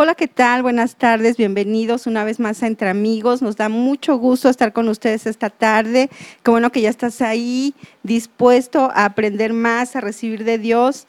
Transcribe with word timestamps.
Hola, 0.00 0.14
¿qué 0.14 0.28
tal? 0.28 0.62
Buenas 0.62 0.94
tardes, 0.94 1.36
bienvenidos 1.36 2.06
una 2.06 2.22
vez 2.22 2.38
más 2.38 2.62
a 2.62 2.68
Entre 2.68 2.88
Amigos. 2.88 3.42
Nos 3.42 3.56
da 3.56 3.68
mucho 3.68 4.16
gusto 4.16 4.48
estar 4.48 4.72
con 4.72 4.88
ustedes 4.88 5.26
esta 5.26 5.50
tarde. 5.50 6.08
Qué 6.44 6.52
bueno 6.52 6.70
que 6.70 6.80
ya 6.80 6.88
estás 6.88 7.20
ahí, 7.20 7.74
dispuesto 8.04 8.92
a 8.94 9.06
aprender 9.06 9.52
más, 9.52 9.96
a 9.96 10.00
recibir 10.00 10.44
de 10.44 10.58
Dios. 10.58 11.08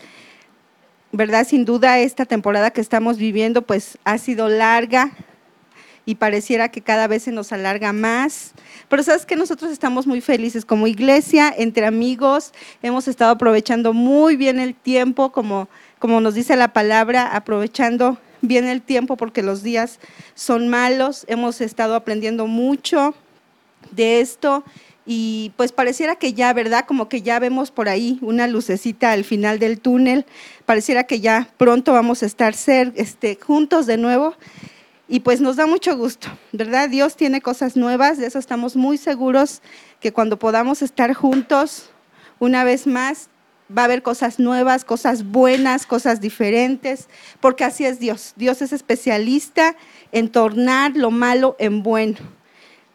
¿Verdad? 1.12 1.46
Sin 1.46 1.66
duda 1.66 2.00
esta 2.00 2.26
temporada 2.26 2.72
que 2.72 2.82
estamos 2.82 3.20
viviendo 3.20 3.62
pues 3.62 4.00
ha 4.06 4.18
sido 4.18 4.50
larga 4.50 5.12
y 6.08 6.16
pareciera 6.16 6.70
que 6.70 6.82
cada 6.82 7.06
vez 7.06 7.22
se 7.22 7.32
nos 7.32 7.52
alarga 7.52 7.94
más. 7.94 8.54
Pero 8.88 9.04
sabes 9.04 9.28
que 9.28 9.36
nosotros 9.36 9.72
estamos 9.72 10.08
muy 10.08 10.20
felices 10.20 10.66
como 10.66 10.88
iglesia, 10.88 11.54
entre 11.56 11.86
amigos, 11.86 12.54
hemos 12.82 13.08
estado 13.08 13.30
aprovechando 13.30 13.94
muy 13.94 14.36
bien 14.36 14.60
el 14.60 14.74
tiempo, 14.74 15.32
como, 15.32 15.70
como 16.00 16.22
nos 16.22 16.34
dice 16.34 16.56
la 16.56 16.74
palabra, 16.74 17.36
aprovechando 17.36 18.18
viene 18.42 18.72
el 18.72 18.82
tiempo 18.82 19.18
porque 19.18 19.44
los 19.44 19.64
días 19.64 20.00
son 20.36 20.68
malos, 20.68 21.26
hemos 21.28 21.62
estado 21.62 21.96
aprendiendo 21.96 22.48
mucho 22.48 23.14
de 23.92 24.22
esto 24.22 24.64
y 25.06 25.54
pues 25.58 25.72
pareciera 25.72 26.16
que 26.16 26.34
ya, 26.34 26.54
¿verdad? 26.54 26.86
Como 26.86 27.10
que 27.10 27.22
ya 27.22 27.40
vemos 27.40 27.72
por 27.72 27.90
ahí 27.90 28.20
una 28.22 28.48
lucecita 28.48 29.12
al 29.12 29.24
final 29.24 29.58
del 29.58 29.80
túnel, 29.80 30.26
pareciera 30.66 31.06
que 31.06 31.20
ya 31.20 31.50
pronto 31.58 31.94
vamos 31.94 32.22
a 32.22 32.28
estar 32.28 32.54
ser, 32.54 32.94
este, 32.96 33.38
juntos 33.42 33.88
de 33.88 33.98
nuevo 33.98 34.36
y 35.08 35.22
pues 35.22 35.42
nos 35.42 35.56
da 35.56 35.66
mucho 35.66 35.98
gusto, 35.98 36.28
¿verdad? 36.52 36.90
Dios 36.90 37.16
tiene 37.16 37.42
cosas 37.42 37.76
nuevas, 37.76 38.20
de 38.20 38.28
eso 38.28 38.38
estamos 38.38 38.76
muy 38.76 38.98
seguros 38.98 39.64
que 40.00 40.14
cuando 40.14 40.38
podamos 40.38 40.84
estar 40.84 41.14
juntos 41.16 41.90
una 42.38 42.64
vez 42.64 42.86
más, 42.86 43.30
va 43.76 43.84
a 43.84 43.86
haber 43.86 44.02
cosas 44.02 44.40
nuevas, 44.40 44.84
cosas 44.84 45.24
buenas, 45.24 45.86
cosas 45.86 46.22
diferentes, 46.22 47.08
porque 47.40 47.64
así 47.64 47.86
es 47.86 48.00
Dios. 48.00 48.34
Dios 48.36 48.62
es 48.62 48.74
especialista 48.74 49.76
en 50.12 50.30
tornar 50.30 50.96
lo 50.96 51.12
malo 51.12 51.56
en 51.60 51.84
bueno, 51.84 52.18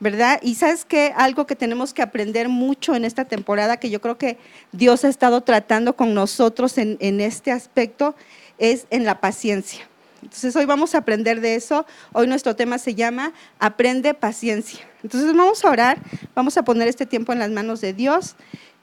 ¿verdad? 0.01 0.41
Y 0.43 0.57
sabes 0.57 0.85
que 0.85 1.13
algo 1.17 1.47
que 1.47 1.55
tenemos 1.57 1.95
que 1.95 2.03
aprender 2.03 2.49
mucho 2.49 2.95
en 2.95 3.05
esta 3.05 3.25
temporada, 3.25 3.77
que 3.77 3.91
yo 3.91 4.01
creo 4.01 4.19
que 4.19 4.37
Dios 4.73 5.05
ha 5.05 5.09
estado 5.09 5.43
tratando 5.43 5.95
con 5.95 6.13
nosotros 6.15 6.77
en, 6.79 7.21
este 7.21 7.53
aspecto, 7.53 8.15
es 8.59 8.87
en 8.91 9.05
la 9.05 9.21
paciencia. 9.21 9.89
Entonces 10.23 10.57
hoy 10.57 10.65
vamos 10.65 10.95
a 10.95 10.99
aprender 10.99 11.41
de 11.41 11.55
eso. 11.55 11.85
Hoy 12.13 12.27
nuestro 12.27 12.57
tema 12.57 12.79
se 12.79 12.95
llama 12.95 13.35
Aprende 13.59 14.15
paciencia. 14.15 14.81
Entonces 15.03 15.37
vamos 15.37 15.65
a 15.65 15.71
orar, 15.71 15.99
vamos 16.35 16.57
a 16.57 16.65
poner 16.65 16.89
este 16.89 17.05
tiempo 17.05 17.33
en 17.33 17.39
las 17.39 17.51
manos 17.51 17.83
de 17.83 17.93
Dios 17.93 18.35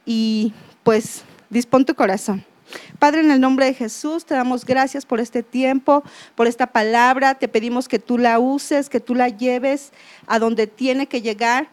y 0.05 0.53
pues 0.83 1.23
Dispón 1.51 1.83
tu 1.83 1.95
corazón. 1.95 2.45
Padre, 2.97 3.19
en 3.19 3.29
el 3.29 3.41
nombre 3.41 3.65
de 3.65 3.73
Jesús, 3.73 4.23
te 4.25 4.33
damos 4.33 4.63
gracias 4.63 5.05
por 5.05 5.19
este 5.19 5.43
tiempo, 5.43 6.01
por 6.33 6.47
esta 6.47 6.67
palabra. 6.67 7.35
Te 7.35 7.49
pedimos 7.49 7.89
que 7.89 7.99
tú 7.99 8.17
la 8.17 8.39
uses, 8.39 8.87
que 8.87 9.01
tú 9.01 9.15
la 9.15 9.27
lleves 9.27 9.91
a 10.27 10.39
donde 10.39 10.65
tiene 10.65 11.07
que 11.07 11.21
llegar 11.21 11.67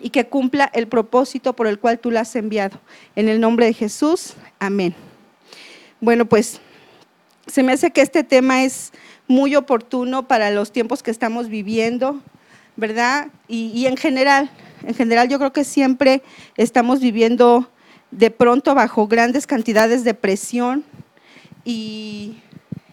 y 0.00 0.10
que 0.10 0.26
cumpla 0.26 0.68
el 0.74 0.88
propósito 0.88 1.54
por 1.54 1.68
el 1.68 1.78
cual 1.78 2.00
tú 2.00 2.10
la 2.10 2.22
has 2.22 2.34
enviado. 2.34 2.80
En 3.14 3.28
el 3.28 3.40
nombre 3.40 3.66
de 3.66 3.72
Jesús, 3.72 4.34
amén. 4.58 4.96
Bueno, 6.00 6.26
pues 6.26 6.60
se 7.46 7.62
me 7.62 7.70
hace 7.70 7.92
que 7.92 8.00
este 8.00 8.24
tema 8.24 8.64
es 8.64 8.92
muy 9.28 9.54
oportuno 9.54 10.26
para 10.26 10.50
los 10.50 10.72
tiempos 10.72 11.04
que 11.04 11.12
estamos 11.12 11.48
viviendo, 11.48 12.20
¿verdad? 12.74 13.28
Y, 13.46 13.70
y 13.72 13.86
en 13.86 13.96
general, 13.96 14.50
en 14.84 14.94
general 14.94 15.28
yo 15.28 15.38
creo 15.38 15.52
que 15.52 15.62
siempre 15.62 16.20
estamos 16.56 16.98
viviendo 16.98 17.70
de 18.16 18.30
pronto 18.30 18.74
bajo 18.74 19.08
grandes 19.08 19.46
cantidades 19.46 20.04
de 20.04 20.14
presión 20.14 20.84
y, 21.64 22.36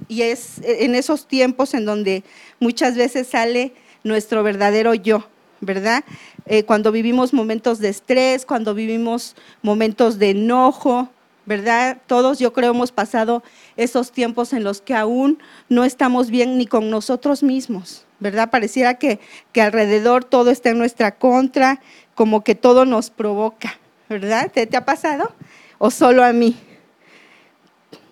es 0.09 0.59
en 0.63 0.93
esos 0.95 1.25
tiempos 1.25 1.73
en 1.73 1.85
donde 1.85 2.23
muchas 2.59 2.97
veces 2.97 3.27
sale 3.27 3.73
nuestro 4.03 4.43
verdadero 4.43 4.93
yo, 4.93 5.25
¿verdad? 5.61 6.03
Eh, 6.47 6.63
cuando 6.63 6.91
vivimos 6.91 7.33
momentos 7.33 7.79
de 7.79 7.89
estrés, 7.89 8.45
cuando 8.45 8.73
vivimos 8.73 9.35
momentos 9.61 10.19
de 10.19 10.31
enojo, 10.31 11.09
¿verdad? 11.45 11.97
Todos 12.07 12.39
yo 12.39 12.51
creo 12.51 12.71
hemos 12.71 12.91
pasado 12.91 13.41
esos 13.77 14.11
tiempos 14.11 14.51
en 14.51 14.65
los 14.65 14.81
que 14.81 14.95
aún 14.95 15.39
no 15.69 15.85
estamos 15.85 16.29
bien 16.29 16.57
ni 16.57 16.67
con 16.67 16.89
nosotros 16.89 17.41
mismos, 17.41 18.05
¿verdad? 18.19 18.49
Pareciera 18.49 18.95
que, 18.95 19.19
que 19.53 19.61
alrededor 19.61 20.25
todo 20.25 20.51
está 20.51 20.71
en 20.71 20.77
nuestra 20.77 21.15
contra, 21.15 21.79
como 22.15 22.43
que 22.43 22.55
todo 22.55 22.85
nos 22.85 23.11
provoca. 23.11 23.80
¿Verdad? 24.11 24.51
¿Te, 24.51 24.75
ha 24.75 24.83
pasado? 24.83 25.33
¿O 25.77 25.89
solo 25.89 26.23
a 26.23 26.33
mí? 26.33 26.57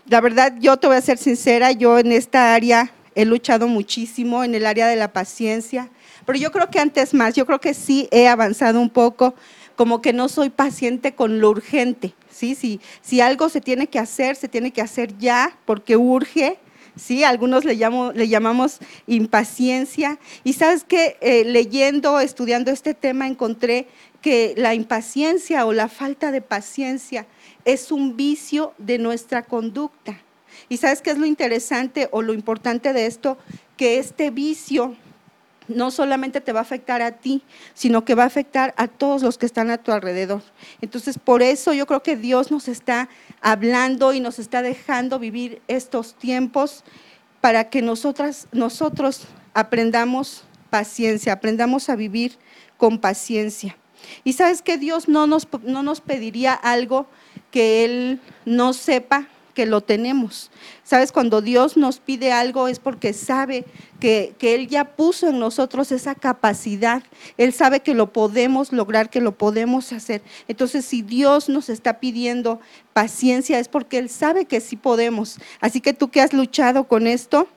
La 0.08 0.22
verdad, 0.22 0.56
yo 0.60 0.78
te 0.78 0.88
voy 0.88 0.96
a 0.96 1.02
ser 1.02 1.18
sincera, 1.18 1.74
yo 1.74 2.00
en 2.00 2.14
esta 2.14 2.56
área 2.56 2.92
he 3.16 3.26
luchado 3.26 3.68
muchísimo, 3.68 4.46
en 4.46 4.56
el 4.56 4.66
área 4.66 4.88
de 4.88 4.96
la 4.96 5.12
paciencia, 5.12 5.90
pero 6.26 6.40
yo 6.40 6.52
creo 6.52 6.70
que 6.70 6.80
antes 6.80 7.14
más, 7.14 7.36
yo 7.36 7.46
creo 7.46 7.60
que 7.60 7.74
sí 7.74 8.08
he 8.12 8.28
avanzado 8.28 8.80
un 8.80 8.90
poco, 8.90 9.36
como 9.76 10.02
que 10.02 10.14
no 10.14 10.30
soy 10.30 10.50
paciente 10.50 11.14
con 11.14 11.42
lo 11.42 11.50
urgente, 11.50 12.14
¿sí? 12.32 12.56
Si, 12.56 12.80
si 13.02 13.20
algo 13.20 13.50
se 13.50 13.60
tiene 13.60 13.88
que 13.88 14.00
hacer, 14.00 14.38
se 14.38 14.48
tiene 14.48 14.72
que 14.72 14.82
hacer 14.82 15.18
ya, 15.18 15.58
porque 15.66 15.98
urge, 15.98 16.58
¿sí? 16.96 17.24
Algunos 17.24 17.66
le, 17.66 17.76
llamo, 17.76 18.12
le 18.14 18.28
llamamos 18.28 18.80
impaciencia. 19.08 20.20
Y 20.44 20.54
sabes 20.54 20.84
que 20.84 21.18
eh, 21.22 21.44
leyendo, 21.46 22.20
estudiando 22.20 22.72
este 22.72 22.94
tema, 22.94 23.28
encontré 23.28 23.88
que 24.22 24.54
la 24.58 24.74
impaciencia 24.74 25.66
o 25.66 25.74
la 25.74 25.88
falta 25.88 26.32
de 26.32 26.42
paciencia 26.42 27.26
es 27.66 27.92
un 27.92 28.18
vicio 28.18 28.74
de 28.78 28.98
nuestra 28.98 29.44
conducta. 29.44 30.20
¿Y 30.68 30.78
sabes 30.78 31.02
qué 31.02 31.12
es 31.12 31.18
lo 31.18 31.26
interesante 31.26 32.10
o 32.12 32.22
lo 32.22 32.34
importante 32.34 32.94
de 32.94 33.06
esto? 33.06 33.38
Que 33.78 33.98
este 33.98 34.30
vicio 34.30 34.96
no 35.70 35.92
solamente 35.92 36.42
te 36.42 36.52
va 36.52 36.60
a 36.60 36.64
afectar 36.64 37.02
a 37.02 37.12
ti, 37.12 37.44
sino 37.74 38.04
que 38.04 38.16
va 38.16 38.24
a 38.24 38.28
afectar 38.28 38.74
a 38.76 38.88
todos 38.88 39.22
los 39.22 39.38
que 39.38 39.46
están 39.46 39.70
a 39.70 39.78
tu 39.78 39.92
alrededor. 39.92 40.42
Entonces, 40.82 41.18
por 41.20 41.42
eso 41.42 41.74
yo 41.74 41.86
creo 41.86 42.04
que 42.04 42.18
Dios 42.18 42.52
nos 42.52 42.68
está 42.68 43.08
hablando 43.40 44.14
y 44.14 44.20
nos 44.20 44.40
está 44.40 44.62
dejando 44.62 45.20
vivir 45.20 45.62
estos 45.68 46.16
tiempos 46.16 46.84
para 47.40 47.70
que 47.70 47.82
nosotras, 47.82 48.48
nosotros 48.52 49.28
aprendamos 49.54 50.44
paciencia, 50.70 51.34
aprendamos 51.34 51.90
a 51.90 51.96
vivir 51.96 52.38
con 52.78 53.00
paciencia. 53.00 53.78
Y 54.24 54.34
sabes 54.34 54.62
que 54.62 54.78
Dios 54.78 55.08
no 55.08 55.28
nos, 55.28 55.48
no 55.64 55.84
nos 55.84 56.02
pediría 56.02 56.54
algo 56.54 57.08
que 57.52 57.86
Él 57.86 58.20
no 58.46 58.74
sepa 58.74 59.28
que 59.54 59.66
lo 59.66 59.82
tenemos. 59.82 60.52
Sabes, 60.84 61.12
cuando 61.12 61.42
Dios 61.42 61.76
nos 61.76 62.00
pide 62.00 62.32
algo 62.32 62.68
es 62.68 62.80
porque 62.80 63.12
sabe 63.14 63.66
que, 64.00 64.34
que, 64.38 64.56
Él 64.56 64.68
ya 64.68 64.96
puso 64.96 65.28
en 65.28 65.40
nosotros 65.40 65.92
esa 65.92 66.16
capacidad. 66.16 67.04
Él 67.38 67.52
sabe 67.52 67.82
que 67.82 67.94
lo 67.94 68.14
podemos 68.14 68.72
lograr, 68.72 69.10
que 69.10 69.20
lo 69.20 69.38
podemos 69.38 69.92
hacer. 69.92 70.22
Entonces, 70.48 70.86
si 70.86 71.02
Dios 71.02 71.50
nos 71.50 71.68
está 71.70 72.00
pidiendo 72.00 72.62
paciencia 72.94 73.60
es 73.60 73.68
porque 73.68 73.98
Él 73.98 74.10
sabe 74.10 74.46
que 74.46 74.62
sí 74.62 74.78
podemos. 74.78 75.40
Así 75.60 75.82
que 75.82 75.94
tú 75.94 76.10
que 76.10 76.22
has 76.22 76.32
luchado 76.32 76.86
con 76.86 77.06
esto, 77.06 77.48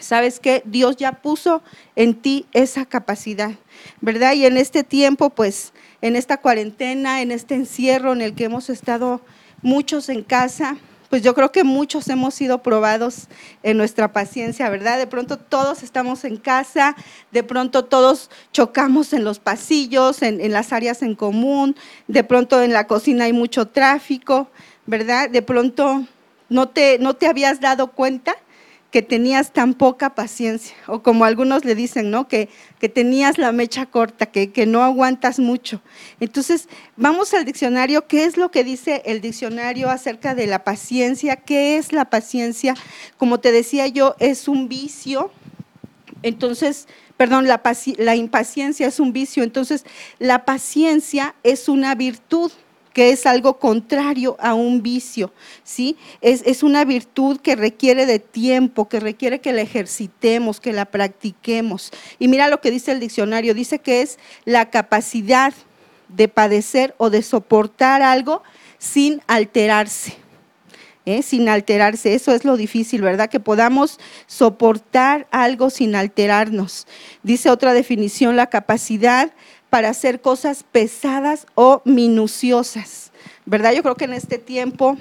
sabes 0.00 0.40
que 0.40 0.62
Dios 0.64 0.96
ya 0.96 1.12
puso 1.12 1.62
en 1.96 2.14
ti 2.14 2.46
esa 2.52 2.84
capacidad, 2.84 3.52
¿verdad? 4.00 4.34
Y 4.34 4.46
en 4.46 4.56
este 4.56 4.84
tiempo, 4.84 5.30
pues, 5.30 5.72
en 6.00 6.16
esta 6.16 6.38
cuarentena, 6.38 7.22
en 7.22 7.32
este 7.32 7.54
encierro 7.54 8.12
en 8.12 8.22
el 8.22 8.34
que 8.34 8.44
hemos 8.44 8.70
estado 8.70 9.20
muchos 9.62 10.08
en 10.08 10.22
casa, 10.22 10.76
pues 11.08 11.22
yo 11.22 11.34
creo 11.34 11.52
que 11.52 11.64
muchos 11.64 12.08
hemos 12.08 12.34
sido 12.34 12.62
probados 12.62 13.28
en 13.62 13.78
nuestra 13.78 14.12
paciencia, 14.12 14.68
¿verdad? 14.68 14.98
De 14.98 15.06
pronto 15.06 15.38
todos 15.38 15.82
estamos 15.82 16.24
en 16.24 16.36
casa, 16.36 16.96
de 17.32 17.42
pronto 17.42 17.84
todos 17.84 18.30
chocamos 18.52 19.12
en 19.12 19.24
los 19.24 19.38
pasillos, 19.38 20.22
en, 20.22 20.40
en 20.40 20.52
las 20.52 20.72
áreas 20.72 21.02
en 21.02 21.14
común, 21.14 21.76
de 22.08 22.24
pronto 22.24 22.62
en 22.62 22.72
la 22.72 22.86
cocina 22.86 23.24
hay 23.24 23.32
mucho 23.32 23.68
tráfico, 23.68 24.50
¿verdad? 24.86 25.30
De 25.30 25.40
pronto 25.40 26.04
no 26.50 26.68
te, 26.68 26.98
no 26.98 27.14
te 27.14 27.26
habías 27.26 27.60
dado 27.60 27.92
cuenta 27.92 28.36
que 28.90 29.02
tenías 29.02 29.52
tan 29.52 29.74
poca 29.74 30.14
paciencia, 30.14 30.74
o 30.86 31.02
como 31.02 31.26
algunos 31.26 31.64
le 31.64 31.74
dicen, 31.74 32.10
¿no? 32.10 32.26
Que, 32.26 32.48
que 32.80 32.88
tenías 32.88 33.36
la 33.36 33.52
mecha 33.52 33.84
corta, 33.84 34.26
que, 34.26 34.50
que, 34.50 34.64
no 34.64 34.82
aguantas 34.82 35.38
mucho. 35.38 35.82
Entonces, 36.20 36.68
vamos 36.96 37.34
al 37.34 37.44
diccionario, 37.44 38.06
¿qué 38.06 38.24
es 38.24 38.38
lo 38.38 38.50
que 38.50 38.64
dice 38.64 39.02
el 39.04 39.20
diccionario 39.20 39.90
acerca 39.90 40.34
de 40.34 40.46
la 40.46 40.64
paciencia? 40.64 41.36
¿Qué 41.36 41.76
es 41.76 41.92
la 41.92 42.06
paciencia? 42.06 42.74
Como 43.18 43.40
te 43.40 43.52
decía 43.52 43.86
yo, 43.88 44.16
es 44.20 44.48
un 44.48 44.68
vicio. 44.68 45.30
Entonces, 46.22 46.88
perdón, 47.18 47.46
la, 47.46 47.60
la 47.98 48.16
impaciencia 48.16 48.86
es 48.86 49.00
un 49.00 49.12
vicio. 49.12 49.42
Entonces, 49.42 49.84
la 50.18 50.46
paciencia 50.46 51.34
es 51.42 51.68
una 51.68 51.94
virtud 51.94 52.52
que 52.98 53.10
es 53.10 53.26
algo 53.26 53.60
contrario 53.60 54.36
a 54.40 54.54
un 54.54 54.82
vicio, 54.82 55.32
¿sí? 55.62 55.96
Es, 56.20 56.42
es, 56.44 56.64
una 56.64 56.84
virtud 56.84 57.38
que 57.40 57.54
requiere 57.54 58.06
de 58.06 58.18
tiempo, 58.18 58.88
que 58.88 58.98
requiere 58.98 59.40
que 59.40 59.52
la 59.52 59.60
ejercitemos, 59.60 60.58
que 60.58 60.72
la 60.72 60.84
practiquemos. 60.84 61.92
Y 62.18 62.26
mira 62.26 62.48
lo 62.48 62.60
que 62.60 62.72
dice 62.72 62.90
el 62.90 62.98
diccionario, 62.98 63.54
dice 63.54 63.78
que 63.78 64.02
es 64.02 64.18
la 64.44 64.70
capacidad 64.70 65.54
de 66.08 66.26
padecer 66.26 66.96
o 66.98 67.08
de 67.08 67.22
soportar 67.22 68.02
algo 68.02 68.42
sin 68.78 69.22
alterarse. 69.28 70.16
¿eh? 71.04 71.22
sin 71.22 71.48
alterarse. 71.48 72.14
Eso 72.14 72.32
es 72.32 72.44
lo 72.44 72.56
difícil, 72.56 73.00
¿verdad? 73.00 73.30
Que 73.30 73.38
podamos 73.40 73.98
soportar 74.26 75.28
algo 75.30 75.70
sin 75.70 75.94
alterarnos. 75.94 76.88
Dice 77.22 77.48
otra 77.48 77.72
definición, 77.72 78.34
la 78.34 78.48
capacidad 78.48 79.30
para 79.70 79.90
hacer 79.90 80.20
cosas 80.20 80.64
pesadas 80.64 81.46
o 81.54 81.82
minuciosas, 81.84 83.12
¿verdad? 83.44 83.72
Yo 83.72 83.82
creo 83.82 83.96
que 83.96 84.06
en 84.06 84.14
este 84.14 84.38
tiempo 84.38 84.96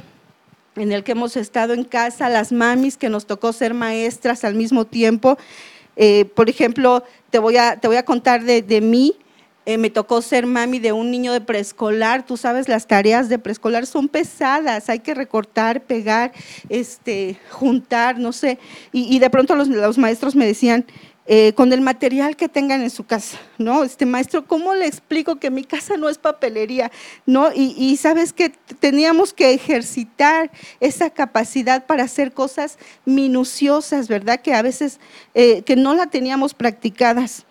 en 0.75 0.91
el 0.91 1.03
que 1.03 1.13
hemos 1.13 1.35
estado 1.37 1.73
en 1.73 1.83
casa, 1.83 2.29
las 2.29 2.51
mamis 2.51 2.97
que 2.97 3.09
nos 3.09 3.25
tocó 3.25 3.51
ser 3.53 3.73
maestras 3.73 4.43
al 4.43 4.55
mismo 4.55 4.85
tiempo, 4.85 5.37
eh, 5.95 6.25
por 6.35 6.49
ejemplo, 6.49 7.03
te 7.31 7.39
voy 7.39 7.57
a, 7.57 7.79
te 7.79 7.87
voy 7.87 7.97
a 7.97 8.05
contar 8.05 8.43
de, 8.43 8.61
de 8.61 8.81
mí, 8.81 9.15
eh, 9.67 9.77
me 9.77 9.89
tocó 9.89 10.21
ser 10.21 10.45
mami 10.45 10.79
de 10.79 10.93
un 10.93 11.11
niño 11.11 11.33
de 11.33 11.41
preescolar. 11.41 12.25
Tú 12.25 12.37
sabes, 12.37 12.69
las 12.69 12.87
tareas 12.87 13.27
de 13.27 13.37
preescolar 13.37 13.85
son 13.85 14.07
pesadas, 14.07 14.89
hay 14.89 14.99
que 14.99 15.13
recortar, 15.13 15.81
pegar, 15.81 16.31
este, 16.69 17.37
juntar, 17.49 18.17
no 18.17 18.31
sé. 18.31 18.59
Y, 18.93 19.19
de 19.19 19.29
pronto 19.29 19.55
los, 19.55 19.67
los, 19.67 19.97
maestros 19.97 20.37
me 20.37 20.45
decían, 20.45 20.85
eh, 21.29 21.51
con 21.55 21.73
el 21.73 21.81
material 21.81 22.37
que 22.37 22.47
tengan 22.47 22.81
en 22.81 22.89
su 22.89 23.05
casa, 23.05 23.37
¿no? 23.57 23.83
Este 23.83 24.05
maestro, 24.05 24.47
¿cómo 24.47 24.73
le 24.73 24.87
explico 24.87 25.35
que 25.35 25.51
mi 25.51 25.65
casa 25.65 25.97
no 25.97 26.07
es 26.07 26.17
papelería, 26.17 26.89
¿no? 27.25 27.49
Y, 27.53 27.97
sabes 27.97 28.31
que 28.31 28.49
teníamos 28.79 29.33
que 29.33 29.51
ejercitar 29.51 30.49
esa 30.79 31.09
capacidad 31.09 31.85
para 31.85 32.05
hacer 32.05 32.31
cosas 32.31 32.77
minuciosas, 33.03 34.07
¿verdad? 34.07 34.39
Que 34.39 34.53
a 34.53 34.61
veces 34.61 35.01
eh, 35.33 35.63
que 35.63 35.75
no 35.75 35.95
la 35.95 36.07
teníamos 36.07 36.53
practicadas. 36.53 37.45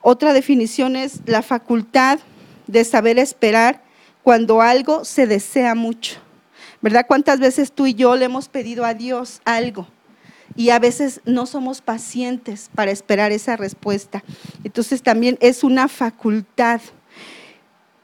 Otra 0.00 0.32
definición 0.32 0.96
es 0.96 1.20
la 1.26 1.42
facultad 1.42 2.18
de 2.66 2.84
saber 2.84 3.16
esperar 3.20 3.80
cuando 4.24 4.60
algo 4.60 5.04
se 5.04 5.28
desea 5.28 5.76
mucho. 5.76 6.18
¿Verdad? 6.82 7.04
¿Cuántas 7.06 7.38
veces 7.38 7.70
tú 7.70 7.86
y 7.86 7.94
yo 7.94 8.16
le 8.16 8.24
hemos 8.24 8.48
pedido 8.48 8.84
a 8.84 8.94
Dios 8.94 9.40
algo? 9.44 9.86
Y 10.56 10.70
a 10.70 10.78
veces 10.78 11.20
no 11.24 11.46
somos 11.46 11.80
pacientes 11.80 12.70
para 12.74 12.90
esperar 12.90 13.32
esa 13.32 13.56
respuesta. 13.56 14.22
Entonces 14.64 15.02
también 15.02 15.38
es 15.40 15.64
una 15.64 15.88
facultad. 15.88 16.80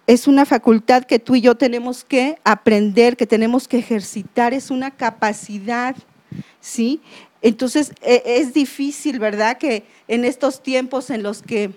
Es 0.06 0.28
una 0.28 0.44
facultad 0.44 1.04
que 1.04 1.18
tú 1.18 1.34
y 1.34 1.40
yo 1.40 1.56
tenemos 1.56 2.04
que 2.04 2.38
aprender, 2.44 3.16
que 3.16 3.26
tenemos 3.26 3.66
que 3.66 3.78
ejercitar, 3.78 4.54
es 4.54 4.70
una 4.70 4.92
capacidad, 4.92 5.96
¿sí? 6.60 7.00
Entonces 7.42 7.92
e, 8.02 8.22
es 8.24 8.54
difícil, 8.54 9.18
¿verdad? 9.18 9.58
Que 9.58 9.84
en 10.06 10.24
estos 10.24 10.62
tiempos 10.62 11.10
en 11.10 11.24
los 11.24 11.42
que 11.42 11.72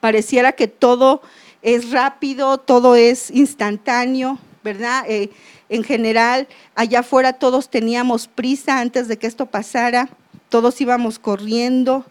pareciera 0.00 0.52
que 0.52 0.68
todo 0.68 1.20
es 1.62 1.90
rápido, 1.90 2.58
todo 2.58 2.94
es 2.94 3.30
instantáneo, 3.30 4.38
¿verdad? 4.62 5.04
Eh, 5.08 5.30
en 5.68 5.82
general, 5.82 6.48
allá 6.74 7.00
afuera 7.00 7.34
todos 7.34 7.68
teníamos 7.68 8.28
prisa 8.28 8.80
antes 8.80 9.08
de 9.08 9.18
que 9.18 9.26
esto 9.26 9.46
pasara, 9.46 10.08
todos 10.48 10.80
íbamos 10.80 11.18
corriendo, 11.18 12.04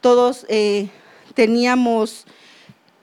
todos 0.00 0.46
eh, 0.48 0.88
teníamos 1.34 2.26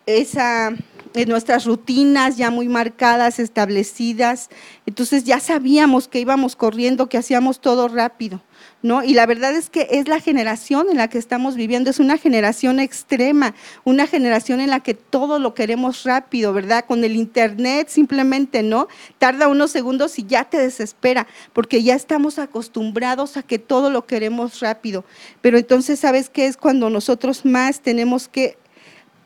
esa, 0.05 0.73
en 1.13 1.29
nuestras 1.29 1.65
rutinas 1.65 2.37
ya 2.37 2.51
muy 2.51 2.67
marcadas, 2.67 3.39
establecidas, 3.39 4.49
entonces 4.85 5.23
ya 5.23 5.39
sabíamos 5.39 6.07
que 6.07 6.19
íbamos 6.19 6.55
corriendo, 6.55 7.09
que 7.09 7.17
hacíamos 7.17 7.59
todo 7.59 7.87
rápido. 7.87 8.41
¿no? 8.81 9.03
Y 9.03 9.13
la 9.13 9.25
verdad 9.25 9.53
es 9.55 9.69
que 9.69 9.87
es 9.91 10.07
la 10.07 10.19
generación 10.19 10.87
en 10.89 10.97
la 10.97 11.09
que 11.09 11.17
estamos 11.17 11.55
viviendo, 11.55 11.89
es 11.89 11.99
una 11.99 12.17
generación 12.17 12.79
extrema, 12.79 13.53
una 13.83 14.07
generación 14.07 14.61
en 14.61 14.69
la 14.69 14.79
que 14.79 14.93
todo 14.93 15.39
lo 15.39 15.53
queremos 15.53 16.03
rápido, 16.03 16.53
¿verdad? 16.53 16.85
Con 16.85 17.03
el 17.03 17.15
internet 17.15 17.89
simplemente, 17.89 18.63
¿no? 18.63 18.87
Tarda 19.17 19.47
unos 19.47 19.71
segundos 19.71 20.17
y 20.19 20.25
ya 20.25 20.45
te 20.45 20.57
desespera, 20.57 21.27
porque 21.53 21.83
ya 21.83 21.95
estamos 21.95 22.39
acostumbrados 22.39 23.37
a 23.37 23.43
que 23.43 23.59
todo 23.59 23.89
lo 23.89 24.05
queremos 24.05 24.59
rápido. 24.61 25.03
Pero 25.41 25.57
entonces, 25.57 25.99
¿sabes 25.99 26.29
qué 26.29 26.45
es 26.45 26.55
cuando 26.55 26.89
nosotros 26.89 27.45
más 27.45 27.81
tenemos 27.81 28.27
que 28.29 28.57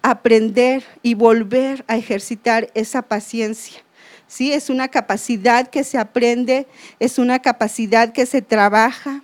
aprender 0.03 0.83
y 1.01 1.15
volver 1.15 1.83
a 1.87 1.97
ejercitar 1.97 2.69
esa 2.75 3.01
paciencia? 3.01 3.81
Sí, 4.27 4.53
es 4.53 4.69
una 4.69 4.87
capacidad 4.87 5.67
que 5.67 5.83
se 5.83 5.97
aprende, 5.97 6.67
es 6.99 7.17
una 7.17 7.39
capacidad 7.39 8.13
que 8.13 8.27
se 8.27 8.43
trabaja, 8.43 9.23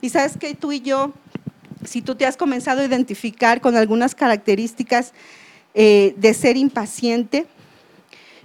y 0.00 0.10
sabes 0.10 0.36
que 0.36 0.54
tú 0.54 0.72
y 0.72 0.80
yo, 0.80 1.12
si 1.84 2.02
tú 2.02 2.14
te 2.14 2.26
has 2.26 2.36
comenzado 2.36 2.80
a 2.80 2.84
identificar 2.84 3.60
con 3.60 3.76
algunas 3.76 4.14
características 4.14 5.12
eh, 5.74 6.14
de 6.16 6.34
ser 6.34 6.56
impaciente, 6.56 7.46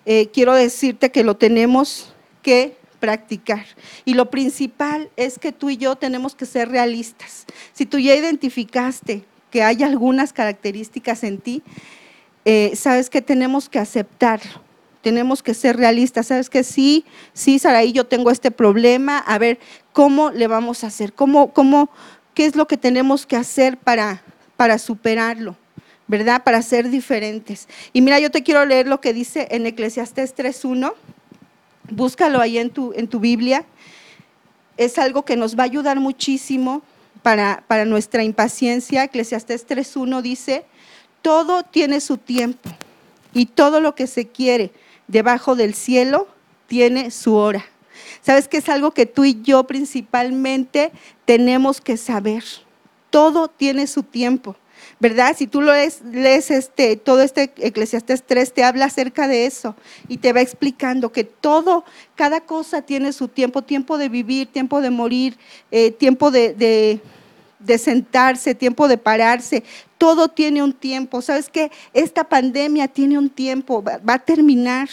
eh, 0.06 0.30
quiero 0.34 0.54
decirte 0.54 1.12
que 1.12 1.24
lo 1.24 1.36
tenemos 1.36 2.14
que 2.42 2.78
practicar. 3.00 3.66
Y 4.06 4.14
lo 4.14 4.30
principal 4.30 5.10
es 5.16 5.40
que 5.40 5.52
tú 5.52 5.70
y 5.70 5.78
yo 5.78 5.96
tenemos 5.96 6.36
que 6.36 6.46
ser 6.46 6.70
realistas. 6.70 7.46
Si 7.74 7.86
tú 7.86 8.00
ya 8.00 8.16
identificaste 8.16 9.24
que 9.56 9.64
hay 9.64 9.84
algunas 9.84 10.34
características 10.34 11.24
en 11.24 11.38
ti, 11.38 11.64
eh, 12.44 12.74
sabes 12.76 13.10
que 13.10 13.22
tenemos 13.22 13.70
que 13.70 13.80
aceptarlo 13.80 14.66
tenemos 15.02 15.44
que 15.44 15.54
ser 15.54 15.78
realistas. 15.78 16.28
¿Sabes 16.28 16.50
que 16.50 16.64
Sí, 16.64 17.06
sí, 17.32 17.60
Saraí, 17.60 17.94
yo 17.94 18.08
tengo 18.08 18.32
este 18.32 18.50
problema. 18.50 19.20
A 19.20 19.38
ver, 19.38 19.60
¿cómo 19.94 20.32
le 20.32 20.48
vamos 20.48 20.84
a 20.84 20.88
hacer? 20.88 21.14
¿Cómo, 21.14 21.54
cómo, 21.54 21.92
¿Qué 22.34 22.48
es 22.48 22.56
lo 22.56 22.68
que 22.68 22.76
tenemos 22.76 23.28
que 23.28 23.36
hacer 23.36 23.78
para, 23.78 24.24
para 24.58 24.80
superarlo? 24.80 25.56
¿Verdad? 26.08 26.44
Para 26.44 26.62
ser 26.64 26.90
diferentes. 26.90 27.70
Y 27.94 28.02
mira, 28.02 28.20
yo 28.20 28.32
te 28.32 28.42
quiero 28.42 28.66
leer 28.66 28.88
lo 28.88 29.00
que 29.00 29.14
dice 29.14 29.48
en 29.52 29.68
Eclesiastés 29.68 30.36
3.1. 30.36 30.94
Búscalo 31.92 32.42
ahí 32.42 32.58
en 32.58 32.72
tu, 32.72 32.92
en 32.94 33.08
tu 33.08 33.20
Biblia. 33.20 33.64
Es 34.76 34.98
algo 34.98 35.24
que 35.24 35.38
nos 35.38 35.56
va 35.56 35.62
a 35.64 35.66
ayudar 35.66 36.00
muchísimo 36.00 36.82
para, 37.26 37.64
para 37.66 37.86
nuestra 37.86 38.24
impaciencia. 38.24 39.06
Eclesiastés 39.06 39.68
3.1 39.68 40.22
dice, 40.22 40.64
todo 41.24 41.64
tiene 41.64 42.00
su 42.00 42.20
tiempo 42.20 42.70
y 43.34 43.48
todo 43.48 43.80
lo 43.80 43.96
que 43.96 44.06
se 44.06 44.28
quiere 44.28 44.72
debajo 45.08 45.56
del 45.56 45.74
cielo 45.74 46.28
tiene 46.68 47.10
su 47.10 47.34
hora. 47.34 47.66
¿Sabes 48.22 48.48
que 48.48 48.58
es 48.58 48.70
algo 48.70 48.92
que 48.92 49.08
tú 49.08 49.24
y 49.26 49.42
yo 49.42 49.64
principalmente 49.64 50.92
tenemos 51.26 51.82
que 51.82 51.98
saber? 51.98 52.44
Todo 53.10 53.48
tiene 53.48 53.88
su 53.88 54.04
tiempo. 54.04 54.56
¿Verdad? 55.00 55.36
Si 55.38 55.48
tú 55.48 55.62
lees, 55.62 56.02
lees, 56.04 56.52
este, 56.52 56.96
todo 56.96 57.22
este 57.22 57.54
Eclesiastés 57.58 58.24
3 58.26 58.54
te 58.54 58.64
habla 58.64 58.86
acerca 58.86 59.28
de 59.28 59.46
eso 59.46 59.76
y 60.08 60.18
te 60.18 60.32
va 60.32 60.42
explicando 60.42 61.12
que 61.12 61.24
todo, 61.24 61.84
cada 62.16 62.42
cosa 62.42 62.82
tiene 62.82 63.12
su 63.12 63.28
tiempo, 63.28 63.62
tiempo 63.62 63.98
de 63.98 64.10
vivir, 64.10 64.48
tiempo 64.48 64.82
de 64.82 64.90
morir, 64.90 65.38
eh, 65.72 65.92
tiempo 65.92 66.32
de, 66.32 67.02
sentarse, 67.78 68.56
tiempo 68.56 68.88
de 68.88 68.98
pararse, 68.98 69.64
todo 69.98 70.30
tiene 70.30 70.64
un 70.64 70.72
tiempo. 70.72 71.22
¿Sabes 71.22 71.50
qué? 71.50 71.72
Esta 71.94 72.24
pandemia 72.24 72.88
tiene 72.88 73.18
un 73.18 73.30
tiempo, 73.30 73.84
va, 73.84 74.14
a 74.14 74.20
terminar. 74.20 74.88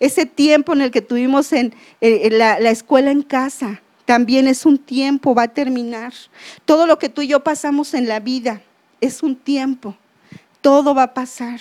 Ese 0.00 0.24
tiempo 0.24 0.72
en 0.72 0.82
el 0.82 0.90
que 0.90 1.02
tuvimos 1.02 1.52
en, 1.52 1.74
la, 2.00 2.58
la 2.58 2.70
escuela 2.70 3.10
en 3.10 3.22
casa, 3.22 3.82
también 4.06 4.46
es 4.46 4.64
un 4.64 4.78
tiempo, 4.78 5.34
va 5.34 5.44
a 5.44 5.48
terminar. 5.48 6.14
Todo 6.64 6.86
lo 6.86 6.98
que 6.98 7.08
tú 7.08 7.22
y 7.22 7.28
yo 7.28 7.44
pasamos 7.44 7.92
en 7.92 8.08
la 8.08 8.20
vida 8.20 8.62
es 9.02 9.22
un 9.22 9.36
tiempo. 9.36 9.94
Todo 10.62 10.94
va 10.94 11.02
a 11.02 11.14
pasar. 11.14 11.60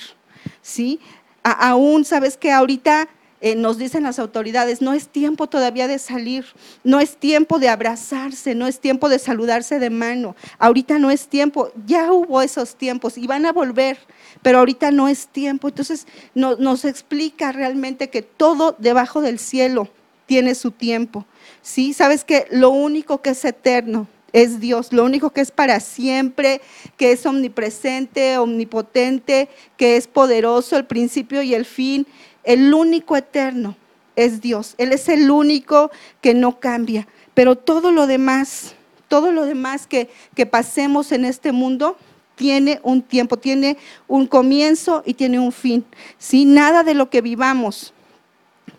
¿Sí? 0.61 0.99
aún, 1.43 2.05
¿sabes 2.05 2.37
que 2.37 2.51
Ahorita 2.51 3.09
eh, 3.41 3.55
nos 3.55 3.79
dicen 3.79 4.03
las 4.03 4.19
autoridades, 4.19 4.83
no 4.83 4.93
es 4.93 5.07
tiempo 5.07 5.47
todavía 5.47 5.87
de 5.87 5.97
salir, 5.97 6.45
no 6.83 6.99
es 6.99 7.17
tiempo 7.17 7.57
de 7.57 7.69
abrazarse, 7.69 8.53
no 8.53 8.67
es 8.67 8.79
tiempo 8.79 9.09
de 9.09 9.17
saludarse 9.17 9.79
de 9.79 9.89
mano, 9.89 10.35
ahorita 10.59 10.99
no 10.99 11.09
es 11.09 11.27
tiempo, 11.27 11.71
ya 11.87 12.13
hubo 12.13 12.43
esos 12.43 12.75
tiempos 12.75 13.17
y 13.17 13.25
van 13.25 13.47
a 13.47 13.51
volver, 13.51 13.97
pero 14.43 14.59
ahorita 14.59 14.91
no 14.91 15.07
es 15.07 15.27
tiempo. 15.27 15.69
Entonces 15.69 16.05
nos 16.35 16.85
explica 16.85 17.51
realmente 17.51 18.11
que 18.11 18.21
todo 18.21 18.75
debajo 18.77 19.21
del 19.21 19.39
cielo 19.39 19.89
tiene 20.27 20.53
su 20.53 20.69
tiempo. 20.69 21.25
¿sí? 21.63 21.93
Sabes 21.93 22.23
que 22.23 22.45
lo 22.51 22.69
único 22.69 23.23
que 23.23 23.31
es 23.31 23.43
eterno 23.43 24.07
es 24.33 24.59
Dios, 24.59 24.93
lo 24.93 25.03
único 25.03 25.31
que 25.31 25.41
es 25.41 25.51
para 25.51 25.79
siempre, 25.79 26.61
que 26.97 27.11
es 27.11 27.25
omnipresente, 27.25 28.37
omnipotente, 28.37 29.49
que 29.77 29.97
es 29.97 30.07
poderoso, 30.07 30.77
el 30.77 30.85
principio 30.85 31.41
y 31.41 31.53
el 31.53 31.65
fin, 31.65 32.07
el 32.43 32.73
único 32.73 33.17
eterno 33.17 33.75
es 34.15 34.41
Dios. 34.41 34.75
Él 34.77 34.93
es 34.93 35.09
el 35.09 35.29
único 35.29 35.91
que 36.21 36.33
no 36.33 36.59
cambia. 36.59 37.07
Pero 37.33 37.55
todo 37.55 37.91
lo 37.91 38.07
demás, 38.07 38.75
todo 39.07 39.31
lo 39.31 39.45
demás 39.45 39.87
que, 39.87 40.09
que 40.35 40.45
pasemos 40.45 41.11
en 41.11 41.25
este 41.25 41.51
mundo, 41.51 41.97
tiene 42.35 42.79
un 42.83 43.01
tiempo, 43.01 43.37
tiene 43.37 43.77
un 44.07 44.25
comienzo 44.25 45.03
y 45.05 45.13
tiene 45.13 45.39
un 45.39 45.51
fin. 45.51 45.85
Si 46.17 46.45
nada 46.45 46.83
de 46.83 46.95
lo 46.95 47.09
que 47.09 47.21
vivamos 47.21 47.93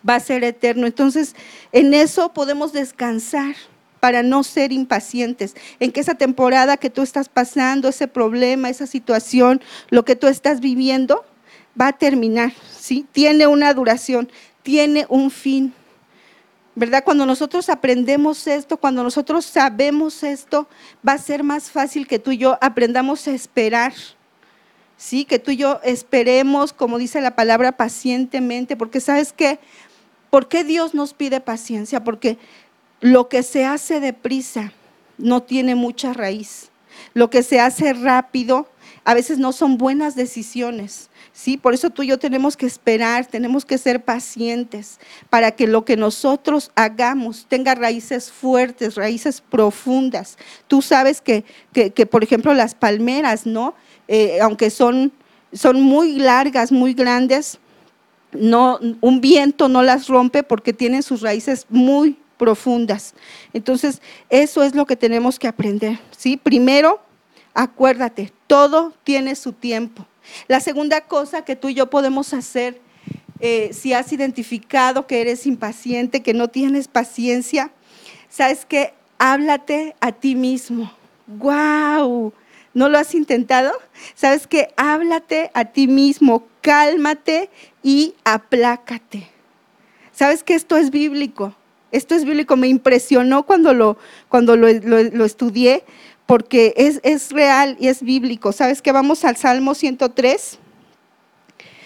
va 0.07 0.15
a 0.15 0.19
ser 0.19 0.43
eterno. 0.43 0.85
Entonces, 0.85 1.35
en 1.71 1.93
eso 1.93 2.33
podemos 2.33 2.73
descansar 2.73 3.55
para 4.03 4.21
no 4.21 4.43
ser 4.43 4.73
impacientes, 4.73 5.55
en 5.79 5.93
que 5.93 6.01
esa 6.01 6.15
temporada 6.15 6.75
que 6.75 6.89
tú 6.89 7.03
estás 7.03 7.29
pasando, 7.29 7.87
ese 7.87 8.09
problema, 8.09 8.67
esa 8.67 8.85
situación, 8.85 9.61
lo 9.91 10.03
que 10.03 10.17
tú 10.17 10.27
estás 10.27 10.59
viviendo, 10.59 11.23
va 11.79 11.87
a 11.87 11.93
terminar, 11.93 12.51
¿sí? 12.77 13.05
Tiene 13.13 13.47
una 13.47 13.73
duración, 13.73 14.29
tiene 14.61 15.05
un 15.07 15.31
fin. 15.31 15.73
¿verdad? 16.75 17.05
Cuando 17.05 17.25
nosotros 17.25 17.69
aprendemos 17.69 18.45
esto, 18.45 18.75
cuando 18.75 19.03
nosotros 19.03 19.45
sabemos 19.45 20.21
esto, 20.23 20.67
va 21.07 21.13
a 21.13 21.17
ser 21.17 21.41
más 21.41 21.71
fácil 21.71 22.05
que 22.05 22.19
tú 22.19 22.31
y 22.31 22.39
yo 22.39 22.57
aprendamos 22.59 23.25
a 23.29 23.31
esperar. 23.31 23.93
Sí, 24.97 25.23
que 25.23 25.39
tú 25.39 25.51
y 25.51 25.55
yo 25.55 25.79
esperemos, 25.81 26.73
como 26.73 26.97
dice 26.97 27.21
la 27.21 27.37
palabra, 27.37 27.71
pacientemente, 27.71 28.75
porque 28.75 28.99
sabes 28.99 29.31
qué, 29.31 29.59
¿por 30.29 30.49
qué 30.49 30.65
Dios 30.65 30.93
nos 30.93 31.13
pide 31.13 31.39
paciencia? 31.39 32.03
Porque 32.03 32.37
lo 33.03 33.27
que 33.27 33.43
se 33.43 33.65
hace 33.65 33.99
deprisa 33.99 34.71
no 35.17 35.43
tiene 35.43 35.75
mucha 35.75 36.13
raíz. 36.13 36.71
Lo 37.13 37.29
que 37.29 37.43
se 37.43 37.59
hace 37.59 37.91
rápido 37.91 38.69
a 39.03 39.13
veces 39.13 39.39
no 39.39 39.51
son 39.51 39.77
buenas 39.77 40.15
decisiones. 40.15 41.09
Sí, 41.33 41.57
por 41.57 41.73
eso 41.73 41.89
tú 41.89 42.03
y 42.03 42.07
yo 42.07 42.17
tenemos 42.17 42.55
que 42.55 42.65
esperar, 42.65 43.25
tenemos 43.25 43.65
que 43.65 43.77
ser 43.77 44.05
pacientes 44.05 45.01
para 45.29 45.51
que 45.51 45.67
lo 45.67 45.83
que 45.83 45.97
nosotros 45.97 46.71
hagamos 46.75 47.45
tenga 47.49 47.75
raíces 47.75 48.31
fuertes, 48.31 48.95
raíces 48.95 49.41
profundas. 49.41 50.37
Tú 50.67 50.81
sabes 50.81 51.19
que, 51.19 51.43
por 52.09 52.23
ejemplo, 52.23 52.53
las 52.53 52.73
palmeras, 52.73 53.45
¿no? 53.45 53.75
Eh, 54.07 54.39
aunque 54.41 54.69
son, 54.69 55.11
son 55.51 55.81
muy 55.81 56.19
largas, 56.19 56.71
muy 56.71 56.93
grandes, 56.93 57.59
no, 58.31 58.79
un 59.01 59.19
viento 59.19 59.67
no 59.67 59.83
las 59.83 60.07
rompe 60.07 60.41
porque 60.41 60.71
tienen 60.71 61.03
sus 61.03 61.21
raíces 61.21 61.65
muy 61.69 62.17
profundas. 62.43 63.13
Entonces, 63.53 64.01
eso 64.29 64.63
es 64.63 64.75
lo 64.75 64.85
que 64.85 64.97
tenemos 64.97 65.39
que 65.39 65.47
aprender, 65.47 65.97
¿sí? 66.17 66.35
Primero, 66.35 66.99
acuérdate, 67.53 68.33
todo 68.47 68.91
tiene 69.05 69.35
su 69.35 69.53
tiempo. 69.53 70.05
La 70.49 70.59
segunda 70.59 70.99
cosa 70.99 71.45
que 71.45 71.55
tú 71.55 71.69
y 71.69 71.73
yo 71.73 71.89
podemos 71.89 72.33
hacer, 72.33 72.81
eh, 73.39 73.69
si 73.71 73.93
has 73.93 74.11
identificado 74.11 75.07
que 75.07 75.21
eres 75.21 75.47
impaciente, 75.47 76.21
que 76.21 76.33
no 76.33 76.49
tienes 76.49 76.89
paciencia, 76.89 77.71
sabes 78.29 78.65
que 78.65 78.93
háblate 79.17 79.95
a 80.01 80.11
ti 80.11 80.35
mismo. 80.35 80.91
¡Wow! 81.27 82.33
¿No 82.73 82.89
lo 82.89 82.97
has 82.97 83.15
intentado? 83.15 83.71
Sabes 84.15 84.47
que 84.47 84.67
háblate 84.75 85.49
a 85.53 85.63
ti 85.63 85.87
mismo, 85.87 86.45
cálmate 86.59 87.49
y 87.83 88.15
aplácate. 88.25 89.29
Sabes 90.11 90.43
que 90.43 90.55
esto 90.55 90.75
es 90.75 90.89
bíblico. 90.89 91.55
Esto 91.93 92.15
es 92.15 92.25
bíblico. 92.25 92.57
Me 92.57 92.67
impresionó 92.67 93.43
cuando 93.43 93.73
lo, 93.73 93.97
cuando 94.27 94.57
lo, 94.57 94.67
lo 94.69 95.25
estudié 95.25 95.85
porque 96.25 96.73
es, 96.77 97.31
real 97.31 97.77
y 97.79 97.87
es 97.87 98.01
bíblico. 98.01 98.51
¿Sabes 98.51 98.81
qué? 98.81 98.91
Vamos 98.91 99.25
al 99.25 99.37
Salmo 99.37 99.75
103. 99.75 100.59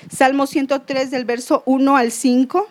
Salmo 0.10 0.48
103 0.48 1.12
del 1.12 1.26
verso 1.26 1.64
1 1.66 1.98
al 1.98 2.12
5. 2.12 2.68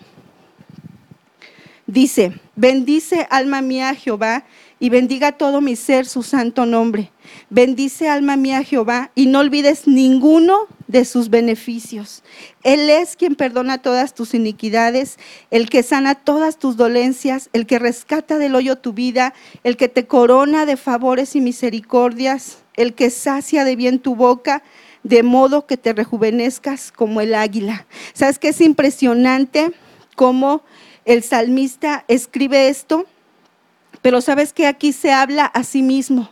Dice, 1.86 2.40
bendice 2.56 3.26
alma 3.30 3.60
mía 3.60 3.94
Jehová 3.94 4.44
y 4.78 4.90
bendiga 4.90 5.32
todo 5.32 5.60
mi 5.60 5.74
ser 5.74 6.06
su 6.06 6.22
santo 6.22 6.66
nombre. 6.66 7.10
Bendice 7.48 8.08
alma 8.08 8.36
mía 8.36 8.62
Jehová 8.62 9.10
y 9.14 9.26
no 9.26 9.40
olvides 9.40 9.86
ninguno 9.86 10.66
de 10.86 11.04
sus 11.04 11.30
beneficios. 11.30 12.22
Él 12.62 12.90
es 12.90 13.16
quien 13.16 13.34
perdona 13.34 13.78
todas 13.78 14.14
tus 14.14 14.34
iniquidades, 14.34 15.18
el 15.50 15.70
que 15.70 15.82
sana 15.82 16.14
todas 16.14 16.58
tus 16.58 16.76
dolencias, 16.76 17.48
el 17.52 17.66
que 17.66 17.78
rescata 17.78 18.38
del 18.38 18.54
hoyo 18.54 18.76
tu 18.76 18.92
vida, 18.92 19.32
el 19.64 19.76
que 19.76 19.88
te 19.88 20.06
corona 20.06 20.66
de 20.66 20.76
favores 20.76 21.34
y 21.36 21.40
misericordias, 21.40 22.58
el 22.74 22.94
que 22.94 23.10
sacia 23.10 23.64
de 23.64 23.76
bien 23.76 23.98
tu 23.98 24.14
boca, 24.14 24.62
de 25.02 25.22
modo 25.22 25.66
que 25.66 25.76
te 25.76 25.92
rejuvenezcas 25.92 26.92
como 26.92 27.20
el 27.20 27.34
águila. 27.34 27.86
¿Sabes 28.12 28.38
qué 28.38 28.48
es 28.48 28.60
impresionante 28.60 29.72
cómo 30.16 30.62
el 31.04 31.22
salmista 31.22 32.04
escribe 32.08 32.68
esto? 32.68 33.06
Pero 34.02 34.20
sabes 34.20 34.52
que 34.52 34.66
aquí 34.66 34.92
se 34.92 35.12
habla 35.12 35.46
a 35.46 35.64
sí 35.64 35.82
mismo. 35.82 36.30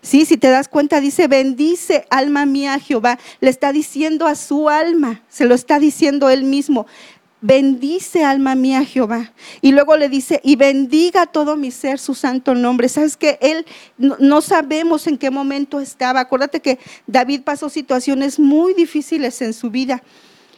Sí, 0.00 0.24
si 0.24 0.36
te 0.36 0.48
das 0.48 0.68
cuenta, 0.68 1.00
dice, 1.00 1.26
bendice 1.26 2.06
alma 2.10 2.46
mía 2.46 2.78
Jehová. 2.78 3.18
Le 3.40 3.50
está 3.50 3.72
diciendo 3.72 4.26
a 4.26 4.36
su 4.36 4.68
alma, 4.68 5.22
se 5.28 5.44
lo 5.44 5.54
está 5.54 5.78
diciendo 5.78 6.30
él 6.30 6.44
mismo. 6.44 6.86
Bendice 7.40 8.24
alma 8.24 8.54
mía 8.54 8.84
Jehová. 8.84 9.32
Y 9.60 9.72
luego 9.72 9.96
le 9.96 10.08
dice, 10.08 10.40
y 10.42 10.56
bendiga 10.56 11.26
todo 11.26 11.56
mi 11.56 11.70
ser 11.70 11.98
su 11.98 12.14
santo 12.14 12.54
nombre. 12.54 12.88
Sabes 12.88 13.16
que 13.16 13.38
él 13.40 13.66
no, 13.96 14.40
sabemos 14.40 15.06
en 15.06 15.18
qué 15.18 15.30
momento 15.30 15.80
estaba. 15.80 16.20
Acuérdate 16.20 16.60
que 16.60 16.78
David 17.06 17.42
pasó 17.42 17.68
situaciones 17.68 18.38
muy 18.38 18.74
difíciles 18.74 19.40
en 19.42 19.52
su 19.52 19.70
vida. 19.70 20.02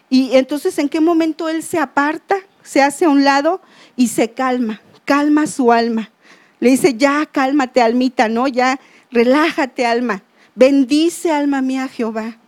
Y 0.08 0.36
entonces, 0.36 0.78
¿en 0.78 0.88
qué 0.88 1.00
momento 1.00 1.48
él 1.48 1.62
se 1.62 1.78
aparta, 1.78 2.36
se 2.62 2.82
hace 2.82 3.04
a 3.04 3.10
un 3.10 3.24
lado 3.24 3.60
y 3.96 4.08
se 4.08 4.30
calma? 4.30 4.80
Calma 5.10 5.48
su 5.48 5.72
alma. 5.72 6.12
Le 6.60 6.70
dice, 6.70 6.94
ya 6.94 7.26
cálmate, 7.26 7.82
almita, 7.82 8.28
¿no? 8.28 8.46
Ya 8.46 8.78
relájate 9.10 9.84
alma, 9.84 10.22
bendice 10.54 11.32
alma 11.32 11.62
mía 11.62 11.88
Jehová. 11.88 12.38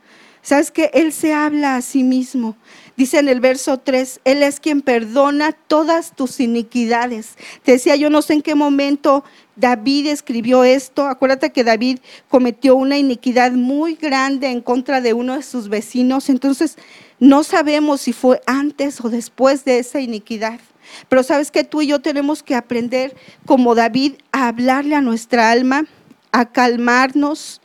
¿Sabes 0.43 0.71
que 0.71 0.89
Él 0.95 1.13
se 1.13 1.35
habla 1.35 1.75
a 1.75 1.83
sí 1.83 2.05
mismo. 2.05 2.57
Dice 2.97 3.19
en 3.19 3.29
el 3.29 3.41
verso 3.41 3.79
3, 3.79 4.21
Él 4.23 4.45
es 4.45 4.61
quien 4.61 4.81
perdona 4.81 5.51
todas 5.51 6.15
tus 6.15 6.39
iniquidades. 6.39 7.37
Te 7.65 7.73
decía, 7.73 7.97
yo 7.97 8.11
no 8.11 8.23
sé 8.23 8.35
en 8.35 8.43
qué 8.43 8.55
momento 8.55 9.25
David 9.57 10.07
escribió 10.07 10.63
esto. 10.63 11.09
Acuérdate 11.09 11.51
que 11.51 11.65
David 11.65 11.99
cometió 12.29 12.77
una 12.77 12.97
iniquidad 12.97 13.51
muy 13.51 13.97
grande 13.97 14.47
en 14.47 14.61
contra 14.61 15.01
de 15.01 15.15
uno 15.15 15.35
de 15.35 15.43
sus 15.43 15.69
vecinos. 15.69 16.29
Entonces, 16.29 16.79
no 17.19 17.43
sabemos 17.43 18.03
si 18.03 18.13
fue 18.13 18.41
antes 18.47 19.05
o 19.05 19.11
después 19.11 19.65
de 19.65 19.81
esa 19.81 19.99
iniquidad. 19.99 20.61
Pero 21.09 21.23
sabes 21.23 21.51
que 21.51 21.65
tú 21.65 21.83
y 21.83 21.89
yo 21.89 22.01
tenemos 22.01 22.43
que 22.43 22.55
aprender, 22.55 23.17
como 23.47 23.75
David, 23.75 24.15
a 24.33 24.49
hablarle 24.49 24.95
a 24.95 25.01
nuestra 25.01 25.51
alma 25.51 25.87
a 26.33 26.47
calmarnos, 26.47 27.61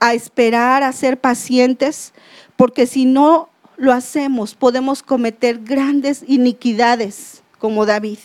a 0.00 0.14
esperar, 0.14 0.82
a 0.82 0.92
ser 0.92 1.20
pacientes, 1.20 2.14
porque 2.56 2.86
si 2.86 3.04
no 3.04 3.50
lo 3.76 3.92
hacemos, 3.92 4.54
podemos 4.54 5.02
cometer 5.02 5.58
grandes 5.58 6.24
iniquidades 6.26 7.42
como 7.58 7.84
David. 7.84 8.18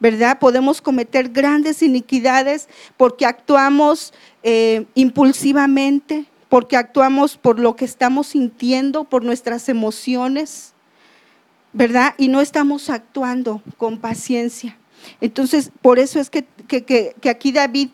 ¿Verdad? 0.00 0.38
Podemos 0.38 0.80
cometer 0.80 1.28
grandes 1.30 1.82
iniquidades 1.82 2.68
porque 2.96 3.26
actuamos 3.26 4.14
eh, 4.44 4.86
impulsivamente, 4.94 6.26
porque 6.48 6.76
actuamos 6.76 7.36
por 7.36 7.58
lo 7.58 7.74
que 7.74 7.84
estamos 7.84 8.28
sintiendo, 8.28 9.02
por 9.02 9.24
nuestras 9.24 9.68
emociones, 9.68 10.72
¿verdad? 11.72 12.14
Y 12.18 12.28
no 12.28 12.40
estamos 12.40 12.90
actuando 12.90 13.62
con 13.76 13.98
paciencia. 13.98 14.76
Entonces, 15.20 15.70
por 15.82 15.98
eso 15.98 16.20
es 16.20 16.30
que, 16.30 16.46
aquí 17.28 17.52
David 17.52 17.90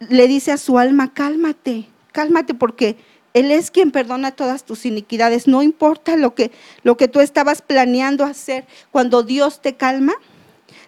le 0.00 0.28
dice 0.28 0.52
a 0.52 0.56
su 0.56 0.78
alma, 0.78 1.12
cálmate, 1.12 1.86
cálmate 2.12 2.54
porque 2.54 2.96
Él 3.34 3.50
es 3.50 3.70
quien 3.70 3.90
perdona 3.90 4.32
todas 4.32 4.64
tus 4.64 4.86
iniquidades. 4.86 5.46
No 5.46 5.62
importa 5.62 6.16
lo 6.16 6.34
que, 6.34 6.50
lo 6.82 6.96
que 6.96 7.08
tú 7.08 7.20
estabas 7.20 7.62
planeando 7.62 8.24
hacer, 8.24 8.66
cuando 8.90 9.22
Dios 9.22 9.60
te 9.60 9.76
calma, 9.76 10.14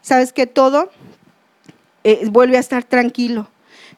sabes 0.00 0.32
que 0.32 0.46
todo 0.46 0.90
eh, 2.04 2.26
vuelve 2.30 2.56
a 2.56 2.60
estar 2.60 2.84
tranquilo. 2.84 3.48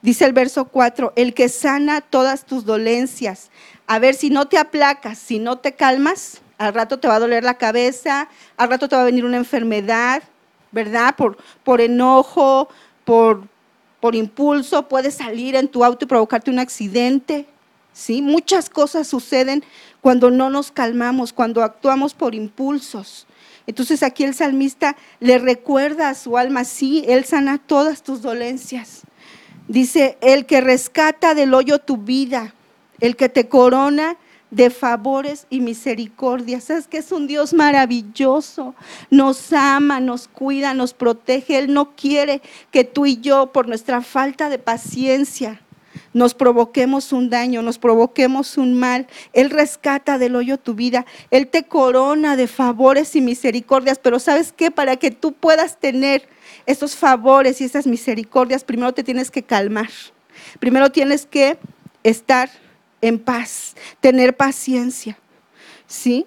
Dice 0.03 0.27
el 0.27 0.35
verso 0.35 0.67
4, 0.67 1.15
el 1.17 1.33
que 1.33 1.49
sana 1.49 2.03
todas 2.03 2.45
tus 2.45 2.67
dolencias. 2.67 3.51
A 3.87 3.99
ver, 3.99 4.15
si 4.15 4.29
no 4.29 4.49
te 4.49 4.59
aplacas, 4.59 5.19
si 5.19 5.39
no 5.39 5.59
te 5.59 5.73
calmas, 5.75 6.43
al 6.59 6.75
rato 6.75 6.99
te 6.99 7.09
va 7.09 7.17
a 7.17 7.21
doler 7.21 7.45
la 7.45 7.55
cabeza, 7.55 8.29
al 8.57 8.71
rato 8.71 8.89
te 8.89 8.97
va 8.97 9.03
a 9.03 9.07
venir 9.07 9.25
una 9.25 9.37
enfermedad, 9.37 10.23
¿verdad? 10.73 11.15
Por, 11.17 11.37
por 11.63 11.81
enojo, 11.81 12.69
por, 13.05 13.43
por 14.01 14.15
impulso, 14.15 14.89
puedes 14.89 15.15
salir 15.15 15.57
en 15.57 15.69
tu 15.69 15.85
auto 15.85 16.05
y 16.05 16.09
provocarte 16.09 16.51
un 16.51 16.59
accidente. 16.59 17.47
¿sí? 17.93 18.21
Muchas 18.21 18.69
cosas 18.69 19.07
suceden 19.07 19.65
cuando 20.01 20.31
no 20.31 20.51
nos 20.51 20.71
calmamos, 20.71 21.33
cuando 21.33 21.63
actuamos 21.63 22.13
por 22.13 22.35
impulsos. 22.35 23.27
Entonces 23.67 24.03
aquí 24.03 24.25
el 24.25 24.35
salmista 24.35 24.97
le 25.21 25.39
recuerda 25.39 26.11
a 26.11 26.15
su 26.15 26.37
alma, 26.37 26.65
sí, 26.65 27.05
Él 27.09 27.25
sana 27.25 27.57
todas 27.59 28.03
tus 28.03 28.21
dolencias. 28.21 29.03
Dice, 29.69 30.19
el 30.21 30.45
que 30.45 30.61
rescata 30.61 31.35
del 31.35 31.55
hoyo 31.55 31.79
tu 31.79 31.97
vida, 31.97 32.53
el 33.01 33.17
que 33.17 33.31
te 33.31 33.49
corona 33.49 34.19
de 34.55 34.71
favores 34.71 35.47
y 35.51 35.61
misericordias. 35.61 36.65
Sabes 36.65 36.87
que 36.87 36.99
es 36.99 37.11
un 37.13 37.27
Dios 37.27 37.53
maravilloso. 37.53 38.75
Nos 39.11 39.53
ama, 39.53 40.01
nos 40.01 40.29
cuida, 40.29 40.75
nos 40.75 40.95
protege. 40.95 41.59
Él 41.59 41.73
no 41.73 41.95
quiere 41.97 42.41
que 42.71 42.85
tú 42.85 43.07
y 43.07 43.21
yo, 43.21 43.53
por 43.53 43.67
nuestra 43.69 44.01
falta 44.01 44.49
de 44.49 44.59
paciencia, 44.59 45.61
nos 46.13 46.35
provoquemos 46.35 47.13
un 47.13 47.29
daño, 47.29 47.63
nos 47.63 47.79
provoquemos 47.79 48.57
un 48.57 48.75
mal. 48.75 49.09
Él 49.33 49.51
rescata 49.51 50.19
del 50.19 50.37
hoyo 50.37 50.59
tu 50.59 50.75
vida. 50.75 51.05
Él 51.31 51.49
te 51.49 51.65
corona 51.65 52.37
de 52.37 52.47
favores 52.47 53.17
y 53.17 53.21
misericordias. 53.21 53.99
Pero 53.99 54.21
sabes 54.21 54.53
qué? 54.53 54.71
Para 54.71 54.97
que 54.97 55.11
tú 55.11 55.33
puedas 55.33 55.79
tener 55.79 56.29
esos 56.67 56.95
favores 56.95 57.61
y 57.61 57.65
esas 57.65 57.87
misericordias, 57.87 58.63
primero 58.63 58.95
te 58.95 59.03
tienes 59.03 59.31
que 59.31 59.43
calmar. 59.43 59.91
Primero 60.61 60.91
tienes 60.91 61.27
que 61.27 61.59
estar 62.05 62.51
en 63.01 63.19
paz, 63.19 63.75
tener 64.01 64.37
paciencia. 64.37 65.19
¿Sí? 65.87 66.27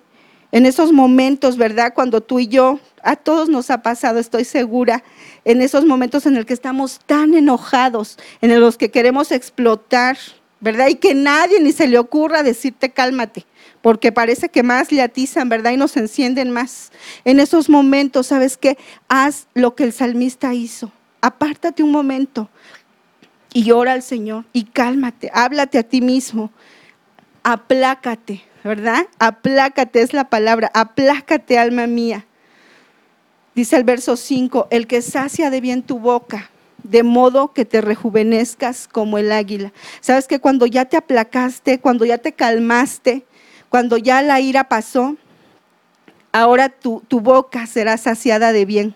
En 0.51 0.65
esos 0.65 0.93
momentos, 0.93 1.57
¿verdad? 1.57 1.93
Cuando 1.93 2.21
tú 2.21 2.39
y 2.39 2.47
yo, 2.47 2.79
a 3.03 3.15
todos 3.15 3.49
nos 3.49 3.69
ha 3.69 3.81
pasado, 3.81 4.19
estoy 4.19 4.45
segura, 4.45 5.03
en 5.43 5.61
esos 5.61 5.85
momentos 5.85 6.25
en 6.25 6.37
el 6.37 6.45
que 6.45 6.53
estamos 6.53 6.99
tan 7.05 7.33
enojados, 7.33 8.17
en 8.41 8.59
los 8.59 8.77
que 8.77 8.89
queremos 8.89 9.31
explotar, 9.31 10.17
¿verdad? 10.59 10.87
Y 10.87 10.95
que 10.95 11.13
nadie 11.13 11.59
ni 11.59 11.73
se 11.73 11.87
le 11.87 11.99
ocurra 11.99 12.43
decirte 12.43 12.91
cálmate, 12.91 13.45
porque 13.81 14.11
parece 14.11 14.49
que 14.49 14.63
más 14.63 14.91
le 14.91 15.01
atizan, 15.01 15.49
¿verdad? 15.49 15.71
Y 15.71 15.77
nos 15.77 15.97
encienden 15.97 16.51
más. 16.51 16.91
En 17.25 17.39
esos 17.39 17.69
momentos, 17.69 18.27
¿sabes 18.27 18.57
qué? 18.57 18.77
Haz 19.09 19.47
lo 19.53 19.75
que 19.75 19.83
el 19.83 19.93
salmista 19.93 20.53
hizo. 20.53 20.91
Apártate 21.21 21.83
un 21.83 21.91
momento 21.91 22.49
y 23.53 23.71
ora 23.71 23.93
al 23.93 24.03
Señor 24.03 24.45
y 24.53 24.65
cálmate, 24.65 25.29
háblate 25.33 25.77
a 25.77 25.83
ti 25.83 26.01
mismo, 26.01 26.51
aplácate, 27.43 28.43
¿verdad? 28.63 29.07
Aplácate 29.19 30.01
es 30.01 30.13
la 30.13 30.29
palabra, 30.29 30.71
aplácate 30.73 31.57
alma 31.57 31.87
mía. 31.87 32.25
Dice 33.55 33.75
el 33.75 33.83
verso 33.83 34.17
5, 34.17 34.67
el 34.69 34.85
que 34.85 35.01
sacia 35.01 35.49
de 35.49 35.61
bien 35.61 35.81
tu 35.81 35.97
boca, 35.97 36.51
de 36.83 37.03
modo 37.03 37.53
que 37.53 37.65
te 37.65 37.81
rejuvenezcas 37.81 38.87
como 38.87 39.17
el 39.17 39.31
águila. 39.31 39.73
Sabes 39.99 40.27
que 40.27 40.39
cuando 40.39 40.67
ya 40.67 40.85
te 40.85 40.97
aplacaste, 40.97 41.79
cuando 41.79 42.05
ya 42.05 42.19
te 42.19 42.33
calmaste, 42.33 43.25
cuando 43.69 43.97
ya 43.97 44.21
la 44.21 44.39
ira 44.39 44.69
pasó, 44.69 45.17
ahora 46.31 46.69
tu, 46.69 47.01
tu 47.07 47.19
boca 47.19 47.65
será 47.65 47.97
saciada 47.97 48.51
de 48.51 48.65
bien. 48.65 48.95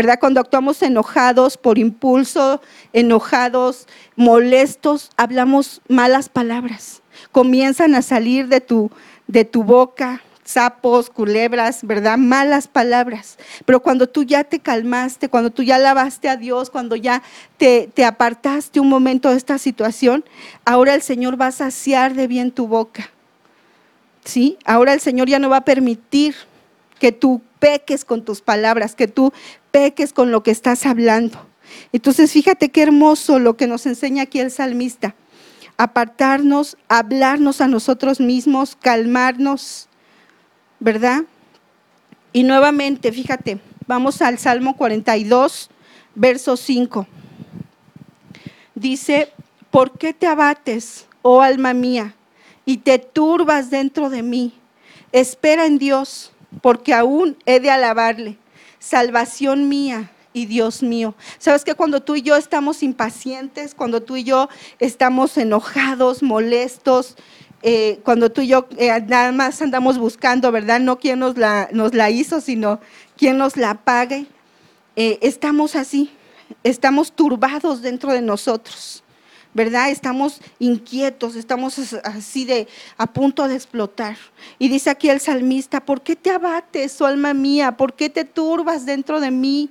¿Verdad? 0.00 0.18
Cuando 0.18 0.40
actuamos 0.40 0.80
enojados 0.80 1.58
por 1.58 1.76
impulso, 1.76 2.62
enojados, 2.94 3.86
molestos, 4.16 5.10
hablamos 5.18 5.82
malas 5.88 6.30
palabras. 6.30 7.02
Comienzan 7.32 7.94
a 7.94 8.00
salir 8.00 8.48
de 8.48 8.62
tu, 8.62 8.90
de 9.26 9.44
tu 9.44 9.62
boca 9.62 10.22
sapos, 10.42 11.10
culebras, 11.10 11.80
¿verdad? 11.82 12.16
Malas 12.16 12.66
palabras. 12.66 13.36
Pero 13.66 13.82
cuando 13.82 14.06
tú 14.06 14.22
ya 14.22 14.42
te 14.42 14.60
calmaste, 14.60 15.28
cuando 15.28 15.50
tú 15.50 15.62
ya 15.62 15.76
lavaste 15.76 16.30
a 16.30 16.36
Dios, 16.36 16.70
cuando 16.70 16.96
ya 16.96 17.22
te, 17.58 17.90
te, 17.92 18.06
apartaste 18.06 18.80
un 18.80 18.88
momento 18.88 19.28
de 19.28 19.36
esta 19.36 19.58
situación, 19.58 20.24
ahora 20.64 20.94
el 20.94 21.02
Señor 21.02 21.38
va 21.38 21.48
a 21.48 21.52
saciar 21.52 22.14
de 22.14 22.26
bien 22.26 22.52
tu 22.52 22.66
boca. 22.68 23.10
¿Sí? 24.24 24.56
Ahora 24.64 24.94
el 24.94 25.00
Señor 25.00 25.28
ya 25.28 25.38
no 25.38 25.50
va 25.50 25.58
a 25.58 25.64
permitir 25.66 26.36
que 26.98 27.12
tú 27.12 27.42
peques 27.60 28.04
con 28.04 28.24
tus 28.24 28.40
palabras, 28.40 28.96
que 28.96 29.06
tú 29.06 29.32
peques 29.70 30.12
con 30.12 30.32
lo 30.32 30.42
que 30.42 30.50
estás 30.50 30.86
hablando. 30.86 31.46
Entonces, 31.92 32.32
fíjate 32.32 32.70
qué 32.70 32.82
hermoso 32.82 33.38
lo 33.38 33.56
que 33.56 33.68
nos 33.68 33.86
enseña 33.86 34.24
aquí 34.24 34.40
el 34.40 34.50
salmista. 34.50 35.14
Apartarnos, 35.76 36.76
hablarnos 36.88 37.60
a 37.60 37.68
nosotros 37.68 38.20
mismos, 38.20 38.76
calmarnos, 38.76 39.88
¿verdad? 40.80 41.22
Y 42.32 42.42
nuevamente, 42.42 43.12
fíjate, 43.12 43.60
vamos 43.86 44.20
al 44.22 44.38
Salmo 44.38 44.76
42, 44.76 45.70
verso 46.14 46.56
5. 46.56 47.06
Dice, 48.74 49.32
¿por 49.70 49.98
qué 49.98 50.12
te 50.12 50.26
abates, 50.26 51.06
oh 51.22 51.40
alma 51.40 51.74
mía, 51.74 52.14
y 52.64 52.78
te 52.78 52.98
turbas 52.98 53.70
dentro 53.70 54.10
de 54.10 54.22
mí? 54.22 54.54
Espera 55.12 55.66
en 55.66 55.78
Dios, 55.78 56.32
porque 56.62 56.94
aún 56.94 57.36
he 57.46 57.60
de 57.60 57.70
alabarle, 57.70 58.38
salvación 58.78 59.68
mía 59.68 60.10
y 60.32 60.46
Dios 60.46 60.82
mío. 60.82 61.14
Sabes 61.38 61.64
que 61.64 61.74
cuando 61.74 62.00
tú 62.02 62.16
y 62.16 62.22
yo 62.22 62.36
estamos 62.36 62.82
impacientes, 62.82 63.74
cuando 63.74 64.02
tú 64.02 64.16
y 64.16 64.24
yo 64.24 64.48
estamos 64.78 65.36
enojados, 65.36 66.22
molestos, 66.22 67.16
eh, 67.62 68.00
cuando 68.04 68.30
tú 68.30 68.40
y 68.40 68.48
yo 68.48 68.68
eh, 68.78 68.88
nada 69.06 69.32
más 69.32 69.60
andamos 69.60 69.98
buscando, 69.98 70.50
¿verdad? 70.50 70.80
No 70.80 70.98
quién 70.98 71.18
nos 71.18 71.36
la, 71.36 72.10
hizo, 72.10 72.40
sino 72.40 72.80
quién 73.16 73.36
nos 73.38 73.56
la 73.56 73.74
pague. 73.74 74.26
Eh, 74.96 75.18
estamos 75.22 75.76
así, 75.76 76.10
estamos 76.64 77.12
turbados 77.12 77.82
dentro 77.82 78.12
de 78.12 78.22
nosotros, 78.22 79.04
¿verdad? 79.54 79.90
Estamos 79.90 80.40
inquietos, 80.58 81.34
estamos 81.36 81.78
así 82.04 82.44
de 82.44 82.68
a 82.96 83.06
punto 83.06 83.48
de 83.48 83.56
explotar. 83.56 84.16
Y 84.58 84.68
dice 84.68 84.90
aquí 84.90 85.08
el 85.08 85.20
salmista, 85.20 85.80
¿por 85.84 86.02
qué 86.02 86.16
te 86.16 86.30
abates, 86.30 87.00
oh 87.00 87.06
alma 87.06 87.34
mía? 87.34 87.76
¿Por 87.76 87.94
qué 87.94 88.08
te 88.08 88.24
turbas 88.24 88.86
dentro 88.86 89.20
de 89.20 89.30
mí? 89.30 89.70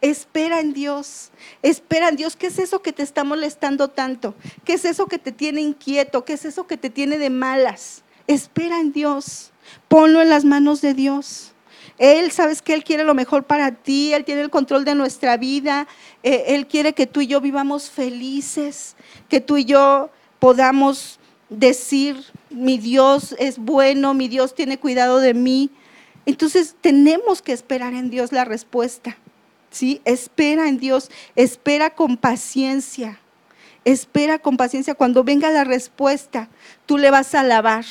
Espera 0.00 0.58
en 0.58 0.72
Dios, 0.72 1.30
espera 1.62 2.08
en 2.08 2.16
Dios. 2.16 2.34
¿Qué 2.34 2.48
es 2.48 2.58
eso 2.58 2.82
que 2.82 2.92
te 2.92 3.04
está 3.04 3.22
molestando 3.22 3.88
tanto? 3.88 4.34
¿Qué 4.64 4.72
es 4.72 4.84
eso 4.84 5.06
que 5.06 5.18
te 5.18 5.30
tiene 5.30 5.60
inquieto? 5.60 6.24
¿Qué 6.24 6.32
es 6.32 6.44
eso 6.44 6.66
que 6.66 6.76
te 6.76 6.90
tiene 6.90 7.18
de 7.18 7.30
malas? 7.30 8.02
Espera 8.26 8.80
en 8.80 8.92
Dios, 8.92 9.52
ponlo 9.86 10.20
en 10.20 10.28
las 10.28 10.44
manos 10.44 10.80
de 10.80 10.94
Dios. 10.94 11.51
Él, 12.02 12.32
sabes 12.32 12.62
que 12.62 12.74
Él 12.74 12.82
quiere 12.82 13.04
lo 13.04 13.14
mejor 13.14 13.44
para 13.44 13.70
ti, 13.70 14.12
Él 14.12 14.24
tiene 14.24 14.40
el 14.40 14.50
control 14.50 14.84
de 14.84 14.96
nuestra 14.96 15.36
vida, 15.36 15.86
eh, 16.24 16.46
Él 16.48 16.66
quiere 16.66 16.94
que 16.94 17.06
tú 17.06 17.20
y 17.20 17.28
yo 17.28 17.40
vivamos 17.40 17.90
felices, 17.90 18.96
que 19.28 19.40
tú 19.40 19.56
y 19.56 19.64
yo 19.64 20.10
podamos 20.40 21.20
decir, 21.48 22.24
mi 22.50 22.76
Dios 22.76 23.36
es 23.38 23.56
bueno, 23.56 24.14
mi 24.14 24.26
Dios 24.26 24.52
tiene 24.52 24.80
cuidado 24.80 25.20
de 25.20 25.32
mí. 25.32 25.70
Entonces 26.26 26.74
tenemos 26.80 27.40
que 27.40 27.52
esperar 27.52 27.94
en 27.94 28.10
Dios 28.10 28.32
la 28.32 28.44
respuesta. 28.44 29.16
¿sí? 29.70 30.00
Espera 30.04 30.68
en 30.68 30.78
Dios, 30.78 31.08
espera 31.36 31.90
con 31.90 32.16
paciencia, 32.16 33.20
espera 33.84 34.40
con 34.40 34.56
paciencia. 34.56 34.96
Cuando 34.96 35.22
venga 35.22 35.52
la 35.52 35.62
respuesta, 35.62 36.48
tú 36.84 36.98
le 36.98 37.12
vas 37.12 37.36
a 37.36 37.40
alabar. 37.40 37.84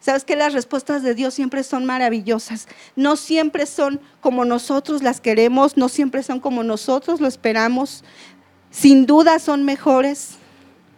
Sabes 0.00 0.24
que 0.24 0.36
las 0.36 0.52
respuestas 0.52 1.02
de 1.02 1.14
Dios 1.14 1.34
siempre 1.34 1.62
son 1.62 1.84
maravillosas. 1.84 2.68
No 2.96 3.16
siempre 3.16 3.66
son 3.66 4.00
como 4.20 4.44
nosotros 4.44 5.02
las 5.02 5.20
queremos, 5.20 5.76
no 5.76 5.88
siempre 5.88 6.22
son 6.22 6.40
como 6.40 6.62
nosotros 6.62 7.20
lo 7.20 7.26
esperamos. 7.26 8.04
Sin 8.70 9.06
duda 9.06 9.38
son 9.38 9.64
mejores 9.64 10.36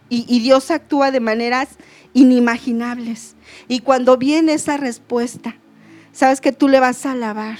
y, 0.09 0.39
Dios 0.39 0.71
actúa 0.71 1.11
de 1.11 1.19
maneras 1.19 1.69
inimaginables. 2.13 3.35
Y 3.67 3.79
cuando 3.79 4.17
viene 4.17 4.53
esa 4.53 4.77
respuesta, 4.77 5.55
sabes 6.11 6.41
que 6.41 6.51
tú 6.51 6.67
le 6.67 6.79
vas 6.79 7.05
a 7.05 7.11
alabar 7.11 7.57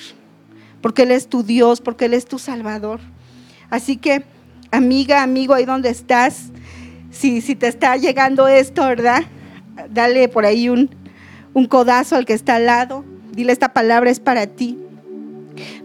porque 0.85 1.01
Él 1.01 1.11
es 1.11 1.27
tu 1.27 1.41
Dios, 1.41 1.81
porque 1.81 2.05
Él 2.05 2.13
es 2.13 2.25
tu 2.25 2.37
Salvador. 2.37 2.99
Así 3.71 3.97
que, 3.97 4.23
amiga, 4.69 5.23
amigo, 5.23 5.55
ahí 5.55 5.65
donde 5.65 5.89
estás, 5.89 6.51
si, 7.09 7.41
si 7.41 7.55
te 7.55 7.67
está 7.67 7.97
llegando 7.97 8.47
esto, 8.47 8.85
¿verdad? 8.85 9.23
Dale 9.89 10.29
por 10.29 10.45
ahí 10.45 10.69
un, 10.69 10.91
un 11.55 11.65
codazo 11.65 12.15
al 12.15 12.25
que 12.25 12.33
está 12.33 12.57
al 12.57 12.67
lado. 12.67 13.03
Dile, 13.33 13.51
esta 13.51 13.73
palabra 13.73 14.11
es 14.11 14.19
para 14.19 14.45
ti. 14.45 14.77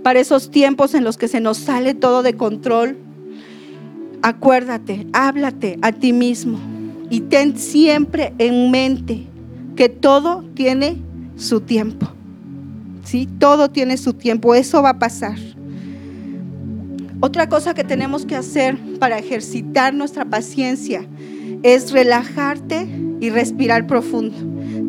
Para 0.02 0.20
esos 0.20 0.50
tiempos 0.50 0.94
en 0.94 1.04
los 1.04 1.16
que 1.16 1.28
se 1.28 1.40
nos 1.40 1.56
sale 1.56 1.94
todo 1.94 2.22
de 2.22 2.34
control. 2.34 2.98
Acuérdate, 4.20 5.06
háblate 5.14 5.78
a 5.80 5.92
ti 5.92 6.12
mismo 6.12 6.58
y 7.08 7.20
ten 7.22 7.56
siempre 7.56 8.34
en 8.38 8.70
mente 8.70 9.26
que 9.76 9.88
todo 9.88 10.44
tiene 10.54 10.98
su 11.36 11.60
tiempo. 11.60 12.08
¿sí? 13.04 13.28
Todo 13.38 13.70
tiene 13.70 13.96
su 13.96 14.12
tiempo, 14.12 14.54
eso 14.54 14.82
va 14.82 14.90
a 14.90 14.98
pasar. 14.98 15.38
Otra 17.20 17.48
cosa 17.48 17.74
que 17.74 17.84
tenemos 17.84 18.26
que 18.26 18.34
hacer 18.34 18.76
para 18.98 19.18
ejercitar 19.18 19.94
nuestra 19.94 20.24
paciencia 20.24 21.06
es 21.62 21.92
relajarte 21.92 22.88
y 23.20 23.30
respirar 23.30 23.86
profundo. 23.86 24.36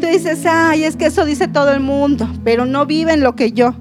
Dices, 0.09 0.45
ay, 0.45 0.83
es 0.83 0.95
que 0.95 1.05
eso 1.05 1.25
dice 1.25 1.47
todo 1.47 1.71
el 1.71 1.79
mundo, 1.79 2.27
pero 2.43 2.65
no 2.65 2.85
viven 2.85 3.21
lo 3.21 3.35
que 3.35 3.51
yo. 3.51 3.75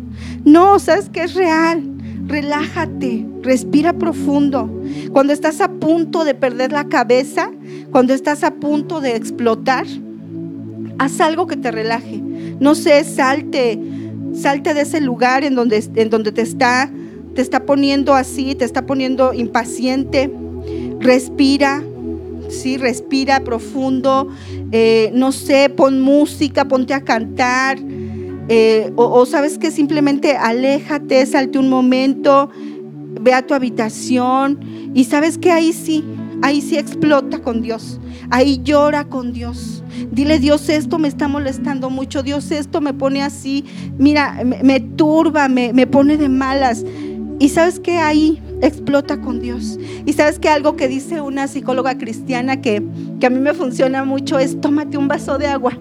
No, 0.44 0.78
sabes 0.78 1.08
que 1.08 1.24
es 1.24 1.34
real. 1.34 1.82
Relájate, 2.26 3.26
respira 3.42 3.92
profundo. 3.92 4.70
Cuando 5.12 5.32
estás 5.32 5.60
a 5.60 5.68
punto 5.68 6.24
de 6.24 6.34
perder 6.34 6.72
la 6.72 6.88
cabeza, 6.88 7.50
cuando 7.90 8.14
estás 8.14 8.44
a 8.44 8.54
punto 8.54 9.00
de 9.00 9.16
explotar, 9.16 9.86
haz 10.98 11.20
algo 11.20 11.46
que 11.46 11.56
te 11.56 11.70
relaje. 11.72 12.22
No 12.60 12.74
sé, 12.74 13.02
salte 13.04 13.78
Salte 14.34 14.74
de 14.74 14.82
ese 14.82 15.00
lugar 15.00 15.44
en 15.44 15.54
donde, 15.54 15.84
en 15.96 16.08
donde 16.08 16.32
te, 16.32 16.42
está, 16.42 16.90
te 17.34 17.42
está 17.42 17.66
poniendo 17.66 18.14
así, 18.14 18.54
te 18.54 18.64
está 18.64 18.86
poniendo 18.86 19.34
impaciente. 19.34 20.30
Respira, 21.00 21.82
sí, 22.48 22.76
respira 22.76 23.40
profundo. 23.40 24.28
Eh, 24.72 25.10
no 25.14 25.32
sé, 25.32 25.68
pon 25.68 26.00
música, 26.00 26.66
ponte 26.66 26.94
a 26.94 27.02
cantar. 27.02 27.78
Eh, 28.48 28.92
o, 28.96 29.24
sabes 29.26 29.58
que 29.58 29.70
simplemente 29.70 30.36
aléjate, 30.36 31.24
salte 31.26 31.58
un 31.58 31.68
momento, 31.68 32.50
ve 33.20 33.32
a 33.32 33.46
tu 33.46 33.54
habitación 33.54 34.58
y 34.92 35.04
sabes 35.04 35.38
que 35.38 35.52
ahí 35.52 35.72
sí, 35.72 36.04
ahí 36.42 36.60
sí 36.60 36.76
explota 36.76 37.38
con 37.38 37.62
Dios, 37.62 38.00
ahí 38.30 38.60
llora 38.64 39.04
con 39.04 39.32
Dios. 39.32 39.84
Dile, 40.10 40.40
Dios, 40.40 40.68
esto 40.68 40.98
me 40.98 41.08
está 41.08 41.28
molestando 41.28 41.90
mucho. 41.90 42.22
Dios, 42.22 42.50
esto 42.50 42.80
me 42.80 42.94
pone 42.94 43.22
así. 43.22 43.64
Mira, 43.98 44.42
me, 44.44 44.80
turba, 44.80 45.48
me, 45.48 45.72
me 45.72 45.86
pone 45.86 46.16
de 46.16 46.28
malas. 46.28 46.84
Y 47.38 47.50
sabes 47.50 47.78
que 47.78 47.98
ahí 47.98 48.40
explota 48.62 49.20
con 49.20 49.40
Dios. 49.40 49.78
Y 50.06 50.12
sabes 50.12 50.38
que 50.38 50.48
algo 50.48 50.76
que 50.76 50.88
dice 50.88 51.20
una 51.20 51.48
psicóloga 51.48 51.98
cristiana 51.98 52.60
que, 52.60 52.82
que 53.18 53.26
a 53.26 53.30
mí 53.30 53.38
me 53.38 53.54
funciona 53.54 54.04
mucho 54.04 54.38
es 54.38 54.60
tómate 54.60 54.98
un 54.98 55.08
vaso 55.08 55.38
de 55.38 55.46
agua. 55.46 55.78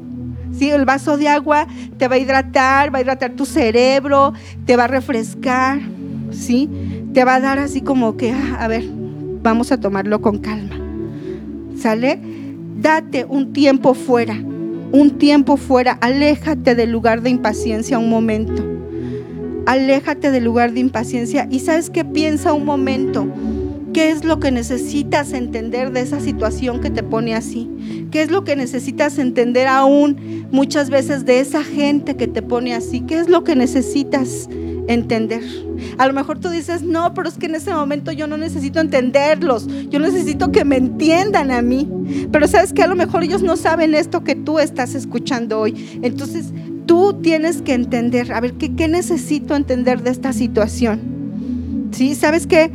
¿sí? 0.57 0.69
El 0.69 0.85
vaso 0.85 1.17
de 1.17 1.27
agua 1.27 1.67
te 1.97 2.07
va 2.07 2.15
a 2.15 2.19
hidratar, 2.19 2.93
va 2.93 2.99
a 2.99 3.01
hidratar 3.01 3.31
tu 3.31 3.45
cerebro, 3.45 4.33
te 4.65 4.75
va 4.75 4.85
a 4.85 4.87
refrescar, 4.87 5.79
¿sí? 6.31 6.69
Te 7.13 7.23
va 7.23 7.35
a 7.35 7.39
dar 7.39 7.59
así 7.59 7.81
como 7.81 8.17
que, 8.17 8.31
ah, 8.31 8.57
a 8.59 8.67
ver, 8.67 8.83
vamos 9.41 9.71
a 9.71 9.79
tomarlo 9.79 10.21
con 10.21 10.39
calma. 10.39 10.75
¿Sale? 11.77 12.19
Date 12.81 13.25
un 13.25 13.53
tiempo 13.53 13.93
fuera, 13.93 14.35
un 14.91 15.17
tiempo 15.17 15.57
fuera, 15.57 15.97
aléjate 16.01 16.75
del 16.75 16.91
lugar 16.91 17.21
de 17.21 17.29
impaciencia 17.29 17.99
un 17.99 18.09
momento. 18.09 18.78
Aléjate 19.65 20.31
del 20.31 20.43
lugar 20.43 20.73
de 20.73 20.79
impaciencia 20.79 21.47
y 21.51 21.59
sabes 21.59 21.89
qué 21.89 22.05
piensa 22.05 22.53
un 22.53 22.65
momento. 22.65 23.27
¿Qué 23.93 24.11
es 24.11 24.23
lo 24.23 24.39
que 24.39 24.51
necesitas 24.51 25.33
entender 25.33 25.91
de 25.91 26.01
esa 26.01 26.19
situación 26.19 26.79
que 26.79 26.91
te 26.91 27.01
pone 27.01 27.33
así? 27.33 28.07
¿Qué 28.11 28.21
es 28.21 28.29
lo 28.29 28.43
que 28.43 28.55
necesitas 28.55 29.17
entender 29.17 29.67
aún 29.67 30.47
muchas 30.51 30.91
veces 30.91 31.25
de 31.25 31.39
esa 31.39 31.63
gente 31.63 32.15
que 32.15 32.27
te 32.27 32.43
pone 32.43 32.75
así? 32.75 33.01
¿Qué 33.01 33.19
es 33.19 33.29
lo 33.29 33.43
que 33.43 33.55
necesitas 33.55 34.47
entender? 34.87 35.43
A 35.97 36.07
lo 36.07 36.13
mejor 36.13 36.39
tú 36.39 36.49
dices, 36.49 36.83
no, 36.83 37.13
pero 37.15 37.29
es 37.29 37.35
que 37.35 37.47
en 37.47 37.55
ese 37.55 37.73
momento 37.73 38.11
yo 38.11 38.27
no 38.27 38.37
necesito 38.37 38.79
entenderlos, 38.79 39.67
yo 39.89 39.99
necesito 39.99 40.51
que 40.51 40.65
me 40.65 40.77
entiendan 40.77 41.51
a 41.51 41.63
mí. 41.63 41.87
Pero 42.31 42.47
sabes 42.47 42.73
que 42.73 42.83
a 42.83 42.87
lo 42.87 42.95
mejor 42.95 43.23
ellos 43.23 43.41
no 43.41 43.57
saben 43.57 43.95
esto 43.95 44.23
que 44.23 44.35
tú 44.35 44.59
estás 44.59 44.93
escuchando 44.93 45.59
hoy. 45.59 45.99
Entonces 46.03 46.53
tú 46.89 47.13
tienes 47.21 47.61
que 47.61 47.75
entender, 47.75 48.33
a 48.33 48.41
ver, 48.41 48.53
¿qué, 48.53 48.87
necesito 48.87 49.55
entender 49.55 50.01
de 50.01 50.09
esta 50.09 50.33
situación? 50.33 50.99
¿Sí? 51.91 52.15
¿Sabes 52.15 52.47
qué? 52.47 52.71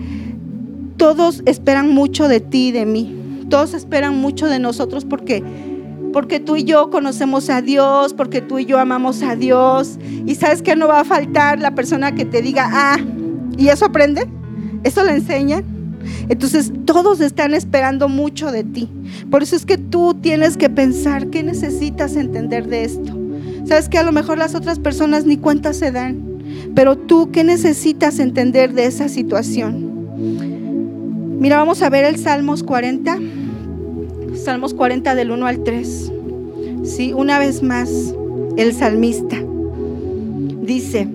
todos 0.96 1.42
esperan 1.46 1.90
mucho 1.90 2.29
de 2.29 2.38
ti 2.38 2.68
y 2.68 2.70
de 2.70 2.87
mí. 2.87 3.44
Todos 3.50 3.74
esperan 3.74 4.16
mucho 4.16 4.46
de 4.46 4.61
nosotros 4.61 5.05
porque 5.05 5.42
porque 6.12 6.38
tú 6.38 6.55
y 6.55 6.62
yo 6.62 6.90
conocemos 6.90 7.50
a 7.50 7.61
Dios, 7.61 8.14
porque 8.14 8.40
tú 8.40 8.61
y 8.61 8.66
yo 8.66 8.79
amamos 8.79 9.24
a 9.24 9.35
Dios. 9.35 9.98
Y 10.24 10.37
sabes 10.37 10.62
que 10.62 10.77
no 10.77 10.87
va 10.87 11.00
a 11.00 11.05
faltar 11.05 11.59
la 11.59 11.74
persona 11.74 12.14
que 12.14 12.24
te 12.24 12.40
diga, 12.40 12.68
ah, 12.70 12.98
¿y 13.59 13.66
eso 13.66 13.87
aprende? 13.87 14.29
¿Eso 14.85 15.03
le 15.03 15.11
enseña? 15.11 15.64
Entonces 16.29 16.72
todos 16.85 17.20
están 17.20 17.53
esperando 17.53 18.09
mucho 18.09 18.53
de 18.53 18.62
ti. 18.62 18.88
Por 19.29 19.42
eso 19.42 19.57
es 19.57 19.66
que 19.66 19.77
tú 19.77 20.14
tienes 20.14 20.57
que 20.57 20.70
pensar 20.70 21.31
qué 21.31 21.42
necesitas 21.42 22.14
entender 22.14 22.68
de 22.68 22.85
esto. 22.85 23.24
Sabes 23.66 23.88
que 23.88 23.98
a 23.98 24.03
lo 24.03 24.12
mejor 24.12 24.38
las 24.38 24.55
otras 24.55 24.79
personas 24.79 25.24
ni 25.24 25.37
cuenta 25.37 25.72
se 25.72 25.90
dan, 25.90 26.22
pero 26.74 26.96
tú 26.96 27.31
qué 27.31 27.44
necesitas 27.44 28.18
entender 28.18 28.74
de 28.74 28.87
esa 28.87 29.09
situación. 29.09 29.92
Mira, 31.40 31.59
vamos 31.59 31.83
a 31.83 31.90
ver 31.90 32.05
el 32.05 32.16
Salmos 32.16 32.62
40. 32.62 33.18
Salmos 34.35 34.74
40 34.74 35.14
del 35.14 35.31
1 35.31 35.46
al 35.46 35.62
3. 35.62 36.12
Sí, 36.85 37.12
una 37.12 37.38
vez 37.38 37.62
más, 37.62 38.14
el 38.57 38.74
salmista 38.74 39.42
dice, 40.64 41.09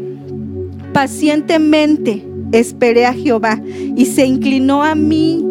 pacientemente 0.94 2.26
esperé 2.52 3.06
a 3.06 3.14
Jehová 3.14 3.62
y 3.96 4.06
se 4.06 4.26
inclinó 4.26 4.84
a 4.84 4.96
mí 4.96 5.46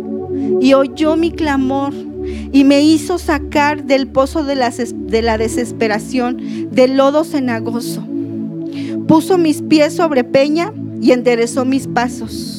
y 0.61 0.75
oyó 0.75 1.17
mi 1.17 1.31
clamor 1.31 1.93
y 2.53 2.65
me 2.65 2.81
hizo 2.83 3.19
sacar 3.19 3.85
del 3.85 4.09
pozo 4.09 4.45
de 4.45 4.55
la, 4.55 4.71
de 4.71 5.23
la 5.23 5.39
desesperación, 5.39 6.69
del 6.71 6.97
lodo 6.97 7.25
cenagoso. 7.25 8.05
Puso 9.07 9.39
mis 9.39 9.63
pies 9.63 9.95
sobre 9.95 10.25
peña 10.25 10.73
y 11.01 11.13
enderezó 11.13 11.65
mis 11.65 11.87
pasos 11.87 12.59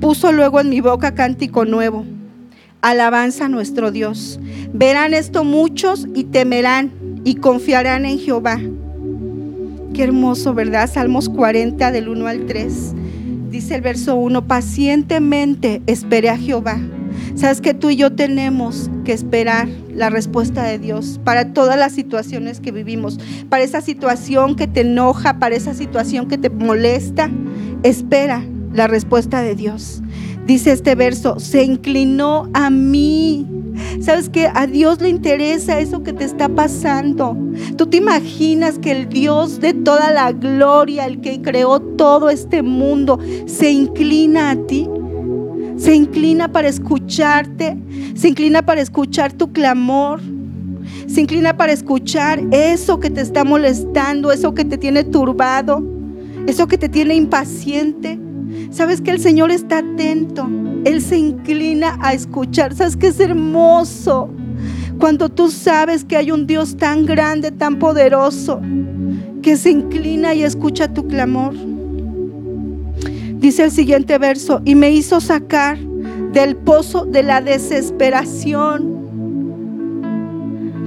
Puso 0.00 0.30
luego 0.30 0.60
en 0.60 0.70
mi 0.70 0.80
boca 0.80 1.14
cántico 1.14 1.64
nuevo. 1.64 2.04
Alabanza 2.82 3.46
a 3.46 3.48
nuestro 3.48 3.90
Dios. 3.90 4.38
Verán 4.72 5.12
esto 5.12 5.42
muchos 5.42 6.06
y 6.14 6.24
temerán 6.24 6.92
y 7.24 7.34
confiarán 7.36 8.04
en 8.04 8.20
Jehová. 8.20 8.60
Qué 9.94 10.04
hermoso, 10.04 10.54
¿verdad? 10.54 10.88
Salmos 10.88 11.28
40 11.28 11.90
del 11.90 12.08
1 12.08 12.26
al 12.28 12.46
3. 12.46 12.94
Dice 13.50 13.74
el 13.74 13.80
verso 13.80 14.14
1, 14.14 14.46
pacientemente 14.46 15.82
esperé 15.86 16.28
a 16.28 16.38
Jehová. 16.38 16.78
Sabes 17.34 17.60
que 17.60 17.74
tú 17.74 17.90
y 17.90 17.96
yo 17.96 18.12
tenemos 18.12 18.90
que 19.04 19.12
esperar 19.12 19.68
la 19.94 20.10
respuesta 20.10 20.64
de 20.64 20.78
Dios 20.78 21.20
para 21.24 21.52
todas 21.52 21.78
las 21.78 21.92
situaciones 21.92 22.60
que 22.60 22.72
vivimos, 22.72 23.18
para 23.48 23.64
esa 23.64 23.80
situación 23.80 24.56
que 24.56 24.66
te 24.66 24.80
enoja, 24.80 25.38
para 25.38 25.54
esa 25.54 25.74
situación 25.74 26.28
que 26.28 26.38
te 26.38 26.50
molesta. 26.50 27.30
Espera 27.82 28.44
la 28.72 28.86
respuesta 28.86 29.42
de 29.42 29.54
Dios. 29.54 30.02
Dice 30.46 30.72
este 30.72 30.94
verso, 30.94 31.38
se 31.38 31.62
inclinó 31.62 32.48
a 32.54 32.70
mí. 32.70 33.46
¿Sabes 34.00 34.28
que 34.28 34.48
A 34.52 34.66
Dios 34.66 35.00
le 35.00 35.08
interesa 35.08 35.78
eso 35.78 36.02
que 36.02 36.12
te 36.12 36.24
está 36.24 36.48
pasando. 36.48 37.36
¿Tú 37.76 37.86
te 37.86 37.98
imaginas 37.98 38.78
que 38.78 38.90
el 38.92 39.08
Dios 39.08 39.60
de 39.60 39.74
toda 39.74 40.10
la 40.10 40.32
gloria, 40.32 41.06
el 41.06 41.20
que 41.20 41.40
creó 41.42 41.80
todo 41.80 42.30
este 42.30 42.62
mundo, 42.62 43.18
se 43.46 43.70
inclina 43.70 44.50
a 44.50 44.56
ti? 44.66 44.88
Se 45.78 45.94
inclina 45.94 46.48
para 46.48 46.68
escucharte, 46.68 47.78
se 48.14 48.28
inclina 48.28 48.62
para 48.62 48.80
escuchar 48.80 49.32
tu 49.32 49.52
clamor, 49.52 50.20
se 51.06 51.20
inclina 51.20 51.56
para 51.56 51.72
escuchar 51.72 52.40
eso 52.50 53.00
que 53.00 53.10
te 53.10 53.20
está 53.20 53.44
molestando, 53.44 54.32
eso 54.32 54.54
que 54.54 54.64
te 54.64 54.76
tiene 54.76 55.04
turbado, 55.04 55.82
eso 56.46 56.66
que 56.66 56.78
te 56.78 56.88
tiene 56.88 57.14
impaciente. 57.14 58.18
Sabes 58.70 59.00
que 59.00 59.12
el 59.12 59.20
Señor 59.20 59.50
está 59.50 59.78
atento. 59.78 60.48
Él 60.84 61.00
se 61.00 61.16
inclina 61.16 61.98
a 62.00 62.12
escuchar. 62.12 62.74
Sabes 62.74 62.96
que 62.96 63.08
es 63.08 63.20
hermoso 63.20 64.30
cuando 64.98 65.28
tú 65.28 65.50
sabes 65.50 66.04
que 66.04 66.16
hay 66.16 66.30
un 66.30 66.46
Dios 66.46 66.76
tan 66.76 67.06
grande, 67.06 67.52
tan 67.52 67.78
poderoso, 67.78 68.60
que 69.42 69.56
se 69.56 69.70
inclina 69.70 70.34
y 70.34 70.42
escucha 70.42 70.92
tu 70.92 71.06
clamor. 71.06 71.54
Dice 73.38 73.64
el 73.64 73.70
siguiente 73.70 74.18
verso, 74.18 74.60
y 74.64 74.74
me 74.74 74.90
hizo 74.90 75.20
sacar 75.20 75.78
del 76.32 76.56
pozo 76.56 77.04
de 77.04 77.22
la 77.22 77.40
desesperación. 77.40 78.98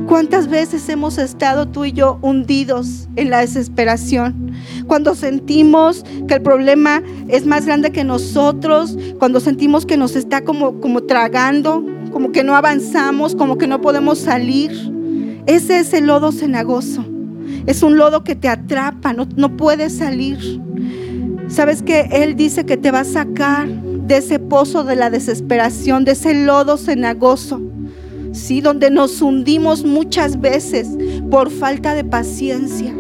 ¿Cuántas 0.06 0.50
veces 0.50 0.90
hemos 0.90 1.18
estado 1.18 1.70
tú 1.70 1.86
y 1.86 1.94
yo 1.94 2.20
hundidos 2.22 3.08
en 3.16 3.30
la 3.30 3.40
desesperación? 3.40 4.52
Cuando 4.86 5.16
sentimos 5.16 6.04
que 6.28 6.34
el 6.34 6.42
problema 6.42 7.02
es 7.30 7.46
más 7.46 7.66
grande 7.66 7.94
que 7.94 8.04
nosotros, 8.04 8.98
cuando 9.18 9.40
sentimos 9.40 9.86
que 9.86 9.96
nos 9.96 10.18
está 10.18 10.42
como, 10.42 10.82
como 10.82 11.04
tragando, 11.04 11.86
como 12.12 12.34
que 12.34 12.44
no 12.44 12.58
avanzamos, 12.58 13.34
como 13.34 13.58
que 13.58 13.68
no 13.68 13.80
podemos 13.80 14.20
salir. 14.20 14.72
Ese 15.46 15.80
es 15.80 15.94
el 15.94 16.08
lodo 16.08 16.34
cenagoso. 16.34 17.06
Es 17.66 17.82
un 17.82 17.96
lodo 17.96 18.26
que 18.26 18.36
te 18.36 18.50
atrapa, 18.50 19.14
no, 19.14 19.26
no 19.38 19.56
puedes 19.56 19.98
salir. 19.98 20.62
¿Sabes 21.52 21.82
que 21.82 22.08
Él 22.12 22.36
dice 22.36 22.66
que 22.66 22.78
te 22.78 22.92
va 22.92 23.02
a 23.02 23.06
sacar 23.06 23.68
de 23.68 24.18
ese 24.18 24.40
pozo 24.40 24.84
de 24.84 24.96
la 24.96 25.10
desesperación, 25.10 26.06
de 26.06 26.14
ese 26.14 26.34
lodo 26.34 26.78
cenagoso? 26.78 27.62
¿sí? 28.32 28.62
Donde 28.62 28.90
nos 28.90 29.22
hundimos 29.22 29.84
muchas 29.84 30.40
veces 30.40 30.88
por 31.30 31.50
falta 31.50 31.94
de 31.94 32.04
paciencia. 32.04 32.94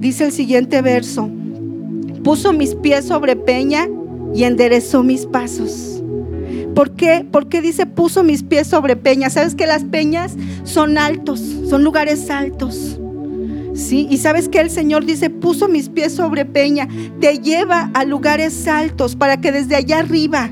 Dice 0.00 0.24
el 0.24 0.32
siguiente 0.32 0.82
verso, 0.82 1.30
puso 2.24 2.52
mis 2.52 2.74
pies 2.74 3.04
sobre 3.04 3.36
peña 3.36 3.88
y 4.34 4.44
enderezó 4.44 5.02
mis 5.02 5.26
pasos. 5.26 6.02
¿Por 6.74 6.92
qué? 6.92 7.26
Porque 7.30 7.60
dice 7.60 7.86
puso 7.86 8.22
mis 8.22 8.42
pies 8.42 8.66
sobre 8.66 8.96
peña. 8.96 9.28
¿Sabes 9.28 9.54
que 9.54 9.66
las 9.66 9.84
peñas 9.84 10.36
son 10.64 10.98
altos, 10.98 11.40
son 11.68 11.84
lugares 11.84 12.30
altos? 12.30 12.98
¿Sí? 13.74 14.06
Y 14.10 14.18
sabes 14.18 14.48
que 14.48 14.60
el 14.60 14.70
Señor 14.70 15.04
dice, 15.04 15.30
puso 15.30 15.68
mis 15.68 15.88
pies 15.88 16.12
sobre 16.12 16.44
peña, 16.44 16.88
te 17.20 17.38
lleva 17.38 17.90
a 17.94 18.04
lugares 18.04 18.66
altos 18.66 19.16
para 19.16 19.40
que 19.40 19.52
desde 19.52 19.76
allá 19.76 20.00
arriba 20.00 20.50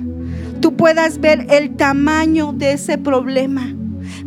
tú 0.61 0.77
puedas 0.77 1.21
ver 1.21 1.47
el 1.51 1.77
tamaño 1.77 2.53
de 2.53 2.73
ese 2.73 2.99
problema. 2.99 3.75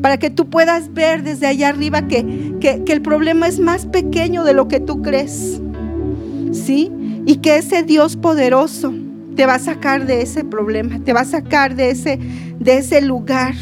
Para 0.02 0.18
que 0.18 0.30
tú 0.30 0.50
puedas 0.50 0.94
ver 0.94 1.24
desde 1.24 1.48
allá 1.48 1.70
arriba 1.70 2.08
que, 2.08 2.56
que, 2.60 2.84
el 2.92 3.02
problema 3.02 3.48
es 3.48 3.60
más 3.60 3.86
pequeño 3.86 4.44
de 4.44 4.54
lo 4.54 4.68
que 4.68 4.80
tú 4.80 5.02
crees. 5.02 5.62
¿Sí? 6.52 6.92
Y 7.26 7.38
que 7.38 7.58
ese 7.58 7.84
Dios 7.84 8.18
poderoso 8.18 8.94
te 9.36 9.46
va 9.46 9.56
a 9.56 9.60
sacar 9.60 10.06
de 10.06 10.22
ese 10.22 10.44
problema, 10.44 11.00
te 11.00 11.14
va 11.14 11.22
a 11.22 11.26
sacar 11.26 11.76
de 11.76 11.92
ese, 11.92 12.20
de 12.60 12.78
ese 12.78 13.02
lugar. 13.02 13.56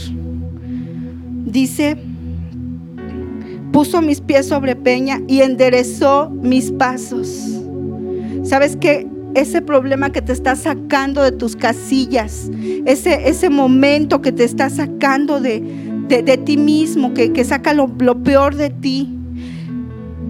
Dice, 1.46 1.98
puso 3.72 4.02
mis 4.02 4.22
pies 4.22 4.48
sobre 4.48 4.76
peña 4.76 5.22
y 5.28 5.42
enderezó 5.42 6.30
mis 6.30 6.72
pasos. 6.72 7.62
¿Sabes 8.44 8.76
qué? 8.76 9.08
ese 9.36 9.62
problema 9.62 10.12
que 10.12 10.22
te 10.22 10.34
está 10.34 10.56
sacando 10.56 11.22
de 11.22 11.32
tus 11.32 11.56
casillas, 11.56 12.50
ese, 12.86 13.30
ese 13.30 13.50
momento 13.50 14.22
que 14.22 14.32
te 14.32 14.44
está 14.44 14.70
sacando 14.70 15.40
de, 15.40 15.62
ti 16.46 16.58
mismo, 16.58 17.14
que, 17.14 17.32
que 17.32 17.44
saca 17.44 17.74
lo, 17.74 17.92
lo 18.00 18.24
peor 18.24 18.56
de 18.56 18.70
ti, 18.70 19.16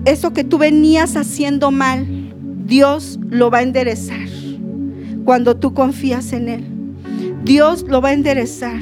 eso 0.06 0.34
que 0.34 0.44
tú 0.44 0.58
venías 0.58 1.16
haciendo 1.16 1.72
mal, 1.72 2.06
Dios 2.66 3.20
lo 3.30 3.50
va 3.50 3.60
a 3.60 3.64
enderezar 3.64 4.28
cuando 5.26 5.56
tú 5.58 5.74
confías 5.74 6.34
en 6.34 6.50
Él. 6.50 6.66
Dios 7.44 7.86
lo 7.88 8.02
va 8.02 8.10
a 8.10 8.14
enderezar. 8.14 8.82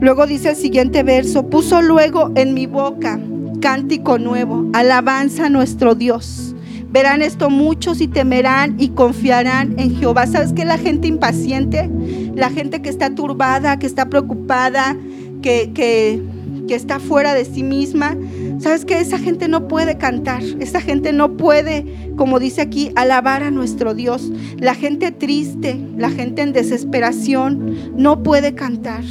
Luego 0.00 0.26
dice 0.26 0.50
el 0.50 0.56
siguiente 0.56 1.02
verso, 1.02 1.48
puso 1.48 1.82
luego 1.82 2.30
en 2.34 2.54
mi 2.54 2.66
boca 2.66 3.20
cántico 3.60 4.18
nuevo, 4.18 4.66
alabanza 4.72 5.46
a 5.46 5.50
nuestro 5.50 5.94
Dios. 5.94 6.54
Verán 6.90 7.22
esto 7.22 7.50
muchos 7.50 8.00
y 8.00 8.08
temerán 8.08 8.74
y 8.80 8.88
confiarán 8.88 9.78
en 9.78 9.96
Jehová. 9.96 10.26
¿Sabes 10.26 10.52
que 10.52 10.64
la 10.64 10.76
gente 10.76 11.06
impaciente, 11.06 11.88
la 12.34 12.50
gente 12.50 12.82
que 12.82 12.88
está 12.88 13.14
turbada, 13.14 13.78
que 13.78 13.86
está 13.86 14.08
preocupada, 14.08 14.96
que, 15.40 15.70
que, 15.72 16.20
que 16.66 16.74
está 16.74 16.98
fuera 16.98 17.32
de 17.34 17.44
sí 17.44 17.62
misma, 17.62 18.16
sabes 18.58 18.84
que 18.84 18.98
esa 18.98 19.18
gente 19.18 19.46
no 19.46 19.68
puede 19.68 19.98
cantar, 19.98 20.42
esa 20.58 20.80
gente 20.80 21.12
no 21.12 21.36
puede, 21.36 22.12
como 22.16 22.40
dice 22.40 22.60
aquí, 22.60 22.90
alabar 22.96 23.44
a 23.44 23.52
nuestro 23.52 23.94
Dios. 23.94 24.32
La 24.58 24.74
gente 24.74 25.12
triste, 25.12 25.78
la 25.96 26.10
gente 26.10 26.42
en 26.42 26.52
desesperación, 26.52 27.76
no 27.96 28.24
puede 28.24 28.54
cantar. 28.54 29.04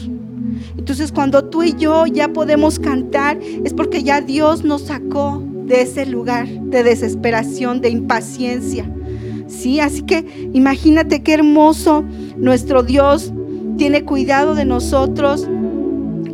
Entonces 0.78 1.12
cuando 1.12 1.46
tú 1.46 1.64
y 1.64 1.76
yo 1.76 2.06
ya 2.06 2.30
podemos 2.30 2.80
cantar 2.80 3.40
es 3.64 3.74
porque 3.74 4.04
ya 4.04 4.22
Dios 4.22 4.64
nos 4.64 4.84
sacó 4.84 5.44
de 5.66 5.82
ese 5.82 6.06
lugar 6.06 6.48
de 6.48 6.84
desesperación, 6.84 7.82
de 7.82 7.90
impaciencia. 7.90 8.90
Sí, 9.48 9.80
así 9.80 10.04
que 10.04 10.26
imagínate 10.54 11.24
qué 11.24 11.34
hermoso 11.34 12.04
nuestro 12.38 12.84
Dios 12.84 13.34
tiene 13.78 14.04
cuidado 14.04 14.56
de 14.56 14.66
nosotros. 14.66 15.48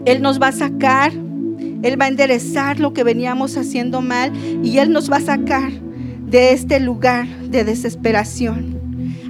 Él 0.06 0.21
nos 0.21 0.41
va 0.41 0.49
a 0.49 0.51
sacar, 0.51 1.12
Él 1.13 1.99
va 1.99 2.06
a 2.06 2.08
enderezar 2.08 2.80
lo 2.80 2.93
que 2.93 3.04
veníamos 3.04 3.58
haciendo 3.58 4.01
mal 4.01 4.32
y 4.63 4.78
Él 4.80 4.91
nos 4.91 5.12
va 5.12 5.17
a 5.17 5.21
sacar 5.21 5.71
de 5.71 6.51
este 6.51 6.80
lugar 6.80 7.28
de 7.49 7.63
desesperación. 7.63 8.75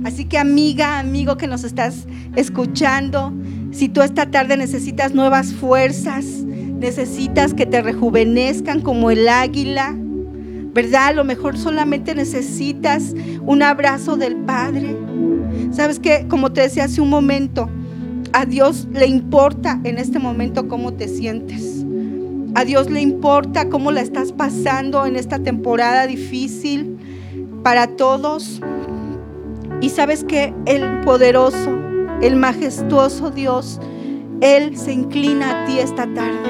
Así 0.04 0.26
que 0.26 0.38
amiga, 0.38 1.00
amigo 1.00 1.36
que 1.38 1.48
nos 1.48 1.64
estás 1.64 2.06
escuchando, 2.36 3.34
si 3.76 3.90
tú 3.90 4.02
esta 4.02 4.32
tarde 4.32 4.56
necesitas 4.56 5.14
nuevas 5.14 5.54
fuerzas, 5.54 6.26
necesitas 6.26 7.54
que 7.54 7.66
te 7.66 7.82
rejuvenezcan 7.82 8.80
como 8.80 9.12
el 9.12 9.28
águila, 9.28 9.94
¿verdad? 10.74 11.08
A 11.08 11.12
lo 11.12 11.26
mejor 11.26 11.58
solamente 11.58 12.16
necesitas 12.16 13.14
un 13.46 13.62
abrazo 13.62 14.16
del 14.16 14.38
Padre. 14.38 14.96
Sabes 15.72 16.00
que, 16.00 16.26
como 16.30 16.54
te 16.54 16.62
decía 16.62 16.86
hace 16.86 17.02
un 17.02 17.10
momento, 17.10 17.70
a 18.32 18.46
Dios 18.46 18.88
le 18.94 19.08
importa 19.08 19.82
en 19.84 19.98
este 19.98 20.20
momento 20.20 20.70
cómo 20.70 20.94
te 20.94 21.10
sientes. 21.10 21.86
A 22.56 22.64
Dios 22.64 22.90
le 22.90 23.02
importa 23.02 23.68
cómo 23.68 23.92
la 23.92 24.00
estás 24.00 24.32
pasando 24.32 25.06
en 25.06 25.18
esta 25.18 25.40
temporada 25.40 26.08
difícil 26.08 26.98
para 27.62 27.88
todos. 27.88 28.62
Y 29.82 29.90
sabes 29.90 30.24
que 30.24 30.54
el 30.66 31.02
poderoso, 31.02 31.85
el 32.22 32.36
majestuoso 32.36 33.30
Dios, 33.30 33.80
Él 34.42 34.78
se 34.78 34.94
inclina 34.94 35.64
a 35.64 35.66
ti 35.66 35.80
esta 35.80 36.06
tarde. 36.14 36.50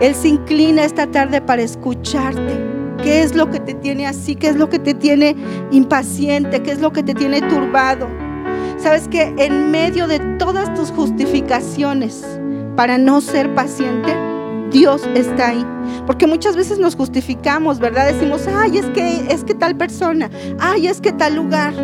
Él 0.00 0.14
se 0.14 0.28
inclina 0.28 0.84
esta 0.84 1.06
tarde 1.06 1.40
para 1.40 1.62
escucharte. 1.62 2.76
¿Qué 3.02 3.22
es 3.22 3.34
lo 3.34 3.50
que 3.50 3.60
te 3.60 3.74
tiene 3.74 4.06
así? 4.06 4.36
¿Qué 4.36 4.48
es 4.48 4.56
lo 4.56 4.68
que 4.68 4.78
te 4.78 4.94
tiene 4.94 5.36
impaciente? 5.70 6.62
¿Qué 6.62 6.72
es 6.72 6.80
lo 6.80 6.92
que 6.92 7.02
te 7.02 7.14
tiene 7.14 7.40
turbado? 7.42 8.08
Sabes 8.78 9.08
que 9.08 9.34
en 9.38 9.70
medio 9.70 10.06
de 10.06 10.18
todas 10.38 10.72
tus 10.74 10.90
justificaciones 10.90 12.24
para 12.76 12.98
no 12.98 13.20
ser 13.20 13.54
paciente, 13.54 14.14
Dios 14.70 15.08
está 15.14 15.48
ahí. 15.48 15.66
Porque 16.06 16.26
muchas 16.26 16.56
veces 16.56 16.78
nos 16.78 16.94
justificamos, 16.94 17.78
¿verdad? 17.78 18.12
Decimos, 18.12 18.46
ay, 18.48 18.78
es 18.78 18.86
que 18.86 19.26
es 19.32 19.44
que 19.44 19.54
tal 19.54 19.76
persona, 19.76 20.30
ay, 20.58 20.86
es 20.86 21.00
que 21.00 21.12
tal 21.12 21.36
lugar, 21.36 21.74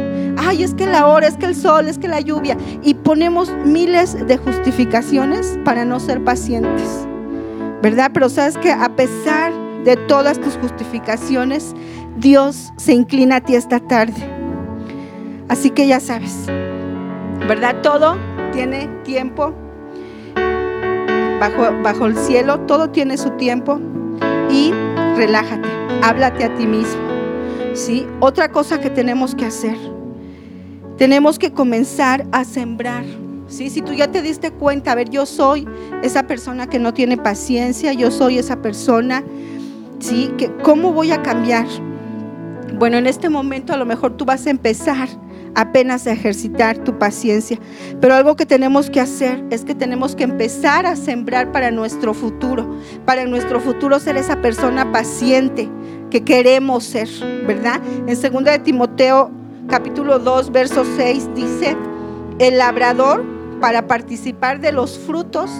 ay, 0.44 0.62
es 0.62 0.74
que 0.74 0.86
la 0.86 1.06
hora, 1.06 1.26
es 1.26 1.36
que 1.36 1.46
el 1.46 1.54
sol, 1.54 1.88
es 1.88 1.98
que 1.98 2.08
la 2.08 2.20
lluvia. 2.20 2.56
Y 2.82 2.94
ponemos 2.94 3.52
miles 3.64 4.26
de 4.26 4.36
justificaciones 4.36 5.58
para 5.64 5.84
no 5.84 6.00
ser 6.00 6.22
pacientes. 6.22 7.06
¿verdad? 7.82 8.12
Pero 8.14 8.28
sabes 8.28 8.56
que 8.56 8.70
a 8.70 8.88
pesar 8.94 9.52
de 9.84 9.96
todas 9.96 10.40
tus 10.40 10.56
justificaciones, 10.56 11.74
Dios 12.16 12.72
se 12.76 12.92
inclina 12.92 13.36
a 13.36 13.40
ti 13.40 13.56
esta 13.56 13.80
tarde. 13.80 14.22
Así 15.48 15.70
que 15.70 15.88
ya 15.88 15.98
sabes, 15.98 16.46
¿verdad? 17.48 17.82
Todo 17.82 18.16
tiene 18.52 18.88
tiempo. 19.02 19.52
Bajo, 21.40 21.82
bajo 21.82 22.06
el 22.06 22.16
cielo, 22.16 22.60
todo 22.60 22.90
tiene 22.90 23.18
su 23.18 23.30
tiempo. 23.30 23.80
Y 24.48 24.72
relájate, 25.16 25.68
háblate 26.02 26.44
a 26.44 26.54
ti 26.54 26.66
mismo. 26.66 27.02
¿sí? 27.74 28.06
Otra 28.20 28.52
cosa 28.52 28.80
que 28.80 28.90
tenemos 28.90 29.34
que 29.34 29.46
hacer, 29.46 29.76
tenemos 31.02 31.36
que 31.36 31.50
comenzar 31.50 32.28
a 32.30 32.44
sembrar 32.44 33.02
si 33.48 33.82
tú 33.82 33.92
ya 33.92 34.12
te 34.12 34.22
diste 34.22 34.52
cuenta, 34.52 34.92
a 34.92 34.94
ver, 34.94 35.10
yo 35.10 35.26
soy 35.26 35.66
esa 36.00 36.28
persona 36.28 36.68
que 36.68 36.78
no 36.78 36.94
tiene 36.94 37.16
paciencia, 37.16 37.92
yo 37.92 38.12
soy 38.12 38.38
esa 38.38 38.62
persona, 38.62 39.24
¿sí? 39.98 40.30
Que, 40.38 40.48
¿Cómo 40.62 40.92
voy 40.92 41.10
a 41.10 41.20
cambiar? 41.20 41.66
Bueno, 42.78 42.98
en 42.98 43.08
este 43.08 43.28
momento 43.28 43.72
a 43.72 43.76
lo 43.78 43.84
mejor 43.84 44.16
tú 44.16 44.24
vas 44.24 44.46
a 44.46 44.50
empezar 44.50 45.08
apenas 45.56 46.06
a 46.06 46.12
ejercitar 46.12 46.78
tu 46.78 46.96
paciencia. 47.00 47.58
Pero 48.00 48.14
algo 48.14 48.36
que 48.36 48.46
tenemos 48.46 48.88
que 48.88 49.00
hacer 49.00 49.44
es 49.50 49.64
que 49.64 49.74
tenemos 49.74 50.14
que 50.14 50.22
empezar 50.22 50.86
a 50.86 50.94
sembrar 50.94 51.50
para 51.50 51.72
nuestro 51.72 52.14
futuro, 52.14 52.78
para 53.04 53.24
nuestro 53.26 53.58
futuro 53.58 53.98
ser 53.98 54.16
esa 54.16 54.40
persona 54.40 54.92
paciente 54.92 55.68
que 56.12 56.22
queremos 56.22 56.84
ser, 56.84 57.08
¿verdad? 57.44 57.80
En 58.06 58.06
2 58.06 58.44
de 58.44 58.58
Timoteo 58.60 59.41
capítulo 59.68 60.18
2, 60.18 60.52
verso 60.52 60.84
6 60.96 61.34
dice, 61.34 61.76
el 62.38 62.58
labrador 62.58 63.24
para 63.60 63.86
participar 63.86 64.60
de 64.60 64.72
los 64.72 64.98
frutos 64.98 65.50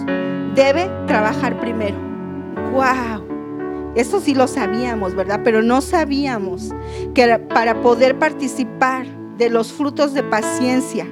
debe 0.55 0.89
trabajar 1.07 1.59
primero. 1.59 1.97
¡Wow! 2.73 3.93
Eso 3.95 4.19
sí 4.19 4.33
lo 4.33 4.47
sabíamos, 4.47 5.15
¿verdad? 5.15 5.41
Pero 5.43 5.61
no 5.61 5.81
sabíamos 5.81 6.71
que 7.13 7.39
para 7.53 7.81
poder 7.81 8.17
participar 8.17 9.05
de 9.37 9.49
los 9.49 9.71
frutos 9.71 10.13
de 10.13 10.23
paciencia 10.23 11.07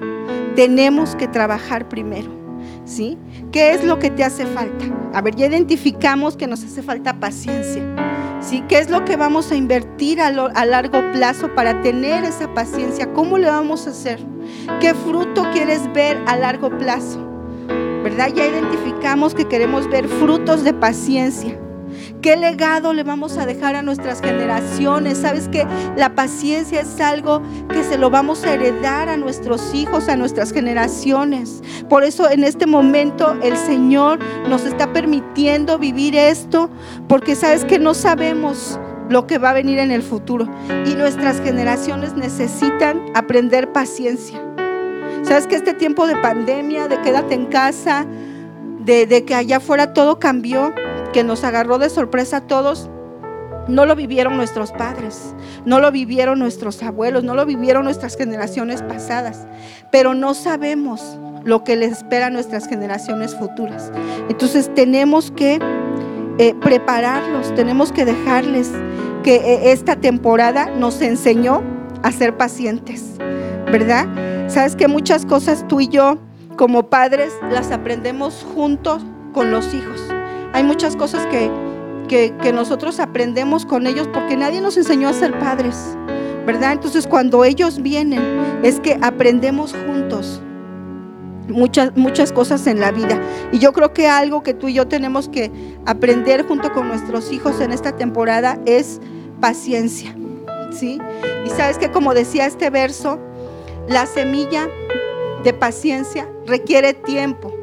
tenemos 0.55 1.15
que 1.15 1.27
trabajar 1.27 1.87
primero. 1.87 2.29
¿Sí? 2.83 3.17
¿Qué 3.51 3.71
es 3.71 3.83
lo 3.83 3.99
que 3.99 4.09
te 4.09 4.23
hace 4.23 4.45
falta? 4.45 4.85
A 5.13 5.21
ver, 5.21 5.35
ya 5.35 5.45
identificamos 5.45 6.35
que 6.35 6.47
nos 6.47 6.63
hace 6.63 6.81
falta 6.81 7.19
paciencia. 7.19 7.83
¿Sí? 8.41 8.63
¿Qué 8.67 8.79
es 8.79 8.89
lo 8.89 9.05
que 9.05 9.17
vamos 9.17 9.51
a 9.51 9.55
invertir 9.55 10.19
a, 10.19 10.31
largo 10.31 11.11
plazo 11.13 11.53
para 11.53 11.81
tener 11.83 12.23
esa 12.23 12.51
paciencia? 12.53 13.13
¿Cómo 13.13 13.37
le 13.37 13.47
vamos 13.47 13.85
a 13.85 13.91
hacer? 13.91 14.19
¿Qué 14.79 14.95
fruto 14.95 15.45
quieres 15.53 15.81
ver 15.93 16.17
a 16.25 16.35
largo 16.35 16.75
plazo? 16.75 17.19
¿Verdad? 18.03 18.33
Ya 18.33 18.47
identificamos 18.47 19.35
que 19.35 19.47
queremos 19.47 19.87
ver 19.89 20.07
frutos 20.07 20.63
de 20.63 20.73
paciencia. 20.73 21.55
¿Qué 22.21 22.37
legado 22.37 22.93
le 22.93 23.01
vamos 23.01 23.37
a 23.37 23.47
dejar 23.47 23.75
a 23.75 23.81
nuestras 23.81 24.21
generaciones? 24.21 25.17
Sabes 25.17 25.47
que 25.47 25.65
la 25.97 26.13
paciencia 26.13 26.81
es 26.81 27.01
algo 27.01 27.41
que 27.73 27.83
se 27.83 27.97
lo 27.97 28.11
vamos 28.11 28.43
a 28.43 28.53
heredar 28.53 29.09
a 29.09 29.17
nuestros 29.17 29.73
hijos, 29.73 30.07
a 30.07 30.15
nuestras 30.15 30.53
generaciones. 30.53 31.63
Por 31.89 32.03
eso 32.03 32.29
en 32.29 32.43
este 32.43 32.67
momento 32.67 33.35
el 33.41 33.57
Señor 33.57 34.19
nos 34.47 34.65
está 34.65 34.93
permitiendo 34.93 35.79
vivir 35.79 36.15
esto, 36.15 36.69
porque 37.07 37.35
sabes 37.35 37.65
que 37.65 37.79
no 37.79 37.95
sabemos 37.95 38.79
lo 39.09 39.25
que 39.25 39.39
va 39.39 39.49
a 39.49 39.53
venir 39.53 39.79
en 39.79 39.89
el 39.89 40.03
futuro. 40.03 40.47
Y 40.85 40.93
nuestras 40.93 41.41
generaciones 41.41 42.13
necesitan 42.13 43.01
aprender 43.15 43.71
paciencia. 43.71 44.39
Sabes 45.23 45.47
que 45.47 45.55
este 45.55 45.73
tiempo 45.73 46.05
de 46.05 46.15
pandemia, 46.17 46.87
de 46.87 47.01
quédate 47.01 47.33
en 47.33 47.47
casa, 47.47 48.05
de, 48.85 49.25
que 49.25 49.35
allá 49.35 49.57
afuera 49.57 49.93
todo 49.93 50.19
cambió, 50.19 50.73
que 51.11 51.23
nos 51.23 51.43
agarró 51.43 51.77
de 51.77 51.89
sorpresa 51.89 52.37
a 52.37 52.41
todos, 52.41 52.89
no 53.67 53.85
lo 53.85 53.95
vivieron 53.95 54.37
nuestros 54.37 54.71
padres, 54.71 55.35
no 55.65 55.79
lo 55.79 55.91
vivieron 55.91 56.39
nuestros 56.39 56.81
abuelos, 56.83 57.23
no 57.23 57.35
lo 57.35 57.45
vivieron 57.45 57.83
nuestras 57.83 58.17
generaciones 58.17 58.81
pasadas, 58.81 59.47
pero 59.91 60.13
no 60.13 60.33
sabemos 60.33 61.17
lo 61.43 61.63
que 61.63 61.75
les 61.75 61.91
espera 61.91 62.27
a 62.27 62.29
nuestras 62.29 62.67
generaciones 62.67 63.35
futuras. 63.35 63.91
Entonces 64.29 64.73
tenemos 64.73 65.31
que 65.31 65.59
eh, 66.37 66.55
prepararlos, 66.61 67.53
tenemos 67.55 67.91
que 67.91 68.05
dejarles 68.05 68.71
que 69.23 69.35
eh, 69.35 69.71
esta 69.71 69.95
temporada 69.95 70.67
nos 70.67 71.01
enseñó 71.01 71.61
a 72.03 72.11
ser 72.11 72.37
pacientes, 72.37 73.17
¿verdad? 73.71 74.07
Sabes 74.47 74.75
que 74.75 74.87
muchas 74.87 75.25
cosas 75.25 75.67
tú 75.67 75.81
y 75.81 75.87
yo 75.87 76.17
como 76.57 76.89
padres 76.89 77.33
las 77.51 77.71
aprendemos 77.71 78.45
juntos 78.55 79.03
con 79.33 79.51
los 79.51 79.73
hijos. 79.73 80.10
Hay 80.53 80.63
muchas 80.63 80.95
cosas 80.95 81.25
que, 81.27 81.51
que, 82.07 82.53
nosotros 82.53 82.99
aprendemos 82.99 83.65
con 83.65 83.87
ellos 83.87 84.09
porque 84.11 84.35
nadie 84.35 84.59
nos 84.59 84.75
enseñó 84.77 85.07
a 85.07 85.13
ser 85.13 85.37
padres, 85.39 85.97
¿verdad? 86.45 86.73
Entonces 86.73 87.07
cuando 87.07 87.45
ellos 87.45 87.81
vienen 87.81 88.21
es 88.63 88.79
que 88.79 88.97
aprendemos 89.01 89.73
juntos 89.87 90.41
muchas, 91.47 91.95
muchas 91.95 92.31
cosas 92.31 92.67
en 92.67 92.79
la 92.79 92.91
vida. 92.91 93.19
Y 93.51 93.59
yo 93.59 93.71
creo 93.73 93.93
que 93.93 94.07
algo 94.07 94.43
que 94.43 94.53
tú 94.53 94.67
y 94.67 94.73
yo 94.73 94.87
tenemos 94.87 95.29
que 95.29 95.51
aprender 95.85 96.45
junto 96.47 96.73
con 96.73 96.87
nuestros 96.87 97.31
hijos 97.31 97.61
en 97.61 97.71
esta 97.71 97.95
temporada 97.95 98.59
es 98.65 98.99
paciencia. 99.39 100.15
¿Sí? 100.71 100.99
Y 101.45 101.49
sabes 101.49 101.77
que 101.77 101.91
como 101.91 102.13
decía 102.13 102.45
este 102.45 102.69
verso, 102.69 103.19
la 103.87 104.05
semilla 104.05 104.69
de 105.43 105.53
paciencia 105.53 106.29
requiere 106.45 106.93
tiempo, 106.93 107.53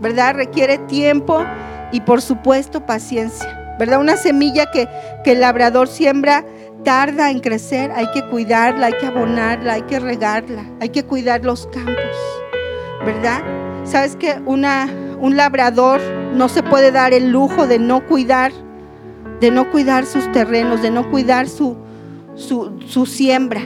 ¿verdad? 0.00 0.34
Requiere 0.34 0.78
tiempo 0.78 1.44
y 1.92 2.00
por 2.00 2.22
supuesto 2.22 2.84
paciencia, 2.86 3.76
¿verdad? 3.78 4.00
Una 4.00 4.16
semilla 4.16 4.70
que, 4.70 4.88
el 5.24 5.40
labrador 5.40 5.86
siembra 5.86 6.44
tarda 6.84 7.30
en 7.30 7.38
crecer, 7.40 7.92
hay 7.94 8.10
que 8.12 8.26
cuidarla, 8.28 8.86
hay 8.86 8.94
que 8.94 9.06
abonarla, 9.06 9.74
hay 9.74 9.82
que 9.82 10.00
regarla, 10.00 10.64
hay 10.80 10.88
que 10.88 11.04
cuidar 11.04 11.44
los 11.44 11.68
campos, 11.68 12.16
¿verdad? 13.04 13.40
¿Sabes 13.84 14.16
que 14.16 14.40
un 14.44 15.36
labrador 15.36 16.00
no 16.34 16.48
se 16.48 16.62
puede 16.62 16.90
dar 16.90 17.12
el 17.12 17.30
lujo 17.30 17.66
de 17.66 17.78
no 17.78 18.04
cuidar, 18.06 18.52
de 19.40 19.50
no 19.50 19.70
cuidar 19.70 20.06
sus 20.06 20.30
terrenos, 20.32 20.82
de 20.82 20.90
no 20.90 21.08
cuidar 21.10 21.48
su, 21.48 21.76
su, 22.34 22.80
su 22.86 23.06
siembra? 23.06 23.62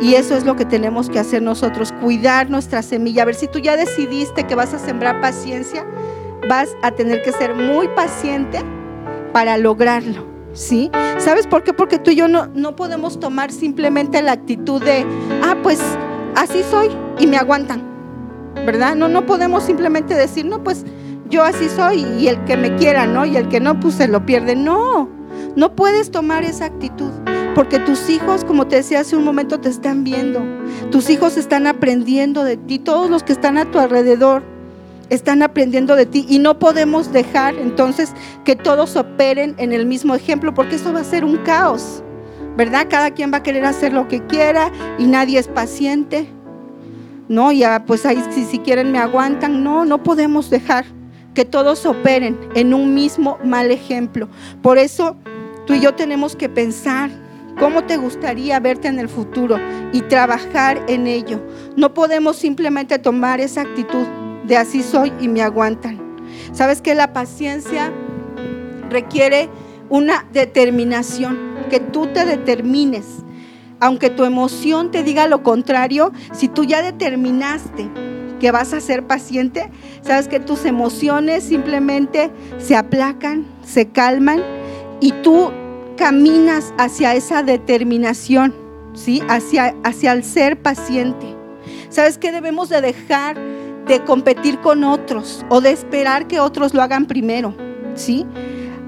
Y 0.00 0.14
eso 0.14 0.36
es 0.36 0.44
lo 0.44 0.56
que 0.56 0.64
tenemos 0.64 1.08
que 1.08 1.18
hacer 1.18 1.40
nosotros, 1.42 1.92
cuidar 2.00 2.50
nuestra 2.50 2.82
semilla. 2.82 3.22
A 3.22 3.26
ver, 3.26 3.34
si 3.34 3.46
tú 3.46 3.58
ya 3.58 3.76
decidiste 3.76 4.44
que 4.44 4.54
vas 4.54 4.74
a 4.74 4.78
sembrar 4.78 5.20
paciencia, 5.20 5.86
vas 6.48 6.76
a 6.82 6.90
tener 6.92 7.22
que 7.22 7.32
ser 7.32 7.54
muy 7.54 7.88
paciente 7.88 8.60
para 9.32 9.56
lograrlo. 9.58 10.32
¿Sí? 10.52 10.88
¿Sabes 11.18 11.48
por 11.48 11.64
qué? 11.64 11.72
Porque 11.72 11.98
tú 11.98 12.12
y 12.12 12.16
yo 12.16 12.28
no, 12.28 12.46
no 12.46 12.76
podemos 12.76 13.18
tomar 13.18 13.50
simplemente 13.50 14.22
la 14.22 14.32
actitud 14.32 14.80
de, 14.80 15.04
ah, 15.42 15.56
pues 15.64 15.80
así 16.36 16.62
soy 16.70 16.90
y 17.18 17.26
me 17.26 17.36
aguantan, 17.36 17.82
¿verdad? 18.64 18.94
No, 18.94 19.08
no 19.08 19.26
podemos 19.26 19.64
simplemente 19.64 20.14
decir, 20.14 20.46
no, 20.46 20.62
pues 20.62 20.84
yo 21.28 21.42
así 21.42 21.68
soy 21.68 22.04
y 22.18 22.28
el 22.28 22.44
que 22.44 22.56
me 22.56 22.76
quiera, 22.76 23.06
¿no? 23.06 23.26
Y 23.26 23.36
el 23.36 23.48
que 23.48 23.58
no, 23.58 23.80
pues 23.80 23.94
se 23.94 24.06
lo 24.06 24.24
pierde. 24.24 24.54
No, 24.54 25.08
no 25.56 25.74
puedes 25.74 26.12
tomar 26.12 26.44
esa 26.44 26.66
actitud. 26.66 27.10
Porque 27.56 27.78
tus 27.80 28.08
hijos, 28.10 28.44
como 28.44 28.66
te 28.66 28.76
decía 28.76 29.00
hace 29.00 29.16
un 29.16 29.24
momento, 29.24 29.60
te 29.60 29.68
están 29.68 30.04
viendo. 30.04 30.40
Tus 30.90 31.08
hijos 31.10 31.36
están 31.36 31.66
aprendiendo 31.66 32.44
de 32.44 32.56
ti. 32.56 32.78
Todos 32.78 33.10
los 33.10 33.22
que 33.22 33.32
están 33.32 33.58
a 33.58 33.70
tu 33.70 33.78
alrededor 33.78 34.53
están 35.10 35.42
aprendiendo 35.42 35.96
de 35.96 36.06
ti. 36.06 36.26
Y 36.28 36.38
no 36.38 36.58
podemos 36.58 37.12
dejar 37.12 37.54
entonces 37.56 38.12
que 38.44 38.56
todos 38.56 38.96
operen 38.96 39.54
en 39.58 39.72
el 39.72 39.86
mismo 39.86 40.14
ejemplo, 40.14 40.54
porque 40.54 40.76
eso 40.76 40.92
va 40.92 41.00
a 41.00 41.04
ser 41.04 41.24
un 41.24 41.36
caos. 41.38 42.02
¿Verdad? 42.56 42.86
Cada 42.88 43.10
quien 43.10 43.32
va 43.32 43.38
a 43.38 43.42
querer 43.42 43.64
hacer 43.64 43.92
lo 43.92 44.06
que 44.06 44.24
quiera 44.26 44.70
y 44.98 45.06
nadie 45.06 45.38
es 45.38 45.48
paciente. 45.48 46.28
No, 47.28 47.50
ya 47.50 47.84
pues 47.84 48.06
ahí 48.06 48.22
si, 48.30 48.44
si 48.44 48.58
quieren 48.60 48.92
me 48.92 48.98
aguantan. 48.98 49.64
No, 49.64 49.84
no 49.84 50.02
podemos 50.02 50.50
dejar 50.50 50.84
que 51.34 51.44
todos 51.44 51.84
operen 51.84 52.38
en 52.54 52.72
un 52.72 52.94
mismo 52.94 53.38
mal 53.44 53.72
ejemplo. 53.72 54.28
Por 54.62 54.78
eso 54.78 55.16
tú 55.66 55.74
y 55.74 55.80
yo 55.80 55.94
tenemos 55.94 56.36
que 56.36 56.48
pensar 56.48 57.10
¿Cómo 57.58 57.84
te 57.84 57.96
gustaría 57.96 58.58
verte 58.58 58.88
en 58.88 58.98
el 58.98 59.08
futuro 59.08 59.58
y 59.92 60.02
trabajar 60.02 60.84
en 60.88 61.06
ello? 61.06 61.40
No 61.76 61.94
podemos 61.94 62.36
simplemente 62.36 62.98
tomar 62.98 63.40
esa 63.40 63.60
actitud 63.60 64.06
de 64.46 64.56
así 64.56 64.82
soy 64.82 65.12
y 65.20 65.28
me 65.28 65.42
aguantan. 65.42 65.98
¿Sabes 66.52 66.80
que 66.80 66.94
la 66.94 67.12
paciencia 67.12 67.92
requiere 68.90 69.48
una 69.88 70.26
determinación? 70.32 71.38
Que 71.70 71.80
tú 71.80 72.06
te 72.08 72.24
determines. 72.24 73.06
Aunque 73.80 74.10
tu 74.10 74.24
emoción 74.24 74.90
te 74.90 75.02
diga 75.02 75.26
lo 75.26 75.42
contrario, 75.42 76.12
si 76.32 76.48
tú 76.48 76.64
ya 76.64 76.82
determinaste 76.82 77.90
que 78.40 78.50
vas 78.50 78.72
a 78.72 78.80
ser 78.80 79.06
paciente, 79.06 79.70
sabes 80.02 80.28
que 80.28 80.40
tus 80.40 80.64
emociones 80.64 81.44
simplemente 81.44 82.30
se 82.58 82.76
aplacan, 82.76 83.46
se 83.64 83.88
calman 83.88 84.42
y 85.00 85.12
tú 85.22 85.50
caminas 85.96 86.72
hacia 86.78 87.14
esa 87.14 87.42
determinación, 87.42 88.54
¿sí? 88.94 89.22
Hacia, 89.28 89.74
hacia 89.82 90.12
el 90.12 90.24
ser 90.24 90.60
paciente. 90.60 91.26
¿Sabes 91.88 92.18
que 92.18 92.32
debemos 92.32 92.68
de 92.68 92.80
dejar 92.80 93.36
de 93.86 94.02
competir 94.04 94.60
con 94.60 94.84
otros 94.84 95.44
o 95.48 95.60
de 95.60 95.70
esperar 95.70 96.26
que 96.26 96.40
otros 96.40 96.74
lo 96.74 96.82
hagan 96.82 97.06
primero, 97.06 97.54
¿sí? 97.94 98.26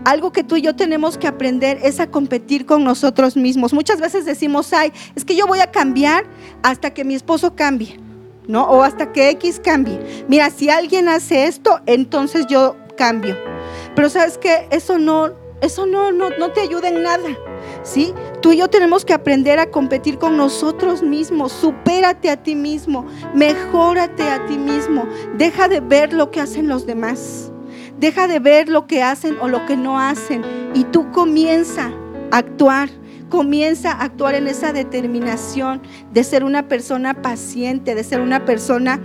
Algo 0.05 0.33
que 0.33 0.45
tú 0.45 0.57
y 0.57 0.63
yo 0.63 0.77
tenemos 0.77 1.19
que 1.19 1.27
aprender 1.27 1.81
es 1.83 1.99
a 1.99 2.09
competir 2.09 2.65
con 2.65 2.85
nosotros 2.85 3.37
mismos. 3.37 3.73
Muchas 3.73 4.01
veces 4.01 4.25
decimos, 4.25 4.73
ay, 4.73 4.93
es 5.17 5.25
que 5.25 5.35
yo 5.35 5.47
voy 5.47 5.59
a 5.59 5.71
cambiar 5.73 6.25
hasta 6.63 6.95
que 6.95 7.05
mi 7.05 7.15
esposo 7.15 7.57
cambie, 7.57 7.99
¿no? 8.47 8.65
O 8.69 8.83
hasta 8.83 9.13
que 9.13 9.31
X 9.31 9.61
cambie. 9.63 10.25
Mira, 10.29 10.51
si 10.51 10.71
alguien 10.71 11.09
hace 11.09 11.47
esto, 11.47 11.81
entonces 11.87 12.47
yo 12.47 12.77
cambio. 12.97 13.37
Pero 13.97 14.09
sabes 14.09 14.39
que 14.39 14.69
eso 14.71 14.99
no, 14.99 15.33
eso 15.61 15.87
no, 15.87 16.13
no, 16.13 16.31
no 16.31 16.53
te 16.53 16.61
ayuda 16.61 16.89
en 16.89 17.03
nada. 17.03 17.29
¿Sí? 17.83 18.13
Tú 18.41 18.53
y 18.53 18.59
yo 18.59 18.69
tenemos 18.69 19.05
que 19.05 19.15
aprender 19.15 19.59
a 19.59 19.71
competir 19.71 20.19
con 20.19 20.37
nosotros 20.37 21.03
mismos. 21.03 21.53
Supérate 21.53 22.31
a 22.31 22.43
ti 22.43 22.55
mismo, 22.55 23.07
mejórate 23.35 24.23
a 24.23 24.45
ti 24.47 24.59
mismo. 24.59 25.07
Deja 25.37 25.69
de 25.69 25.81
ver 25.81 26.13
lo 26.13 26.31
que 26.31 26.41
hacen 26.41 26.69
los 26.69 26.87
demás. 26.87 27.51
Deja 27.99 28.29
de 28.29 28.39
ver 28.39 28.69
lo 28.69 28.87
que 28.87 29.03
hacen 29.03 29.37
o 29.41 29.49
lo 29.49 29.65
que 29.67 29.77
no 29.77 29.99
hacen. 29.99 30.45
Y 30.75 30.85
tú 30.85 31.11
comienza 31.13 31.91
a 32.31 32.39
actuar. 32.39 32.91
Comienza 33.31 33.91
a 33.93 34.05
actuar 34.05 34.37
en 34.37 34.47
esa 34.47 34.73
determinación 34.73 35.83
de 36.13 36.23
ser 36.23 36.45
una 36.45 36.69
persona 36.69 37.15
paciente, 37.23 37.97
de 37.97 38.05
ser 38.05 38.21
una 38.21 38.45
persona 38.45 39.01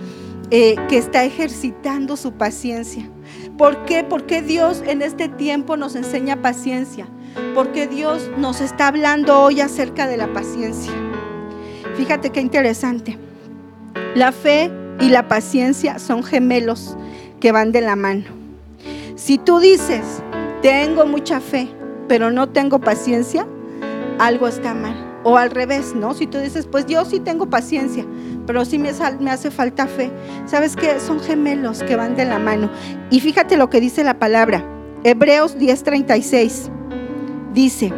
eh, 0.52 0.76
que 0.90 0.98
está 0.98 1.24
ejercitando 1.24 2.18
su 2.18 2.34
paciencia. 2.34 3.10
¿Por 3.58 3.86
qué? 3.86 4.04
Porque 4.04 4.42
Dios 4.42 4.84
en 4.86 5.02
este 5.02 5.30
tiempo 5.30 5.78
nos 5.78 5.96
enseña 5.96 6.42
paciencia. 6.42 7.08
Porque 7.54 7.88
Dios 7.88 8.30
nos 8.38 8.62
está 8.62 8.88
hablando 8.88 9.40
hoy 9.40 9.62
acerca 9.62 10.08
de 10.08 10.18
la 10.18 10.34
paciencia. 10.34 10.92
Fíjate 11.96 12.32
qué 12.32 12.42
interesante. 12.42 13.18
La 14.16 14.32
fe 14.32 14.72
y 15.00 15.10
la 15.10 15.28
paciencia 15.28 16.00
son 16.00 16.24
gemelos 16.24 16.98
que 17.40 17.52
van 17.52 17.72
de 17.72 17.82
la 17.82 17.96
mano. 17.96 18.26
Si 19.16 19.38
tú 19.38 19.60
dices, 19.60 20.22
tengo 20.62 21.06
mucha 21.06 21.40
fe, 21.40 21.70
pero 22.08 22.32
no 22.32 22.50
tengo 22.50 22.80
paciencia, 22.80 23.48
algo 24.20 24.48
está 24.48 24.74
mal. 24.74 25.11
O 25.24 25.38
al 25.38 25.52
revés, 25.52 25.94
¿no? 25.96 26.14
Si 26.14 26.26
tú 26.26 26.40
dices, 26.40 26.66
pues 26.66 26.86
yo 26.88 27.06
sí 27.06 27.20
tengo 27.20 27.50
paciencia, 27.50 28.06
pero 28.48 28.66
sí 28.66 28.80
me, 28.80 28.90
hace 28.90 29.52
falta 29.52 29.88
fe. 29.88 30.12
¿Sabes 30.46 30.76
qué? 30.76 31.00
Son 31.00 31.20
gemelos 31.20 31.84
que 31.84 31.96
van 31.96 32.16
de 32.16 32.26
la 32.26 32.40
mano. 32.40 32.70
Y 33.10 33.20
fíjate 33.20 33.58
lo 33.58 33.70
que 33.70 33.80
dice 33.80 34.04
la 34.04 34.18
palabra. 34.18 34.66
Hebreos 35.04 35.58
10:36 35.58 36.70
dice, 37.54 37.94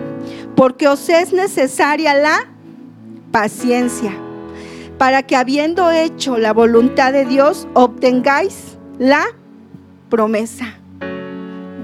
porque 0.56 0.88
os 0.88 1.08
es 1.10 1.34
necesaria 1.34 2.14
la 2.14 2.48
paciencia, 3.32 4.12
para 4.98 5.24
que 5.24 5.36
habiendo 5.36 5.92
hecho 5.92 6.38
la 6.38 6.54
voluntad 6.54 7.14
de 7.14 7.26
Dios, 7.26 7.68
obtengáis 7.74 8.78
la 9.00 9.24
promesa. 10.10 10.78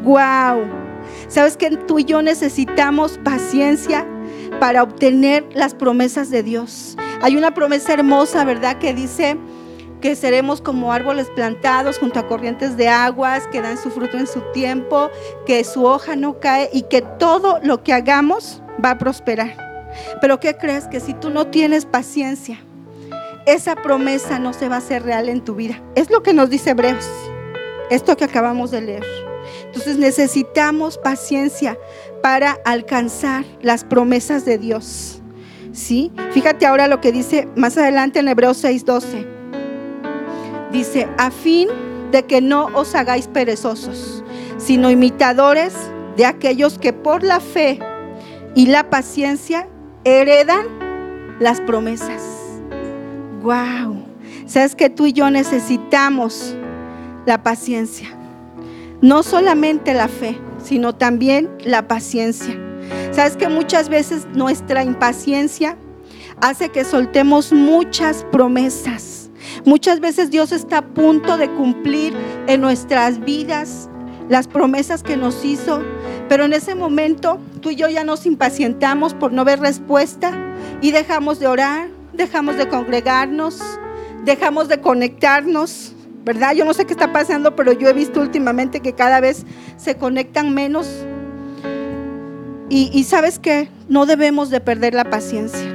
¡Wow! 0.03 0.63
¿Sabes 1.27 1.57
que 1.57 1.71
tú 1.71 1.99
y 1.99 2.05
yo 2.05 2.21
necesitamos 2.21 3.19
paciencia? 3.23 4.05
Para 4.59 4.83
obtener 4.83 5.45
las 5.53 5.73
promesas 5.73 6.29
de 6.29 6.43
Dios. 6.43 6.97
Hay 7.21 7.37
una 7.37 7.53
promesa 7.53 7.93
hermosa, 7.93 8.43
¿verdad? 8.45 8.77
Que 8.77 8.93
dice 8.93 9.37
que 10.01 10.15
seremos 10.15 10.61
como 10.61 10.93
árboles 10.93 11.27
plantados 11.35 11.97
junto 11.97 12.19
a 12.19 12.27
corrientes 12.27 12.77
de 12.77 12.87
aguas, 12.87 13.47
que 13.47 13.61
dan 13.61 13.77
su 13.77 13.89
fruto 13.89 14.17
en 14.17 14.27
su 14.27 14.41
tiempo, 14.53 15.09
que 15.45 15.63
su 15.63 15.85
hoja 15.85 16.15
no 16.15 16.39
cae 16.39 16.69
y 16.71 16.83
que 16.83 17.01
todo 17.01 17.59
lo 17.63 17.83
que 17.83 17.93
hagamos 17.93 18.61
va 18.83 18.91
a 18.91 18.97
prosperar. 18.97 19.89
Pero 20.21 20.39
¿qué 20.39 20.55
crees? 20.55 20.87
Que 20.87 20.99
si 20.99 21.13
tú 21.13 21.29
no 21.29 21.47
tienes 21.47 21.85
paciencia, 21.85 22.59
esa 23.45 23.75
promesa 23.75 24.39
no 24.39 24.53
se 24.53 24.69
va 24.69 24.75
a 24.75 24.79
hacer 24.79 25.03
real 25.03 25.27
en 25.27 25.41
tu 25.41 25.55
vida. 25.55 25.81
Es 25.95 26.09
lo 26.09 26.21
que 26.23 26.33
nos 26.33 26.49
dice 26.49 26.71
Hebreos, 26.71 27.09
esto 27.89 28.15
que 28.15 28.25
acabamos 28.25 28.71
de 28.71 28.81
leer. 28.81 29.05
Entonces 29.65 29.97
necesitamos 29.97 30.97
paciencia 30.97 31.77
para 32.21 32.57
alcanzar 32.65 33.45
las 33.61 33.83
promesas 33.83 34.45
de 34.45 34.57
Dios. 34.57 35.21
¿Sí? 35.71 36.11
Fíjate 36.31 36.65
ahora 36.65 36.87
lo 36.87 36.99
que 36.99 37.11
dice 37.11 37.47
más 37.55 37.77
adelante 37.77 38.19
en 38.19 38.27
Hebreos 38.27 38.63
6:12. 38.63 39.25
Dice, 40.71 41.07
a 41.17 41.31
fin 41.31 41.67
de 42.11 42.23
que 42.23 42.41
no 42.41 42.65
os 42.73 42.95
hagáis 42.95 43.27
perezosos, 43.27 44.23
sino 44.57 44.91
imitadores 44.91 45.73
de 46.15 46.25
aquellos 46.25 46.77
que 46.77 46.93
por 46.93 47.23
la 47.23 47.39
fe 47.39 47.79
y 48.55 48.67
la 48.67 48.89
paciencia 48.89 49.67
heredan 50.03 50.65
las 51.39 51.61
promesas. 51.61 52.21
Wow. 53.41 54.03
Sabes 54.45 54.75
que 54.75 54.89
tú 54.89 55.05
y 55.05 55.13
yo 55.13 55.29
necesitamos 55.29 56.55
la 57.25 57.41
paciencia. 57.43 58.09
No 59.01 59.23
solamente 59.23 59.93
la 59.93 60.07
fe, 60.07 60.37
sino 60.69 60.93
también 60.93 61.49
la 61.65 61.87
paciencia. 61.87 62.55
Sabes 63.11 63.35
que 63.35 63.49
muchas 63.49 63.89
veces 63.89 64.27
nuestra 64.35 64.83
impaciencia 64.83 65.75
hace 66.41 66.69
que 66.69 66.85
soltemos 66.85 67.51
muchas 67.51 68.23
promesas. 68.31 69.31
Muchas 69.65 69.99
veces 69.99 70.29
Dios 70.29 70.51
está 70.51 70.77
a 70.77 70.85
punto 70.85 71.37
de 71.37 71.49
cumplir 71.49 72.13
en 72.45 72.61
nuestras 72.61 73.19
vidas 73.19 73.89
las 74.29 74.47
promesas 74.47 75.01
que 75.01 75.17
nos 75.17 75.43
hizo, 75.43 75.81
pero 76.29 76.45
en 76.45 76.53
ese 76.53 76.75
momento 76.75 77.39
tú 77.61 77.71
y 77.71 77.75
yo 77.75 77.89
ya 77.89 78.03
nos 78.03 78.27
impacientamos 78.27 79.15
por 79.15 79.33
no 79.33 79.43
ver 79.43 79.59
respuesta 79.59 80.31
y 80.81 80.91
dejamos 80.91 81.39
de 81.39 81.47
orar, 81.47 81.89
dejamos 82.13 82.57
de 82.57 82.67
congregarnos, 82.67 83.59
dejamos 84.23 84.67
de 84.67 84.79
conectarnos 84.81 85.95
¿verdad? 86.29 86.53
Yo 86.53 86.63
no 86.63 86.75
sé 86.75 86.85
qué 86.85 86.93
está 86.93 87.11
pasando, 87.11 87.55
pero 87.55 87.71
yo 87.71 87.89
he 87.89 87.93
visto 87.93 88.21
últimamente 88.21 88.81
que 88.81 88.93
cada 88.93 89.19
vez 89.19 89.47
se 89.77 89.95
conectan 89.95 90.53
menos. 90.53 90.87
Y, 92.69 93.03
sabes 93.05 93.39
que 93.39 93.67
no 93.87 94.05
debemos 94.05 94.51
de 94.51 94.61
perder 94.61 94.93
la 94.93 95.05
paciencia. 95.05 95.67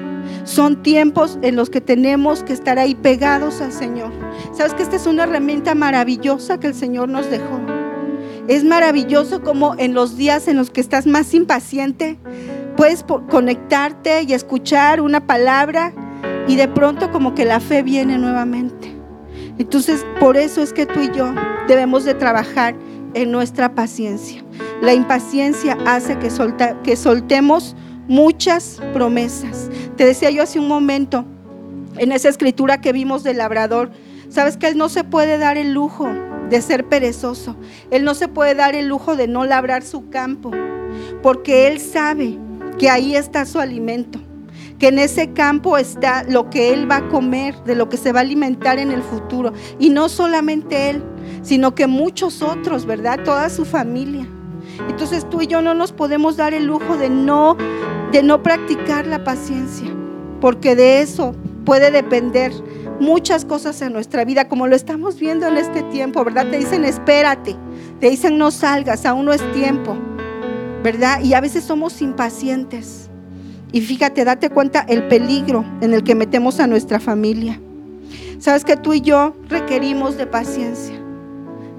Son 0.44 0.80
tiempos 0.84 1.40
en 1.42 1.56
los 1.56 1.70
que 1.70 1.80
tenemos 1.80 2.44
que 2.44 2.52
estar 2.52 2.78
ahí 2.78 2.94
pegados 2.94 3.60
al 3.60 3.72
Señor. 3.72 4.12
Sabes 4.56 4.74
que 4.74 4.84
esta 4.84 4.94
es 4.94 5.08
una 5.08 5.24
herramienta 5.24 5.74
maravillosa 5.74 6.60
que 6.60 6.68
el 6.68 6.74
Señor 6.74 7.08
nos 7.08 7.28
dejó. 7.28 7.58
Es 8.46 8.62
maravilloso 8.62 9.42
como 9.42 9.74
en 9.76 9.92
los 9.92 10.16
días 10.16 10.46
en 10.46 10.56
los 10.56 10.70
que 10.70 10.80
estás 10.80 11.04
más 11.04 11.34
impaciente, 11.34 12.16
puedes 12.76 13.04
conectarte 13.28 14.22
y 14.22 14.34
escuchar 14.34 15.00
una 15.00 15.26
palabra 15.26 15.92
y 16.46 16.54
de 16.54 16.68
pronto 16.68 17.10
como 17.10 17.34
que 17.34 17.44
la 17.44 17.58
fe 17.58 17.82
viene 17.82 18.18
nuevamente. 18.18 18.93
Entonces, 19.58 20.04
por 20.20 20.36
eso 20.36 20.62
es 20.62 20.72
que 20.72 20.86
tú 20.86 21.00
y 21.00 21.10
yo 21.16 21.32
debemos 21.68 22.04
de 22.04 22.14
trabajar 22.14 22.74
en 23.14 23.30
nuestra 23.30 23.74
paciencia. 23.74 24.44
La 24.82 24.94
impaciencia 24.94 25.78
hace 25.86 26.18
que, 26.18 26.96
soltemos 26.96 27.76
muchas 28.08 28.80
promesas. 28.92 29.70
Te 29.96 30.04
decía 30.04 30.30
yo 30.30 30.42
hace 30.42 30.58
un 30.58 30.68
momento, 30.68 31.24
en 31.96 32.12
esa 32.12 32.28
escritura 32.28 32.80
que 32.80 32.92
vimos 32.92 33.22
del 33.22 33.38
labrador, 33.38 33.90
sabes 34.28 34.56
que 34.56 34.66
él 34.66 34.76
no 34.76 34.88
se 34.88 35.04
puede 35.04 35.38
dar 35.38 35.56
el 35.56 35.72
lujo 35.72 36.10
de 36.50 36.60
ser 36.60 36.84
perezoso. 36.84 37.56
Él 37.90 38.04
no 38.04 38.14
se 38.14 38.28
puede 38.28 38.54
dar 38.54 38.74
el 38.74 38.88
lujo 38.88 39.16
de 39.16 39.28
no 39.28 39.44
labrar 39.46 39.82
su 39.84 40.10
campo, 40.10 40.50
porque 41.22 41.68
él 41.68 41.80
sabe 41.80 42.38
que 42.78 42.90
ahí 42.90 43.14
está 43.14 43.46
su 43.46 43.60
alimento, 43.60 44.18
que 44.84 44.88
en 44.88 44.98
ese 44.98 45.32
campo 45.32 45.78
está 45.78 46.24
lo 46.24 46.50
que 46.50 46.74
él 46.74 46.90
va 46.90 46.96
a 46.96 47.08
comer, 47.08 47.54
de 47.64 47.74
lo 47.74 47.88
que 47.88 47.96
se 47.96 48.12
va 48.12 48.18
a 48.18 48.22
alimentar 48.22 48.78
en 48.78 48.90
el 48.90 49.02
futuro. 49.02 49.54
Y 49.78 49.88
no 49.88 50.10
solamente 50.10 50.90
él, 50.90 51.02
sino 51.40 51.74
que 51.74 51.86
muchos 51.86 52.42
otros, 52.42 52.84
¿verdad? 52.84 53.20
Toda 53.24 53.48
su 53.48 53.64
familia. 53.64 54.28
Entonces 54.90 55.26
tú 55.30 55.40
y 55.40 55.46
yo 55.46 55.62
no 55.62 55.72
nos 55.72 55.92
podemos 55.92 56.36
dar 56.36 56.52
el 56.52 56.66
lujo 56.66 56.98
de 56.98 57.08
no 57.08 57.56
de 58.12 58.22
no 58.22 58.42
practicar 58.42 59.06
la 59.06 59.24
paciencia, 59.24 59.88
porque 60.42 60.76
de 60.76 61.00
eso 61.00 61.34
puede 61.64 61.90
depender 61.90 62.52
muchas 63.00 63.46
cosas 63.46 63.80
en 63.80 63.90
nuestra 63.94 64.26
vida, 64.26 64.50
como 64.50 64.66
lo 64.66 64.76
estamos 64.76 65.18
viendo 65.18 65.46
en 65.46 65.56
este 65.56 65.82
tiempo, 65.84 66.22
¿verdad? 66.26 66.50
Te 66.50 66.58
dicen 66.58 66.84
espérate, 66.84 67.56
te 68.00 68.10
dicen 68.10 68.36
no 68.36 68.50
salgas, 68.50 69.06
aún 69.06 69.24
no 69.24 69.32
es 69.32 69.40
tiempo, 69.54 69.96
¿verdad? 70.82 71.22
Y 71.22 71.32
a 71.32 71.40
veces 71.40 71.64
somos 71.64 72.02
impacientes. 72.02 73.08
Y 73.74 73.80
fíjate, 73.80 74.24
date 74.24 74.50
cuenta 74.50 74.86
el 74.88 75.08
peligro 75.08 75.64
en 75.80 75.94
el 75.94 76.04
que 76.04 76.14
metemos 76.14 76.60
a 76.60 76.68
nuestra 76.68 77.00
familia. 77.00 77.60
Sabes 78.38 78.64
que 78.64 78.76
tú 78.76 78.94
y 78.94 79.00
yo 79.00 79.34
requerimos 79.48 80.16
de 80.16 80.28
paciencia, 80.28 80.94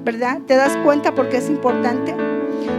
¿verdad? 0.03 0.41
¿Te 0.45 0.57
das 0.57 0.75
cuenta 0.83 1.15
porque 1.15 1.37
es 1.37 1.49
importante? 1.49 2.13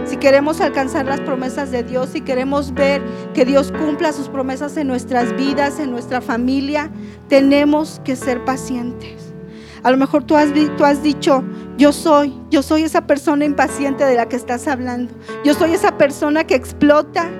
Si 0.05 0.17
queremos 0.17 0.61
alcanzar 0.61 1.07
las 1.07 1.19
promesas 1.19 1.71
de 1.71 1.81
Dios, 1.81 2.09
si 2.13 2.21
queremos 2.21 2.75
ver 2.75 3.01
que 3.33 3.43
Dios 3.43 3.71
cumpla 3.71 4.13
sus 4.13 4.29
promesas 4.29 4.77
en 4.77 4.85
nuestras 4.85 5.35
vidas, 5.35 5.79
en 5.79 5.89
nuestra 5.89 6.21
familia, 6.21 6.91
tenemos 7.27 7.99
que 8.03 8.15
ser 8.15 8.45
pacientes. 8.45 9.33
A 9.81 9.89
lo 9.89 9.97
mejor 9.97 10.25
tú 10.25 10.35
has, 10.35 10.49
tú 10.77 10.85
has 10.85 11.01
dicho, 11.01 11.43
yo 11.75 11.91
soy, 11.91 12.35
yo 12.51 12.61
soy 12.61 12.83
esa 12.83 13.07
persona 13.07 13.45
impaciente 13.45 14.05
de 14.05 14.13
la 14.13 14.29
que 14.29 14.35
estás 14.35 14.67
hablando. 14.67 15.11
Yo 15.43 15.55
soy 15.55 15.71
esa 15.71 15.97
persona 15.97 16.43
que 16.43 16.53
explota 16.53 17.31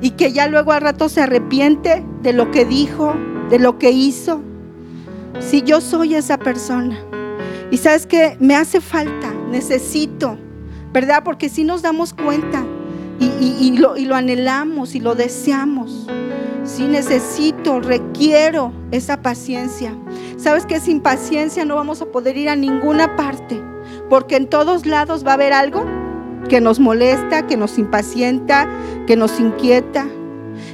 y 0.00 0.12
que 0.12 0.32
ya 0.32 0.46
luego 0.46 0.72
al 0.72 0.80
rato 0.80 1.08
se 1.08 1.20
arrepiente 1.20 2.04
de 2.22 2.32
lo 2.32 2.50
que 2.50 2.64
dijo, 2.64 3.14
de 3.50 3.58
lo 3.58 3.78
que 3.78 3.90
hizo. 3.90 4.40
Si 5.38 5.62
yo 5.62 5.80
soy 5.80 6.14
esa 6.14 6.38
persona. 6.38 6.98
Y 7.70 7.76
sabes 7.76 8.06
que 8.06 8.36
me 8.40 8.56
hace 8.56 8.80
falta, 8.80 9.32
necesito 9.50 10.36
¿verdad? 10.92 11.22
Porque 11.24 11.48
si 11.48 11.64
nos 11.64 11.82
damos 11.82 12.12
cuenta 12.12 12.64
y, 13.18 13.76
lo, 13.76 13.96
y, 13.96 14.06
lo, 14.06 14.14
anhelamos 14.16 14.94
y 14.94 15.00
lo 15.00 15.14
deseamos. 15.14 16.06
Si 16.64 16.84
necesito, 16.84 17.80
requiero 17.80 18.72
esa 18.90 19.20
paciencia. 19.20 19.94
Sabes 20.36 20.66
que 20.66 20.80
sin 20.80 21.00
paciencia 21.00 21.64
no 21.64 21.76
vamos 21.76 22.00
a 22.00 22.06
poder 22.06 22.36
ir 22.36 22.48
a 22.48 22.56
ninguna 22.56 23.16
parte, 23.16 23.60
porque 24.08 24.36
en 24.36 24.48
todos 24.48 24.86
lados 24.86 25.24
va 25.26 25.32
a 25.32 25.34
haber 25.34 25.52
algo 25.52 25.84
que 26.50 26.60
nos 26.60 26.80
molesta, 26.80 27.46
que 27.46 27.56
nos 27.56 27.78
impacienta, 27.78 28.68
que 29.06 29.16
nos 29.16 29.38
inquieta. 29.38 30.06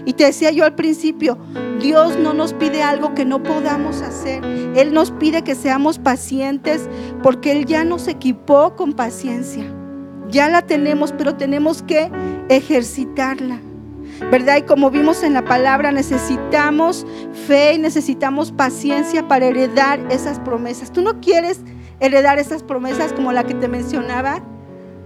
Y 0.07 0.15
te 0.15 0.25
decía 0.25 0.51
yo 0.51 0.65
al 0.65 0.75
principio, 0.75 1.37
Dios 1.81 2.19
no 2.19 2.33
nos 2.33 2.55
pide 2.55 2.83
algo 2.83 3.15
que 3.15 3.27
no 3.27 3.43
podamos 3.43 4.01
hacer. 4.01 4.43
Él 4.75 4.95
nos 4.95 5.11
pide 5.11 5.45
que 5.45 5.55
seamos 5.55 5.99
pacientes 5.99 6.89
porque 7.23 7.53
Él 7.53 7.67
ya 7.67 7.85
nos 7.85 8.09
equipó 8.09 8.75
con 8.75 8.95
paciencia. 8.95 9.65
Ya 10.31 10.49
la 10.49 10.63
tenemos, 10.63 11.13
pero 11.13 11.37
tenemos 11.37 11.83
que 11.83 12.11
ejercitarla. 12.49 13.61
¿Verdad? 14.31 14.57
Y 14.57 14.63
como 14.63 14.91
vimos 14.91 15.23
en 15.23 15.35
la 15.35 15.45
palabra, 15.45 15.93
necesitamos 15.93 17.07
fe 17.47 17.75
y 17.75 17.79
necesitamos 17.79 18.51
paciencia 18.51 19.29
para 19.29 19.47
heredar 19.47 20.01
esas 20.11 20.41
promesas. 20.41 20.91
¿Tú 20.91 21.03
no 21.03 21.21
quieres 21.21 21.61
heredar 22.01 22.39
esas 22.39 22.63
promesas 22.63 23.13
como 23.13 23.33
la 23.33 23.45
que 23.45 23.53
te 23.53 23.69
mencionaba? 23.69 24.43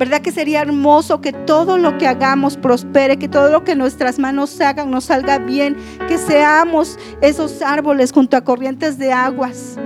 ¿Verdad 0.00 0.22
que 0.22 0.32
sería 0.32 0.62
hermoso 0.62 1.20
que 1.20 1.30
todo 1.30 1.76
lo 1.76 1.98
que 1.98 2.08
hagamos 2.08 2.56
prospere, 2.56 3.18
que 3.18 3.28
todo 3.28 3.50
lo 3.50 3.64
que 3.64 3.76
nuestras 3.76 4.18
manos 4.18 4.58
hagan 4.62 4.90
nos 4.90 5.04
salga 5.04 5.36
bien, 5.36 5.76
que 6.08 6.16
seamos 6.16 6.98
esos 7.20 7.60
árboles 7.60 8.10
junto 8.10 8.34
a 8.38 8.40
corrientes 8.40 8.96
de 8.96 9.12
aguas? 9.12 9.76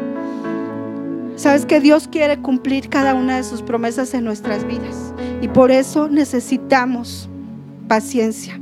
Sabes 1.34 1.66
que 1.66 1.80
Dios 1.80 2.06
quiere 2.06 2.38
cumplir 2.38 2.88
cada 2.90 3.12
una 3.12 3.38
de 3.38 3.42
sus 3.42 3.60
promesas 3.60 4.14
en 4.14 4.22
nuestras 4.22 4.64
vidas 4.64 5.12
y 5.42 5.48
por 5.48 5.72
eso 5.72 6.08
necesitamos 6.08 7.28
paciencia. 7.88 8.60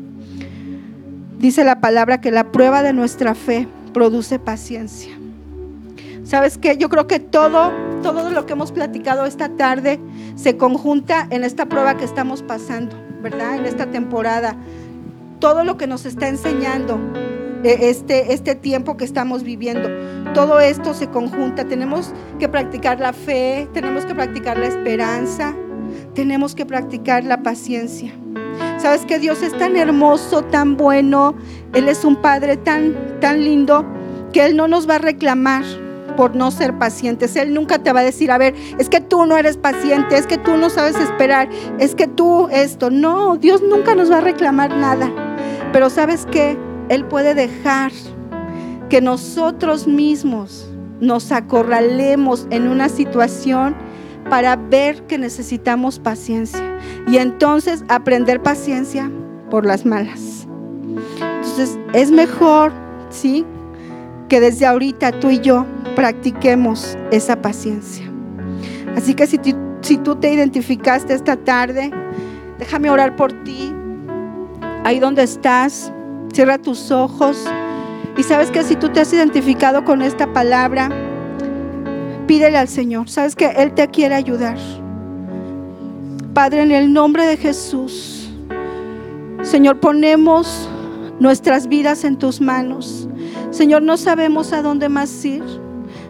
Dice 1.38 1.64
la 1.64 1.82
palabra 1.82 2.22
que 2.22 2.30
la 2.30 2.50
prueba 2.50 2.82
de 2.82 2.94
nuestra 2.94 3.34
fe 3.34 3.68
produce 3.92 4.38
paciencia. 4.38 5.12
¿Sabes 6.24 6.56
qué? 6.56 6.78
Yo 6.78 6.88
creo 6.88 7.06
que 7.06 7.20
todo, 7.20 7.72
todo 8.02 8.30
lo 8.30 8.46
que 8.46 8.52
hemos 8.52 8.72
platicado 8.72 9.24
esta 9.24 9.48
tarde 9.50 10.00
se 10.34 10.56
conjunta 10.56 11.26
en 11.30 11.44
esta 11.44 11.66
prueba 11.66 11.96
que 11.96 12.04
estamos 12.04 12.42
pasando, 12.42 12.96
¿verdad? 13.22 13.56
En 13.56 13.66
esta 13.66 13.86
temporada. 13.86 14.56
Todo 15.38 15.64
lo 15.64 15.76
que 15.76 15.86
nos 15.86 16.04
está 16.04 16.28
enseñando 16.28 16.98
e, 17.62 17.90
este, 17.90 18.32
este 18.32 18.54
tiempo 18.54 18.96
que 18.96 19.04
estamos 19.04 19.44
viviendo. 19.44 19.88
Todo 20.34 20.60
esto 20.60 20.94
se 20.94 21.08
conjunta. 21.08 21.64
Tenemos 21.64 22.12
que 22.38 22.48
practicar 22.48 23.00
la 23.00 23.12
fe, 23.12 23.68
tenemos 23.72 24.04
que 24.04 24.14
practicar 24.14 24.58
la 24.58 24.66
esperanza, 24.66 25.54
tenemos 26.14 26.54
que 26.54 26.66
practicar 26.66 27.24
la 27.24 27.42
paciencia. 27.42 28.12
Sabes 28.78 29.06
que 29.06 29.20
Dios 29.20 29.42
es 29.42 29.56
tan 29.56 29.76
hermoso, 29.76 30.42
tan 30.42 30.76
bueno, 30.76 31.36
Él 31.72 31.88
es 31.88 32.04
un 32.04 32.16
Padre 32.16 32.56
tan, 32.56 33.20
tan 33.20 33.44
lindo, 33.44 33.84
que 34.32 34.44
Él 34.44 34.56
no 34.56 34.66
nos 34.66 34.88
va 34.88 34.96
a 34.96 34.98
reclamar 34.98 35.62
por 36.16 36.36
no 36.36 36.50
ser 36.50 36.78
pacientes. 36.78 37.36
Él 37.36 37.54
nunca 37.54 37.78
te 37.78 37.92
va 37.92 38.00
a 38.00 38.04
decir, 38.04 38.30
a 38.30 38.38
ver, 38.38 38.54
es 38.78 38.88
que 38.88 39.00
tú 39.00 39.26
no 39.26 39.36
eres 39.36 39.56
paciente, 39.56 40.16
es 40.16 40.26
que 40.26 40.38
tú 40.38 40.56
no 40.56 40.70
sabes 40.70 40.96
esperar, 40.96 41.48
es 41.78 41.94
que 41.94 42.06
tú 42.06 42.48
esto. 42.50 42.90
No, 42.90 43.36
Dios 43.36 43.62
nunca 43.62 43.94
nos 43.94 44.10
va 44.10 44.18
a 44.18 44.20
reclamar 44.20 44.76
nada. 44.76 45.10
Pero 45.72 45.90
sabes 45.90 46.26
que 46.26 46.58
Él 46.88 47.04
puede 47.04 47.34
dejar 47.34 47.92
que 48.88 49.00
nosotros 49.00 49.86
mismos 49.86 50.68
nos 51.00 51.32
acorralemos 51.32 52.46
en 52.50 52.68
una 52.68 52.88
situación 52.88 53.74
para 54.30 54.56
ver 54.56 55.02
que 55.06 55.18
necesitamos 55.18 55.98
paciencia 55.98 56.78
y 57.08 57.16
entonces 57.16 57.84
aprender 57.88 58.40
paciencia 58.42 59.10
por 59.50 59.66
las 59.66 59.84
malas. 59.84 60.46
Entonces 61.20 61.78
es 61.92 62.10
mejor, 62.10 62.72
¿sí? 63.10 63.44
Que 64.32 64.40
desde 64.40 64.64
ahorita 64.64 65.12
tú 65.20 65.28
y 65.28 65.40
yo 65.40 65.66
practiquemos 65.94 66.96
esa 67.10 67.42
paciencia. 67.42 68.10
Así 68.96 69.12
que 69.12 69.26
si, 69.26 69.38
si 69.82 69.98
tú 69.98 70.16
te 70.16 70.32
identificaste 70.32 71.12
esta 71.12 71.36
tarde, 71.36 71.90
déjame 72.58 72.88
orar 72.88 73.14
por 73.14 73.30
ti. 73.44 73.74
Ahí 74.84 75.00
donde 75.00 75.22
estás, 75.22 75.92
cierra 76.32 76.56
tus 76.56 76.90
ojos. 76.90 77.44
Y 78.16 78.22
sabes 78.22 78.50
que 78.50 78.62
si 78.62 78.74
tú 78.74 78.88
te 78.88 79.00
has 79.00 79.12
identificado 79.12 79.84
con 79.84 80.00
esta 80.00 80.32
palabra, 80.32 80.88
pídele 82.26 82.56
al 82.56 82.68
Señor. 82.68 83.10
Sabes 83.10 83.36
que 83.36 83.50
Él 83.50 83.74
te 83.74 83.86
quiere 83.88 84.14
ayudar. 84.14 84.56
Padre, 86.32 86.62
en 86.62 86.70
el 86.70 86.90
nombre 86.90 87.26
de 87.26 87.36
Jesús, 87.36 88.30
Señor, 89.42 89.78
ponemos 89.78 90.70
nuestras 91.20 91.66
vidas 91.68 92.02
en 92.04 92.16
tus 92.16 92.40
manos. 92.40 93.10
Señor, 93.52 93.82
no 93.82 93.96
sabemos 93.96 94.52
a 94.52 94.62
dónde 94.62 94.88
más 94.88 95.24
ir. 95.24 95.44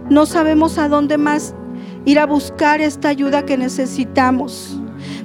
No 0.09 0.26
sabemos 0.26 0.78
a 0.78 0.88
dónde 0.88 1.18
más 1.18 1.55
ir 2.05 2.18
a 2.18 2.26
buscar 2.26 2.80
esta 2.80 3.09
ayuda 3.09 3.45
que 3.45 3.59
necesitamos. 3.59 4.80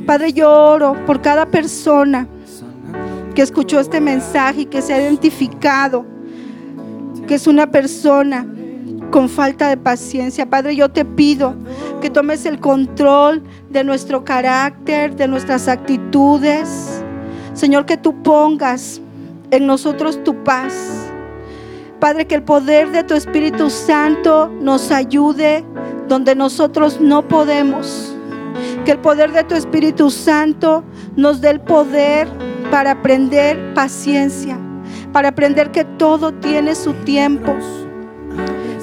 Padre, 0.05 0.33
yo 0.33 0.51
oro 0.51 0.95
por 1.05 1.21
cada 1.21 1.45
persona 1.45 2.27
que 3.35 3.41
escuchó 3.41 3.79
este 3.79 4.01
mensaje 4.01 4.61
y 4.61 4.65
que 4.65 4.81
se 4.81 4.93
ha 4.93 5.01
identificado 5.01 6.05
que 7.27 7.35
es 7.35 7.45
una 7.45 7.69
persona 7.69 8.47
con 9.11 9.29
falta 9.29 9.69
de 9.69 9.77
paciencia. 9.77 10.49
Padre, 10.49 10.75
yo 10.75 10.89
te 10.89 11.05
pido 11.05 11.55
que 12.01 12.09
tomes 12.09 12.45
el 12.45 12.59
control 12.59 13.43
de 13.69 13.83
nuestro 13.83 14.23
carácter, 14.23 15.15
de 15.15 15.27
nuestras 15.27 15.67
actitudes. 15.67 17.03
Señor, 17.53 17.85
que 17.85 17.97
tú 17.97 18.23
pongas 18.23 19.01
en 19.51 19.67
nosotros 19.67 20.23
tu 20.23 20.43
paz. 20.43 21.06
Padre, 21.99 22.27
que 22.27 22.35
el 22.35 22.43
poder 22.43 22.91
de 22.91 23.03
tu 23.03 23.15
Espíritu 23.15 23.71
Santo 23.71 24.51
nos 24.61 24.91
ayude 24.91 25.65
donde 26.07 26.35
nosotros 26.35 27.01
no 27.01 27.27
podemos. 27.27 28.15
Que 28.85 28.91
el 28.91 28.99
poder 28.99 29.31
de 29.31 29.43
tu 29.43 29.55
Espíritu 29.55 30.11
Santo 30.11 30.83
nos 31.15 31.41
dé 31.41 31.49
el 31.49 31.59
poder 31.59 32.27
para 32.69 32.91
aprender 32.91 33.73
paciencia, 33.73 34.59
para 35.11 35.29
aprender 35.29 35.71
que 35.71 35.85
todo 35.85 36.33
tiene 36.33 36.75
su 36.75 36.93
tiempo. 36.93 37.55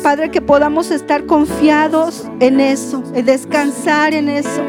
Padre, 0.02 0.30
que 0.30 0.42
podamos 0.42 0.90
estar 0.90 1.24
confiados 1.24 2.28
en 2.40 2.60
eso, 2.60 3.02
en 3.14 3.24
descansar 3.24 4.12
en 4.12 4.28
eso, 4.28 4.62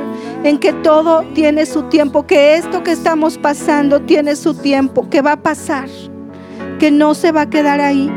en 0.43 0.59
que 0.59 0.71
todo 0.71 1.23
tiene 1.33 1.65
su 1.65 1.83
tiempo, 1.83 2.25
que 2.25 2.55
esto 2.55 2.83
que 2.83 2.91
estamos 2.91 3.37
pasando 3.37 4.01
tiene 4.03 4.35
su 4.35 4.53
tiempo, 4.53 5.09
que 5.09 5.21
va 5.21 5.33
a 5.33 5.41
pasar, 5.41 5.89
que 6.79 6.91
no 6.91 7.15
se 7.15 7.31
va 7.31 7.41
a 7.41 7.49
quedar 7.49 7.81
ahí. 7.81 8.09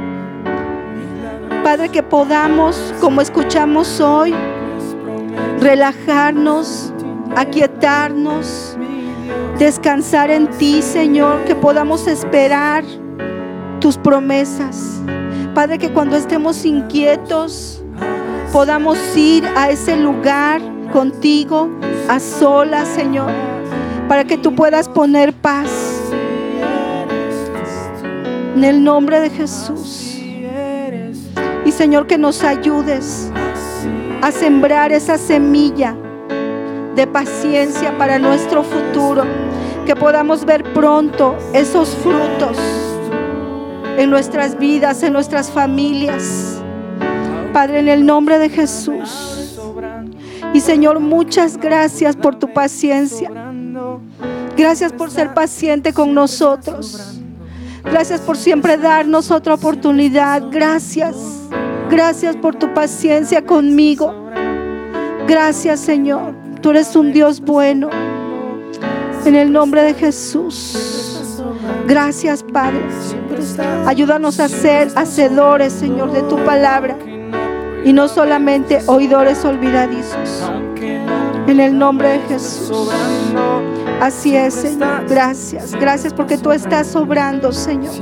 Padre, 1.68 1.90
que 1.90 2.02
podamos, 2.02 2.94
como 2.98 3.20
escuchamos 3.20 4.00
hoy, 4.00 4.34
relajarnos, 5.60 6.94
aquietarnos, 7.36 8.74
descansar 9.58 10.30
en 10.30 10.48
ti, 10.48 10.80
Señor, 10.80 11.44
que 11.44 11.54
podamos 11.54 12.06
esperar 12.06 12.84
tus 13.80 13.98
promesas. 13.98 15.02
Padre, 15.54 15.76
que 15.76 15.92
cuando 15.92 16.16
estemos 16.16 16.64
inquietos 16.64 17.84
podamos 18.50 18.96
ir 19.14 19.44
a 19.54 19.68
ese 19.68 19.94
lugar 19.98 20.62
contigo, 20.90 21.68
a 22.08 22.18
solas, 22.18 22.88
Señor, 22.88 23.30
para 24.08 24.24
que 24.24 24.38
tú 24.38 24.54
puedas 24.54 24.88
poner 24.88 25.34
paz. 25.34 25.68
En 28.56 28.64
el 28.64 28.82
nombre 28.82 29.20
de 29.20 29.28
Jesús. 29.28 30.17
Y 31.64 31.72
Señor, 31.72 32.06
que 32.06 32.18
nos 32.18 32.42
ayudes 32.42 33.30
a 34.22 34.32
sembrar 34.32 34.92
esa 34.92 35.18
semilla 35.18 35.94
de 36.94 37.06
paciencia 37.06 37.96
para 37.96 38.18
nuestro 38.18 38.62
futuro. 38.62 39.24
Que 39.86 39.94
podamos 39.96 40.44
ver 40.44 40.64
pronto 40.74 41.36
esos 41.52 41.94
frutos 41.96 42.58
en 43.96 44.10
nuestras 44.10 44.58
vidas, 44.58 45.02
en 45.02 45.12
nuestras 45.12 45.50
familias. 45.50 46.62
Padre, 47.52 47.80
en 47.80 47.88
el 47.88 48.04
nombre 48.04 48.38
de 48.38 48.48
Jesús. 48.48 49.58
Y 50.52 50.60
Señor, 50.60 51.00
muchas 51.00 51.56
gracias 51.56 52.16
por 52.16 52.36
tu 52.36 52.52
paciencia. 52.52 53.30
Gracias 54.56 54.92
por 54.92 55.10
ser 55.10 55.34
paciente 55.34 55.92
con 55.92 56.14
nosotros. 56.14 57.20
Gracias 57.84 58.20
por 58.20 58.36
siempre 58.36 58.76
darnos 58.76 59.30
otra 59.30 59.54
oportunidad. 59.54 60.42
Gracias. 60.50 61.37
Gracias 61.90 62.36
por 62.36 62.54
tu 62.54 62.72
paciencia 62.74 63.44
conmigo. 63.44 64.14
Gracias 65.26 65.80
Señor. 65.80 66.34
Tú 66.60 66.70
eres 66.70 66.94
un 66.96 67.12
Dios 67.12 67.40
bueno. 67.40 67.90
En 69.24 69.34
el 69.34 69.52
nombre 69.52 69.82
de 69.82 69.94
Jesús. 69.94 71.42
Gracias 71.86 72.42
Padre. 72.42 72.84
Ayúdanos 73.86 74.40
a 74.40 74.48
ser 74.48 74.88
hacedores, 74.96 75.72
Señor, 75.72 76.12
de 76.12 76.22
tu 76.22 76.36
palabra. 76.44 76.96
Y 77.84 77.92
no 77.92 78.08
solamente 78.08 78.80
oidores 78.86 79.44
olvidadizos. 79.44 80.50
En 81.46 81.60
el 81.60 81.78
nombre 81.78 82.08
de 82.10 82.18
Jesús. 82.28 82.90
Así 84.00 84.36
es, 84.36 84.54
Señor. 84.54 85.06
Gracias. 85.08 85.72
Gracias 85.72 86.12
porque 86.14 86.38
tú 86.38 86.52
estás 86.52 86.94
obrando, 86.94 87.52
Señor. 87.52 87.94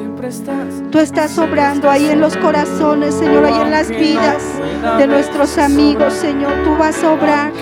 Tú 0.90 0.98
estás 0.98 1.38
obrando 1.38 1.90
ahí 1.90 2.06
en 2.06 2.20
los 2.20 2.36
corazones, 2.36 3.14
Señor, 3.14 3.44
ahí 3.44 3.60
en 3.60 3.70
las 3.70 3.88
vidas 3.88 4.42
de 4.98 5.06
nuestros 5.06 5.58
amigos, 5.58 6.12
Señor. 6.14 6.52
Tú 6.64 6.76
vas 6.76 7.02
a 7.02 7.12
obrar. 7.12 7.52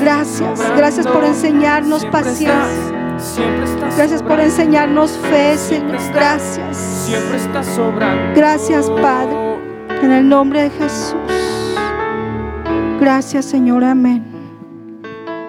Gracias. 0.00 0.60
Gracias 0.76 1.06
por 1.06 1.24
enseñarnos 1.24 2.04
paciencia. 2.06 2.58
Gracias 3.96 4.22
por 4.22 4.40
enseñarnos 4.40 5.12
fe, 5.30 5.56
Señor. 5.56 5.98
Gracias. 6.12 7.08
Gracias, 8.34 8.90
Padre. 8.90 9.36
En 10.02 10.12
el 10.12 10.28
nombre 10.28 10.64
de 10.64 10.70
Jesús. 10.70 11.16
Gracias, 13.00 13.44
Señor. 13.44 13.84
Amén. 13.84 14.33